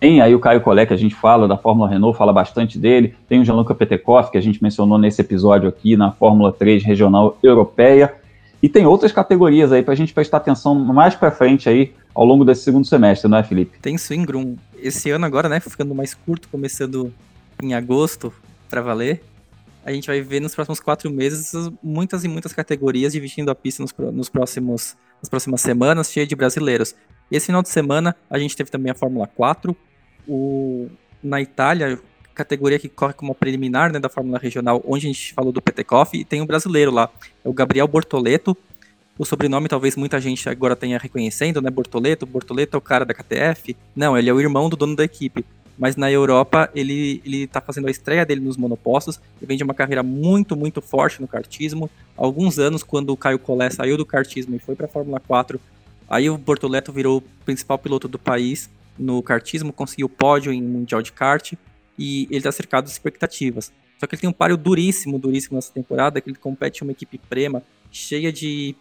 tem 0.00 0.20
aí 0.20 0.34
o 0.34 0.38
Caio 0.38 0.60
Collet, 0.60 0.86
que 0.86 0.94
a 0.94 0.98
gente 0.98 1.14
fala 1.14 1.48
da 1.48 1.56
Fórmula 1.56 1.88
Renault, 1.88 2.16
fala 2.16 2.32
bastante 2.32 2.78
dele. 2.78 3.14
Tem 3.28 3.40
o 3.40 3.44
Jean-Luc 3.44 3.74
Petekoff, 3.74 4.30
que 4.30 4.38
a 4.38 4.40
gente 4.40 4.62
mencionou 4.62 4.96
nesse 4.96 5.20
episódio 5.20 5.68
aqui 5.68 5.96
na 5.96 6.12
Fórmula 6.12 6.52
3 6.52 6.84
Regional 6.84 7.36
Europeia. 7.42 8.14
E 8.62 8.68
tem 8.68 8.86
outras 8.86 9.10
categorias 9.10 9.72
aí 9.72 9.82
para 9.82 9.94
a 9.94 9.96
gente 9.96 10.12
prestar 10.12 10.36
atenção 10.36 10.74
mais 10.74 11.14
para 11.14 11.30
frente 11.30 11.68
aí 11.68 11.92
ao 12.14 12.24
longo 12.24 12.44
desse 12.44 12.62
segundo 12.62 12.86
semestre, 12.86 13.28
não 13.28 13.38
é, 13.38 13.42
Felipe? 13.42 13.78
Tem 13.80 13.98
sim. 13.98 14.24
Esse 14.76 15.10
ano 15.10 15.26
agora, 15.26 15.48
né, 15.48 15.60
ficando 15.60 15.94
mais 15.94 16.14
curto, 16.14 16.48
começando 16.48 17.12
em 17.62 17.74
agosto 17.74 18.32
para 18.68 18.80
valer. 18.80 19.22
A 19.84 19.92
gente 19.92 20.06
vai 20.06 20.20
ver 20.20 20.40
nos 20.40 20.54
próximos 20.54 20.80
quatro 20.80 21.10
meses 21.10 21.52
muitas 21.82 22.24
e 22.24 22.28
muitas 22.28 22.52
categorias 22.52 23.12
dividindo 23.12 23.50
a 23.50 23.54
pista 23.54 23.82
nos, 23.82 23.92
nos 24.12 24.28
próximos, 24.28 24.96
nas 25.20 25.28
próximas 25.28 25.60
semanas, 25.60 26.12
cheia 26.12 26.26
de 26.26 26.36
brasileiros. 26.36 26.94
Esse 27.30 27.46
final 27.46 27.62
de 27.62 27.68
semana 27.68 28.14
a 28.28 28.38
gente 28.38 28.56
teve 28.56 28.70
também 28.70 28.90
a 28.90 28.94
Fórmula 28.94 29.26
4, 29.26 29.76
o, 30.28 30.88
na 31.22 31.40
Itália, 31.40 31.98
categoria 32.34 32.78
que 32.78 32.88
corre 32.88 33.14
como 33.14 33.34
preliminar 33.34 33.92
né, 33.92 33.98
da 33.98 34.08
Fórmula 34.08 34.38
Regional, 34.38 34.82
onde 34.86 35.06
a 35.06 35.12
gente 35.12 35.34
falou 35.34 35.50
do 35.50 35.60
Petekoff, 35.60 36.16
e 36.16 36.24
tem 36.24 36.40
um 36.40 36.46
brasileiro 36.46 36.92
lá, 36.92 37.10
é 37.44 37.48
o 37.48 37.52
Gabriel 37.52 37.88
Bortoleto. 37.88 38.56
O 39.18 39.24
sobrenome 39.24 39.68
talvez 39.68 39.96
muita 39.96 40.20
gente 40.20 40.48
agora 40.48 40.76
tenha 40.76 40.96
reconhecendo, 40.96 41.60
né? 41.60 41.68
Bortoleto. 41.70 42.24
Bortoleto 42.24 42.76
é 42.76 42.78
o 42.78 42.80
cara 42.80 43.04
da 43.04 43.12
KTF. 43.12 43.76
Não, 43.96 44.16
ele 44.16 44.30
é 44.30 44.32
o 44.32 44.40
irmão 44.40 44.68
do 44.68 44.76
dono 44.76 44.94
da 44.94 45.02
equipe. 45.02 45.44
Mas 45.76 45.96
na 45.96 46.08
Europa 46.08 46.70
ele, 46.72 47.20
ele 47.24 47.48
tá 47.48 47.60
fazendo 47.60 47.88
a 47.88 47.90
estreia 47.90 48.24
dele 48.24 48.40
nos 48.40 48.56
monopostos. 48.56 49.20
Ele 49.38 49.46
vem 49.48 49.56
de 49.56 49.64
uma 49.64 49.74
carreira 49.74 50.04
muito, 50.04 50.54
muito 50.56 50.80
forte 50.80 51.20
no 51.20 51.26
kartismo. 51.26 51.90
Há 52.16 52.24
alguns 52.24 52.60
anos, 52.60 52.84
quando 52.84 53.10
o 53.10 53.16
Caio 53.16 53.40
Collet 53.40 53.74
saiu 53.74 53.96
do 53.96 54.06
kartismo 54.06 54.54
e 54.54 54.60
foi 54.60 54.76
para 54.76 54.86
a 54.86 54.88
Fórmula 54.88 55.18
4, 55.18 55.60
aí 56.08 56.30
o 56.30 56.38
Bortoleto 56.38 56.92
virou 56.92 57.18
o 57.18 57.22
principal 57.44 57.76
piloto 57.76 58.06
do 58.06 58.20
país 58.20 58.70
no 58.98 59.22
kartismo, 59.22 59.72
conseguiu 59.72 60.08
pódio 60.08 60.52
em 60.52 60.62
Mundial 60.62 61.02
de 61.02 61.12
Kart 61.12 61.52
e 61.98 62.24
ele 62.24 62.38
está 62.38 62.52
cercado 62.52 62.84
de 62.84 62.90
expectativas. 62.90 63.72
Só 63.98 64.06
que 64.06 64.14
ele 64.14 64.20
tem 64.20 64.30
um 64.30 64.32
páreo 64.32 64.56
duríssimo, 64.56 65.18
duríssimo 65.18 65.56
nessa 65.56 65.72
temporada, 65.72 66.20
que 66.20 66.30
ele 66.30 66.38
compete 66.38 66.80
em 66.80 66.86
uma 66.86 66.92
equipe 66.92 67.18
prema 67.18 67.62
cheia 67.90 68.32
de 68.32 68.76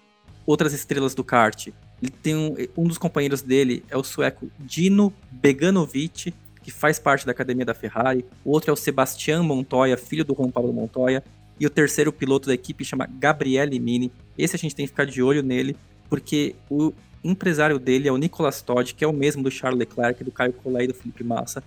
outras 0.46 0.74
estrelas 0.74 1.16
do 1.16 1.24
kart. 1.24 1.68
Ele 2.02 2.12
tem 2.12 2.36
um, 2.36 2.56
um 2.78 2.88
dos 2.88 2.98
companheiros 2.98 3.42
dele 3.42 3.84
é 3.90 3.98
o 3.98 4.04
sueco 4.04 4.52
Dino 4.60 5.12
Beganovic, 5.32 6.34
que 6.62 6.72
faz 6.72 7.00
parte 7.00 7.26
da 7.26 7.32
academia 7.32 7.66
da 7.66 7.74
Ferrari. 7.74 8.26
O 8.46 8.52
outro 8.52 8.70
é 8.70 8.74
o 8.74 8.76
Sebastian 8.76 9.42
Montoya, 9.42 9.98
filho 9.98 10.24
do 10.24 10.36
Juan 10.36 10.52
Pablo 10.52 10.72
Montoya. 10.72 11.24
E 11.60 11.66
o 11.66 11.70
terceiro 11.70 12.14
piloto 12.14 12.48
da 12.48 12.54
equipe 12.54 12.86
chama 12.86 13.08
Gabriele 13.08 13.80
Mini. 13.80 14.12
Esse 14.38 14.56
a 14.56 14.60
gente 14.60 14.76
tem 14.76 14.86
que 14.86 14.92
ficar 14.92 15.06
de 15.06 15.24
olho 15.24 15.42
nele, 15.42 15.76
porque 16.08 16.56
o 16.70 16.94
empresário 17.24 17.80
dele 17.80 18.08
é 18.08 18.12
o 18.12 18.18
Nicolas 18.18 18.62
Todd, 18.62 18.94
que 18.94 19.04
é 19.04 19.08
o 19.08 19.14
mesmo 19.14 19.44
do 19.44 19.52
Charles 19.52 19.80
Leclerc, 19.80 20.24
do 20.24 20.32
Caio 20.32 20.54
Collet 20.54 20.86
e 20.86 20.88
do 20.88 20.94
Felipe 20.94 21.24
Massa. 21.24 21.64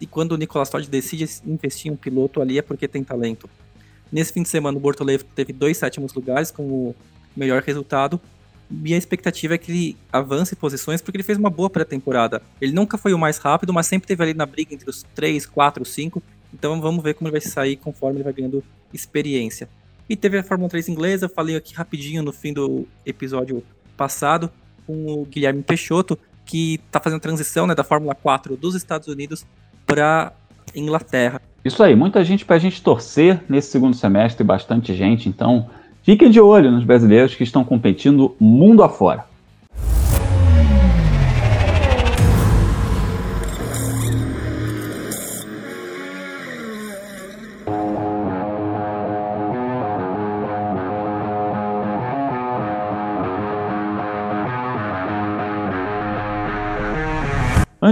E 0.00 0.06
quando 0.06 0.32
o 0.32 0.36
Nicolas 0.36 0.68
Todd 0.68 0.88
decide 0.88 1.28
investir 1.46 1.90
em 1.90 1.94
um 1.94 1.96
piloto 1.96 2.40
ali 2.40 2.58
é 2.58 2.62
porque 2.62 2.88
tem 2.88 3.04
talento. 3.04 3.48
Nesse 4.10 4.32
fim 4.32 4.42
de 4.42 4.48
semana, 4.48 4.76
o 4.76 4.80
Bortoleto 4.80 5.24
teve 5.34 5.52
dois 5.52 5.78
sétimos 5.78 6.12
lugares 6.12 6.50
como 6.50 6.94
melhor 7.36 7.62
resultado. 7.62 8.20
E 8.84 8.94
a 8.94 8.96
expectativa 8.96 9.54
é 9.54 9.58
que 9.58 9.70
ele 9.70 9.96
avance 10.12 10.56
posições 10.56 11.00
porque 11.00 11.16
ele 11.16 11.24
fez 11.24 11.38
uma 11.38 11.50
boa 11.50 11.70
pré-temporada. 11.70 12.42
Ele 12.60 12.72
nunca 12.72 12.98
foi 12.98 13.14
o 13.14 13.18
mais 13.18 13.38
rápido, 13.38 13.72
mas 13.72 13.86
sempre 13.86 14.06
teve 14.06 14.22
ali 14.22 14.34
na 14.34 14.46
briga 14.46 14.74
entre 14.74 14.88
os 14.88 15.02
3, 15.14 15.46
4, 15.46 15.84
5. 15.84 16.22
Então 16.52 16.80
vamos 16.80 17.02
ver 17.02 17.14
como 17.14 17.28
ele 17.28 17.38
vai 17.38 17.40
sair 17.40 17.76
conforme 17.76 18.18
ele 18.18 18.24
vai 18.24 18.32
ganhando 18.32 18.62
experiência. 18.92 19.68
E 20.08 20.16
teve 20.16 20.38
a 20.38 20.42
Fórmula 20.42 20.68
3 20.68 20.88
inglesa, 20.88 21.28
falei 21.28 21.56
aqui 21.56 21.74
rapidinho 21.74 22.22
no 22.22 22.32
fim 22.32 22.52
do 22.52 22.86
episódio 23.06 23.62
passado 23.96 24.50
com 24.86 25.22
o 25.22 25.24
Guilherme 25.24 25.62
Peixoto, 25.62 26.18
que 26.44 26.80
está 26.86 27.00
fazendo 27.00 27.20
transição 27.20 27.66
né, 27.66 27.74
da 27.74 27.84
Fórmula 27.84 28.14
4 28.14 28.56
dos 28.56 28.74
Estados 28.74 29.08
Unidos 29.08 29.46
para 29.86 30.32
Inglaterra. 30.74 31.40
Isso 31.64 31.82
aí, 31.82 31.94
muita 31.94 32.24
gente 32.24 32.44
para 32.44 32.56
a 32.56 32.58
gente 32.58 32.82
torcer 32.82 33.42
nesse 33.48 33.70
segundo 33.70 33.94
semestre, 33.94 34.42
bastante 34.42 34.94
gente. 34.94 35.28
Então, 35.28 35.70
fiquem 36.02 36.30
de 36.30 36.40
olho 36.40 36.70
nos 36.70 36.84
brasileiros 36.84 37.34
que 37.34 37.44
estão 37.44 37.64
competindo 37.64 38.34
mundo 38.40 38.82
afora. 38.82 39.24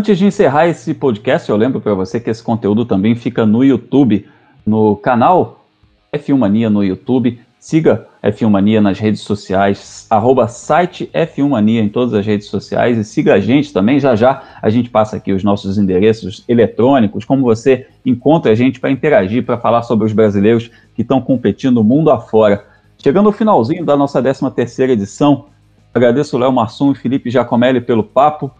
Antes 0.01 0.17
de 0.17 0.25
encerrar 0.25 0.67
esse 0.67 0.95
podcast, 0.95 1.51
eu 1.51 1.59
lembro 1.59 1.79
para 1.79 1.93
você 1.93 2.19
que 2.19 2.31
esse 2.31 2.43
conteúdo 2.43 2.87
também 2.87 3.15
fica 3.15 3.45
no 3.45 3.63
YouTube, 3.63 4.27
no 4.65 4.97
canal 4.97 5.67
F1 6.11 6.39
Mania 6.39 6.71
no 6.71 6.83
YouTube. 6.83 7.39
Siga 7.59 8.07
F1 8.25 8.49
Mania 8.49 8.81
nas 8.81 8.99
redes 8.99 9.21
sociais, 9.21 10.07
arroba 10.09 10.49
site 10.49 11.11
F1 11.13 11.51
Mania 11.51 11.83
em 11.83 11.91
todas 11.91 12.15
as 12.15 12.25
redes 12.25 12.47
sociais 12.47 12.97
e 12.97 13.05
siga 13.05 13.35
a 13.35 13.41
gente 13.41 13.75
também. 13.75 14.01
Já 14.01 14.17
já 14.17 14.43
a 14.63 14.71
gente 14.71 14.89
passa 14.89 15.17
aqui 15.19 15.35
os 15.35 15.45
nossos 15.45 15.77
endereços 15.77 16.45
eletrônicos, 16.49 17.27
como 17.27 17.43
você 17.43 17.87
encontra 18.03 18.53
a 18.53 18.55
gente 18.55 18.81
para 18.81 18.91
interagir, 18.91 19.45
para 19.45 19.59
falar 19.59 19.83
sobre 19.83 20.07
os 20.07 20.15
brasileiros 20.15 20.71
que 20.97 21.03
estão 21.03 21.21
competindo 21.21 21.85
mundo 21.85 22.11
afora. 22.11 22.65
Chegando 22.97 23.27
ao 23.27 23.35
finalzinho 23.35 23.85
da 23.85 23.99
nossa 23.99 24.23
13 24.23 24.51
terceira 24.53 24.95
edição, 24.95 25.49
agradeço 25.93 26.39
Léo 26.39 26.53
Marsum 26.53 26.91
e 26.91 26.95
Felipe 26.95 27.29
Giacomelli 27.29 27.83
pelo 27.83 28.03
papo. 28.03 28.51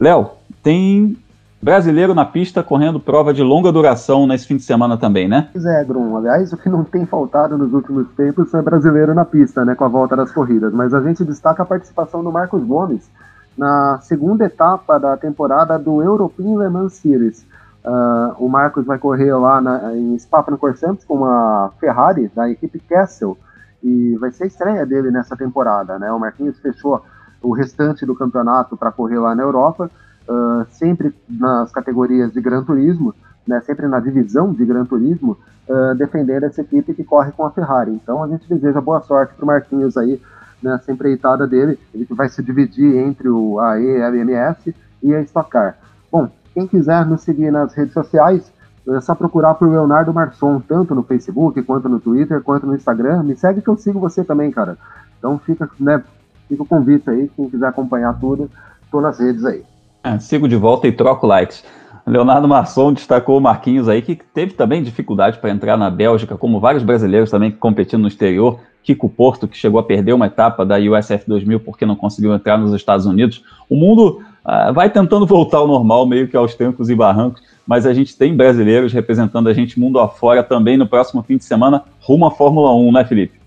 Léo, 0.00 0.37
tem 0.62 1.16
brasileiro 1.60 2.14
na 2.14 2.24
pista 2.24 2.62
correndo 2.62 3.00
prova 3.00 3.34
de 3.34 3.42
longa 3.42 3.72
duração 3.72 4.26
nesse 4.26 4.46
fim 4.46 4.56
de 4.56 4.62
semana 4.62 4.96
também, 4.96 5.28
né? 5.28 5.48
Pois 5.52 5.64
é, 5.66 5.84
Grum. 5.84 6.16
Aliás, 6.16 6.52
o 6.52 6.56
que 6.56 6.68
não 6.68 6.84
tem 6.84 7.04
faltado 7.04 7.58
nos 7.58 7.72
últimos 7.72 8.08
tempos 8.16 8.52
é 8.54 8.62
brasileiro 8.62 9.12
na 9.12 9.24
pista, 9.24 9.64
né, 9.64 9.74
com 9.74 9.84
a 9.84 9.88
volta 9.88 10.14
das 10.16 10.30
corridas. 10.30 10.72
Mas 10.72 10.94
a 10.94 11.00
gente 11.00 11.24
destaca 11.24 11.62
a 11.62 11.66
participação 11.66 12.22
do 12.22 12.30
Marcos 12.30 12.62
Gomes 12.62 13.10
na 13.56 13.98
segunda 14.02 14.44
etapa 14.44 14.98
da 14.98 15.16
temporada 15.16 15.78
do 15.78 16.00
European 16.00 16.58
Le 16.58 16.68
Mans 16.68 16.92
Series. 16.94 17.44
Uh, 17.84 18.44
o 18.44 18.48
Marcos 18.48 18.84
vai 18.84 18.98
correr 18.98 19.32
lá 19.34 19.60
na, 19.60 19.96
em 19.96 20.16
Spa-Francorchamps 20.18 21.04
com 21.04 21.24
a 21.24 21.70
Ferrari 21.80 22.30
da 22.34 22.48
equipe 22.48 22.78
Castle 22.78 23.36
e 23.82 24.16
vai 24.20 24.30
ser 24.30 24.44
a 24.44 24.46
estreia 24.46 24.86
dele 24.86 25.10
nessa 25.10 25.36
temporada, 25.36 25.98
né? 25.98 26.12
O 26.12 26.18
Marquinhos 26.18 26.58
fechou 26.58 27.02
o 27.40 27.52
restante 27.52 28.04
do 28.04 28.14
campeonato 28.14 28.76
para 28.76 28.92
correr 28.92 29.18
lá 29.18 29.34
na 29.34 29.42
Europa 29.42 29.90
uh, 30.28 30.66
sempre 30.70 31.14
nas 31.28 31.72
categorias 31.72 32.32
de 32.32 32.40
Gran 32.40 32.62
Turismo, 32.62 33.14
né, 33.46 33.60
sempre 33.62 33.86
na 33.86 33.98
divisão 33.98 34.52
de 34.52 34.64
Gran 34.64 34.84
Turismo, 34.84 35.36
uh, 35.68 35.94
defendendo 35.94 36.44
essa 36.44 36.60
equipe 36.60 36.94
que 36.94 37.02
corre 37.02 37.32
com 37.32 37.46
a 37.46 37.50
Ferrari. 37.50 37.92
Então 37.92 38.22
a 38.22 38.28
gente 38.28 38.48
deseja 38.48 38.80
boa 38.80 39.00
sorte 39.00 39.34
para 39.34 39.44
o 39.44 39.46
Marquinhos 39.46 39.96
aí 39.96 40.20
nessa 40.62 40.92
empreitada 40.92 41.46
dele, 41.46 41.78
ele 41.94 42.04
que 42.04 42.14
vai 42.14 42.28
se 42.28 42.42
dividir 42.42 42.96
entre 42.96 43.28
o 43.28 43.60
AE, 43.60 44.02
LMS 44.02 44.74
e 45.02 45.14
a 45.14 45.20
Stock 45.22 45.48
Car. 45.48 45.76
Bom, 46.10 46.28
quem 46.52 46.66
quiser 46.66 47.06
nos 47.06 47.22
seguir 47.22 47.50
nas 47.52 47.72
redes 47.74 47.94
sociais, 47.94 48.52
é 48.88 49.00
só 49.00 49.14
procurar 49.14 49.54
por 49.54 49.68
Leonardo 49.68 50.12
Marçom, 50.12 50.60
tanto 50.60 50.94
no 50.94 51.02
Facebook, 51.02 51.62
quanto 51.62 51.88
no 51.88 52.00
Twitter, 52.00 52.42
quanto 52.42 52.66
no 52.66 52.74
Instagram. 52.74 53.22
Me 53.22 53.36
segue 53.36 53.60
que 53.60 53.68
eu 53.68 53.76
sigo 53.76 54.00
você 54.00 54.24
também, 54.24 54.50
cara. 54.50 54.78
Então 55.18 55.38
fica, 55.38 55.68
né, 55.78 56.02
fica 56.48 56.62
o 56.62 56.66
convite 56.66 57.08
aí, 57.10 57.30
quem 57.36 57.50
quiser 57.50 57.66
acompanhar 57.66 58.18
tudo, 58.18 58.50
estou 58.82 59.00
nas 59.00 59.18
redes 59.18 59.44
aí. 59.44 59.62
É, 60.02 60.18
sigo 60.18 60.48
de 60.48 60.56
volta 60.56 60.86
e 60.86 60.92
troco 60.92 61.26
likes. 61.26 61.64
Leonardo 62.06 62.48
Masson 62.48 62.92
destacou 62.92 63.36
o 63.36 63.40
Marquinhos 63.40 63.88
aí, 63.88 64.00
que 64.00 64.16
teve 64.16 64.54
também 64.54 64.82
dificuldade 64.82 65.38
para 65.38 65.50
entrar 65.50 65.76
na 65.76 65.90
Bélgica, 65.90 66.38
como 66.38 66.58
vários 66.58 66.82
brasileiros 66.82 67.30
também 67.30 67.50
competindo 67.50 68.02
no 68.02 68.08
exterior. 68.08 68.60
Kiko 68.82 69.08
Porto, 69.10 69.46
que 69.46 69.58
chegou 69.58 69.78
a 69.78 69.82
perder 69.82 70.14
uma 70.14 70.26
etapa 70.26 70.64
da 70.64 70.78
USF 70.78 71.24
2000 71.26 71.60
porque 71.60 71.84
não 71.84 71.94
conseguiu 71.94 72.32
entrar 72.32 72.56
nos 72.56 72.72
Estados 72.72 73.04
Unidos. 73.04 73.44
O 73.68 73.76
mundo 73.76 74.22
uh, 74.46 74.72
vai 74.72 74.88
tentando 74.88 75.26
voltar 75.26 75.58
ao 75.58 75.66
normal, 75.66 76.06
meio 76.06 76.26
que 76.26 76.36
aos 76.36 76.54
trancos 76.54 76.88
e 76.88 76.94
barrancos, 76.94 77.42
mas 77.66 77.84
a 77.84 77.92
gente 77.92 78.16
tem 78.16 78.34
brasileiros 78.34 78.90
representando 78.90 79.48
a 79.48 79.52
gente 79.52 79.78
mundo 79.78 79.98
afora 79.98 80.42
também 80.42 80.78
no 80.78 80.86
próximo 80.86 81.22
fim 81.22 81.36
de 81.36 81.44
semana, 81.44 81.84
rumo 82.00 82.24
à 82.24 82.30
Fórmula 82.30 82.74
1, 82.74 82.92
né, 82.92 83.04
Felipe? 83.04 83.38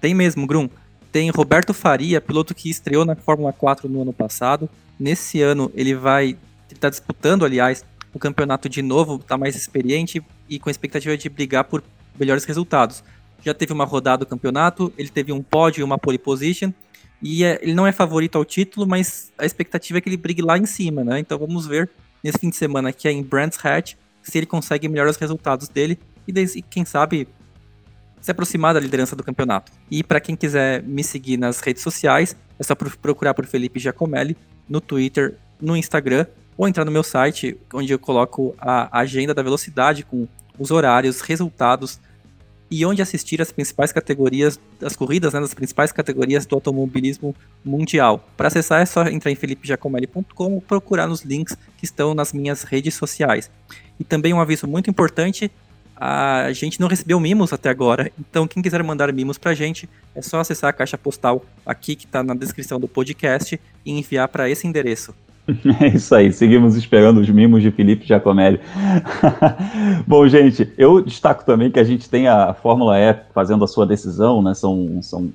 Tem 0.00 0.14
mesmo, 0.14 0.46
Grum. 0.46 0.68
Tem 1.10 1.28
Roberto 1.30 1.74
Faria, 1.74 2.20
piloto 2.20 2.54
que 2.54 2.70
estreou 2.70 3.04
na 3.04 3.16
Fórmula 3.16 3.52
4 3.52 3.88
no 3.88 4.02
ano 4.02 4.12
passado, 4.12 4.68
Nesse 4.98 5.40
ano 5.42 5.70
ele 5.74 5.94
vai. 5.94 6.36
Ele 6.70 6.80
tá 6.80 6.88
disputando, 6.88 7.44
aliás, 7.44 7.84
o 8.12 8.18
campeonato 8.18 8.68
de 8.68 8.80
novo, 8.82 9.18
tá 9.18 9.36
mais 9.36 9.56
experiente 9.56 10.22
e 10.48 10.58
com 10.58 10.70
expectativa 10.70 11.16
de 11.16 11.28
brigar 11.28 11.64
por 11.64 11.82
melhores 12.18 12.44
resultados. 12.44 13.02
Já 13.44 13.52
teve 13.52 13.72
uma 13.72 13.84
rodada 13.84 14.24
do 14.24 14.28
campeonato, 14.28 14.92
ele 14.96 15.08
teve 15.08 15.32
um 15.32 15.42
pódio 15.42 15.80
e 15.80 15.84
uma 15.84 15.98
pole 15.98 16.18
position. 16.18 16.72
E 17.20 17.44
é, 17.44 17.58
ele 17.62 17.74
não 17.74 17.86
é 17.86 17.92
favorito 17.92 18.36
ao 18.36 18.44
título, 18.44 18.86
mas 18.86 19.32
a 19.38 19.44
expectativa 19.44 19.98
é 19.98 20.00
que 20.00 20.08
ele 20.08 20.16
brigue 20.16 20.42
lá 20.42 20.58
em 20.58 20.66
cima, 20.66 21.02
né? 21.02 21.18
Então 21.18 21.38
vamos 21.38 21.66
ver 21.66 21.90
nesse 22.22 22.38
fim 22.38 22.50
de 22.50 22.56
semana 22.56 22.92
que 22.92 23.08
é 23.08 23.12
em 23.12 23.22
Brands 23.22 23.58
Hatch 23.64 23.94
se 24.22 24.38
ele 24.38 24.46
consegue 24.46 24.88
melhorar 24.88 25.10
os 25.10 25.16
resultados 25.16 25.68
dele 25.68 25.98
e, 26.26 26.32
e 26.32 26.62
quem 26.62 26.84
sabe 26.84 27.28
se 28.20 28.30
aproximar 28.30 28.72
da 28.72 28.80
liderança 28.80 29.14
do 29.14 29.22
campeonato. 29.22 29.70
E 29.90 30.02
para 30.02 30.18
quem 30.18 30.34
quiser 30.34 30.82
me 30.82 31.04
seguir 31.04 31.36
nas 31.36 31.60
redes 31.60 31.82
sociais, 31.82 32.34
é 32.58 32.62
só 32.62 32.74
procurar 32.74 33.34
por 33.34 33.44
Felipe 33.44 33.78
Giacomelli 33.78 34.36
no 34.68 34.80
Twitter, 34.80 35.36
no 35.60 35.76
Instagram, 35.76 36.26
ou 36.56 36.68
entrar 36.68 36.84
no 36.84 36.90
meu 36.90 37.02
site, 37.02 37.56
onde 37.72 37.92
eu 37.92 37.98
coloco 37.98 38.54
a 38.58 39.00
agenda 39.00 39.34
da 39.34 39.42
velocidade 39.42 40.04
com 40.04 40.28
os 40.58 40.70
horários, 40.70 41.20
resultados 41.20 41.98
e 42.70 42.84
onde 42.84 43.02
assistir 43.02 43.40
as 43.40 43.52
principais 43.52 43.92
categorias, 43.92 44.58
as 44.82 44.96
corridas 44.96 45.32
né, 45.32 45.40
das 45.40 45.54
principais 45.54 45.92
categorias 45.92 46.46
do 46.46 46.54
automobilismo 46.54 47.34
mundial. 47.64 48.26
Para 48.36 48.48
acessar 48.48 48.80
é 48.80 48.86
só 48.86 49.06
entrar 49.06 49.30
em 49.30 49.34
felipejacomelli.com 49.34 50.54
ou 50.54 50.60
procurar 50.60 51.06
nos 51.06 51.22
links 51.22 51.56
que 51.76 51.84
estão 51.84 52.14
nas 52.14 52.32
minhas 52.32 52.62
redes 52.62 52.94
sociais. 52.94 53.50
E 53.98 54.04
também 54.04 54.32
um 54.32 54.40
aviso 54.40 54.66
muito 54.66 54.90
importante, 54.90 55.50
a 55.96 56.52
gente 56.52 56.80
não 56.80 56.88
recebeu 56.88 57.18
mimos 57.20 57.52
até 57.52 57.68
agora, 57.68 58.10
então 58.18 58.46
quem 58.46 58.62
quiser 58.62 58.82
mandar 58.82 59.12
mimos 59.12 59.38
pra 59.38 59.54
gente, 59.54 59.88
é 60.14 60.22
só 60.22 60.40
acessar 60.40 60.70
a 60.70 60.72
caixa 60.72 60.98
postal 60.98 61.44
aqui 61.64 61.94
que 61.94 62.06
tá 62.06 62.22
na 62.22 62.34
descrição 62.34 62.80
do 62.80 62.88
podcast 62.88 63.60
e 63.84 63.92
enviar 63.92 64.28
para 64.28 64.48
esse 64.48 64.66
endereço. 64.66 65.14
É 65.80 65.88
isso 65.88 66.14
aí, 66.14 66.32
seguimos 66.32 66.74
esperando 66.74 67.20
os 67.20 67.28
mimos 67.28 67.62
de 67.62 67.70
Felipe 67.70 68.06
Giacomelli. 68.06 68.60
Bom, 70.06 70.26
gente, 70.26 70.72
eu 70.78 71.02
destaco 71.02 71.44
também 71.44 71.70
que 71.70 71.78
a 71.78 71.84
gente 71.84 72.08
tem 72.08 72.28
a 72.28 72.54
Fórmula 72.54 72.98
E 72.98 73.14
fazendo 73.34 73.62
a 73.62 73.68
sua 73.68 73.86
decisão, 73.86 74.42
né? 74.42 74.54
São, 74.54 75.02
são 75.02 75.30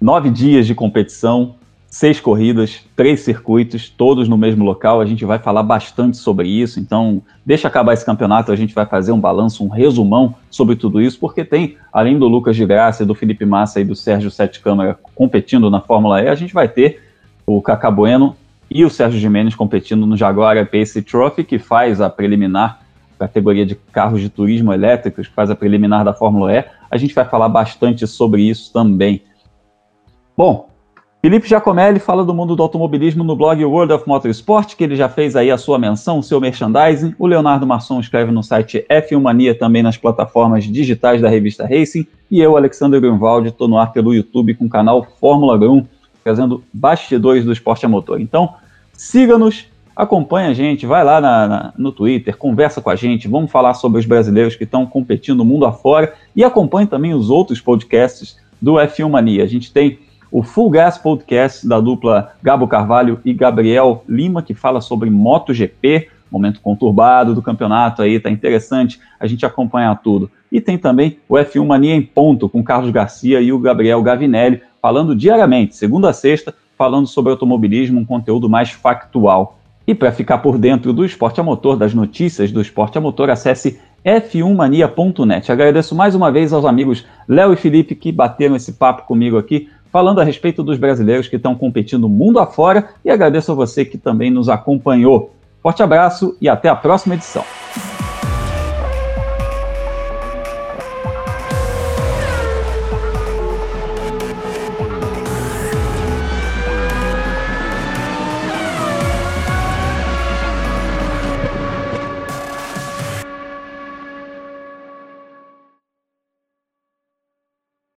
nove 0.00 0.30
dias 0.30 0.66
de 0.66 0.74
competição, 0.74 1.56
seis 1.90 2.20
corridas, 2.20 2.84
três 2.94 3.20
circuitos, 3.20 3.88
todos 3.88 4.28
no 4.28 4.38
mesmo 4.38 4.64
local. 4.64 5.00
A 5.00 5.04
gente 5.04 5.24
vai 5.24 5.40
falar 5.40 5.64
bastante 5.64 6.16
sobre 6.16 6.48
isso. 6.48 6.78
Então, 6.78 7.20
deixa 7.44 7.66
acabar 7.66 7.92
esse 7.92 8.06
campeonato, 8.06 8.52
a 8.52 8.56
gente 8.56 8.72
vai 8.72 8.86
fazer 8.86 9.10
um 9.10 9.18
balanço, 9.18 9.64
um 9.64 9.68
resumão 9.68 10.36
sobre 10.48 10.76
tudo 10.76 11.02
isso, 11.02 11.18
porque 11.18 11.44
tem, 11.44 11.76
além 11.92 12.16
do 12.16 12.28
Lucas 12.28 12.54
de 12.54 12.64
Graça, 12.64 13.04
do 13.04 13.14
Felipe 13.14 13.44
Massa 13.44 13.80
e 13.80 13.84
do 13.84 13.96
Sérgio 13.96 14.30
Sete 14.30 14.60
Câmara 14.60 14.96
competindo 15.16 15.68
na 15.68 15.80
Fórmula 15.80 16.22
E, 16.22 16.28
a 16.28 16.34
gente 16.36 16.54
vai 16.54 16.68
ter 16.68 17.02
o 17.44 17.60
Cacá 17.60 17.90
Bueno 17.90 18.36
e 18.70 18.84
o 18.84 18.90
Sérgio 18.90 19.18
Jimenez 19.18 19.56
competindo 19.56 20.06
no 20.06 20.16
Jaguar 20.16 20.64
Pace 20.70 21.02
Trophy, 21.02 21.42
que 21.42 21.58
faz 21.58 22.00
a 22.00 22.08
preliminar 22.08 22.80
categoria 23.18 23.66
de 23.66 23.74
carros 23.74 24.20
de 24.20 24.30
turismo 24.30 24.72
elétricos, 24.72 25.28
que 25.28 25.34
faz 25.34 25.50
a 25.50 25.56
preliminar 25.56 26.04
da 26.04 26.14
Fórmula 26.14 26.54
E. 26.54 26.64
A 26.90 26.96
gente 26.96 27.14
vai 27.14 27.24
falar 27.24 27.48
bastante 27.48 28.06
sobre 28.06 28.48
isso 28.48 28.72
também. 28.72 29.22
Bom, 30.34 30.69
Felipe 31.22 31.46
Giacomelli 31.46 32.00
fala 32.00 32.24
do 32.24 32.32
mundo 32.32 32.56
do 32.56 32.62
automobilismo 32.62 33.22
no 33.22 33.36
blog 33.36 33.62
World 33.62 33.92
of 33.92 34.08
Motorsport, 34.08 34.74
que 34.74 34.82
ele 34.82 34.96
já 34.96 35.06
fez 35.06 35.36
aí 35.36 35.50
a 35.50 35.58
sua 35.58 35.78
menção, 35.78 36.18
o 36.18 36.22
seu 36.22 36.40
merchandising. 36.40 37.14
O 37.18 37.26
Leonardo 37.26 37.66
Masson 37.66 38.00
escreve 38.00 38.32
no 38.32 38.42
site 38.42 38.86
F1 38.88 39.20
Mania, 39.20 39.54
também 39.54 39.82
nas 39.82 39.98
plataformas 39.98 40.64
digitais 40.64 41.20
da 41.20 41.28
revista 41.28 41.66
Racing. 41.66 42.06
E 42.30 42.40
eu, 42.40 42.56
Alexander 42.56 42.98
Grunwald, 42.98 43.48
estou 43.48 43.68
no 43.68 43.76
ar 43.76 43.92
pelo 43.92 44.14
YouTube 44.14 44.54
com 44.54 44.64
o 44.64 44.68
canal 44.70 45.06
Fórmula 45.20 45.58
Grum, 45.58 45.84
trazendo 46.24 46.64
bastidores 46.72 47.44
do 47.44 47.52
esporte 47.52 47.84
a 47.84 47.88
motor. 47.88 48.18
Então, 48.18 48.54
siga-nos, 48.94 49.66
acompanha 49.94 50.48
a 50.48 50.54
gente, 50.54 50.86
vai 50.86 51.04
lá 51.04 51.20
na, 51.20 51.46
na, 51.46 51.72
no 51.76 51.92
Twitter, 51.92 52.34
conversa 52.34 52.80
com 52.80 52.88
a 52.88 52.96
gente, 52.96 53.28
vamos 53.28 53.50
falar 53.50 53.74
sobre 53.74 54.00
os 54.00 54.06
brasileiros 54.06 54.56
que 54.56 54.64
estão 54.64 54.86
competindo 54.86 55.36
no 55.36 55.44
mundo 55.44 55.66
afora 55.66 56.14
e 56.34 56.42
acompanhe 56.42 56.86
também 56.86 57.12
os 57.12 57.28
outros 57.28 57.60
podcasts 57.60 58.38
do 58.58 58.76
F1 58.76 59.10
Mania. 59.10 59.44
A 59.44 59.46
gente 59.46 59.70
tem 59.70 59.98
o 60.30 60.42
Full 60.42 60.70
Gas 60.70 60.98
Podcast 60.98 61.66
da 61.66 61.80
dupla 61.80 62.32
Gabo 62.42 62.68
Carvalho 62.68 63.20
e 63.24 63.32
Gabriel 63.32 64.04
Lima, 64.08 64.42
que 64.42 64.54
fala 64.54 64.80
sobre 64.80 65.10
MotoGP, 65.10 66.08
momento 66.30 66.60
conturbado 66.60 67.34
do 67.34 67.42
campeonato 67.42 68.02
aí, 68.02 68.20
tá 68.20 68.30
interessante 68.30 69.00
a 69.18 69.26
gente 69.26 69.44
acompanhar 69.44 70.00
tudo. 70.00 70.30
E 70.50 70.60
tem 70.60 70.78
também 70.78 71.18
o 71.28 71.34
F1 71.34 71.66
Mania 71.66 71.94
em 71.94 72.02
Ponto, 72.02 72.48
com 72.48 72.62
Carlos 72.62 72.90
Garcia 72.90 73.40
e 73.40 73.52
o 73.52 73.58
Gabriel 73.58 74.02
Gavinelli, 74.02 74.62
falando 74.80 75.14
diariamente, 75.14 75.76
segunda 75.76 76.10
a 76.10 76.12
sexta, 76.12 76.54
falando 76.78 77.06
sobre 77.06 77.32
automobilismo, 77.32 78.00
um 78.00 78.04
conteúdo 78.04 78.48
mais 78.48 78.70
factual. 78.70 79.58
E 79.86 79.94
para 79.94 80.12
ficar 80.12 80.38
por 80.38 80.56
dentro 80.56 80.92
do 80.92 81.04
esporte 81.04 81.40
a 81.40 81.42
motor, 81.42 81.76
das 81.76 81.92
notícias 81.92 82.52
do 82.52 82.60
esporte 82.60 82.96
a 82.96 83.00
motor, 83.00 83.28
acesse 83.28 83.80
f1mania.net. 84.04 85.50
Agradeço 85.50 85.94
mais 85.94 86.14
uma 86.14 86.30
vez 86.30 86.52
aos 86.52 86.64
amigos 86.64 87.04
Léo 87.28 87.52
e 87.52 87.56
Felipe 87.56 87.94
que 87.94 88.12
bateram 88.12 88.56
esse 88.56 88.72
papo 88.72 89.06
comigo 89.06 89.36
aqui, 89.36 89.68
falando 89.92 90.20
a 90.20 90.24
respeito 90.24 90.62
dos 90.62 90.78
brasileiros 90.78 91.28
que 91.28 91.36
estão 91.36 91.54
competindo 91.54 92.08
mundo 92.08 92.38
afora 92.38 92.90
e 93.04 93.10
agradeço 93.10 93.52
a 93.52 93.54
você 93.54 93.84
que 93.84 93.98
também 93.98 94.30
nos 94.30 94.48
acompanhou. 94.48 95.34
Forte 95.62 95.82
abraço 95.82 96.36
e 96.40 96.48
até 96.48 96.68
a 96.68 96.76
próxima 96.76 97.14
edição. 97.14 97.44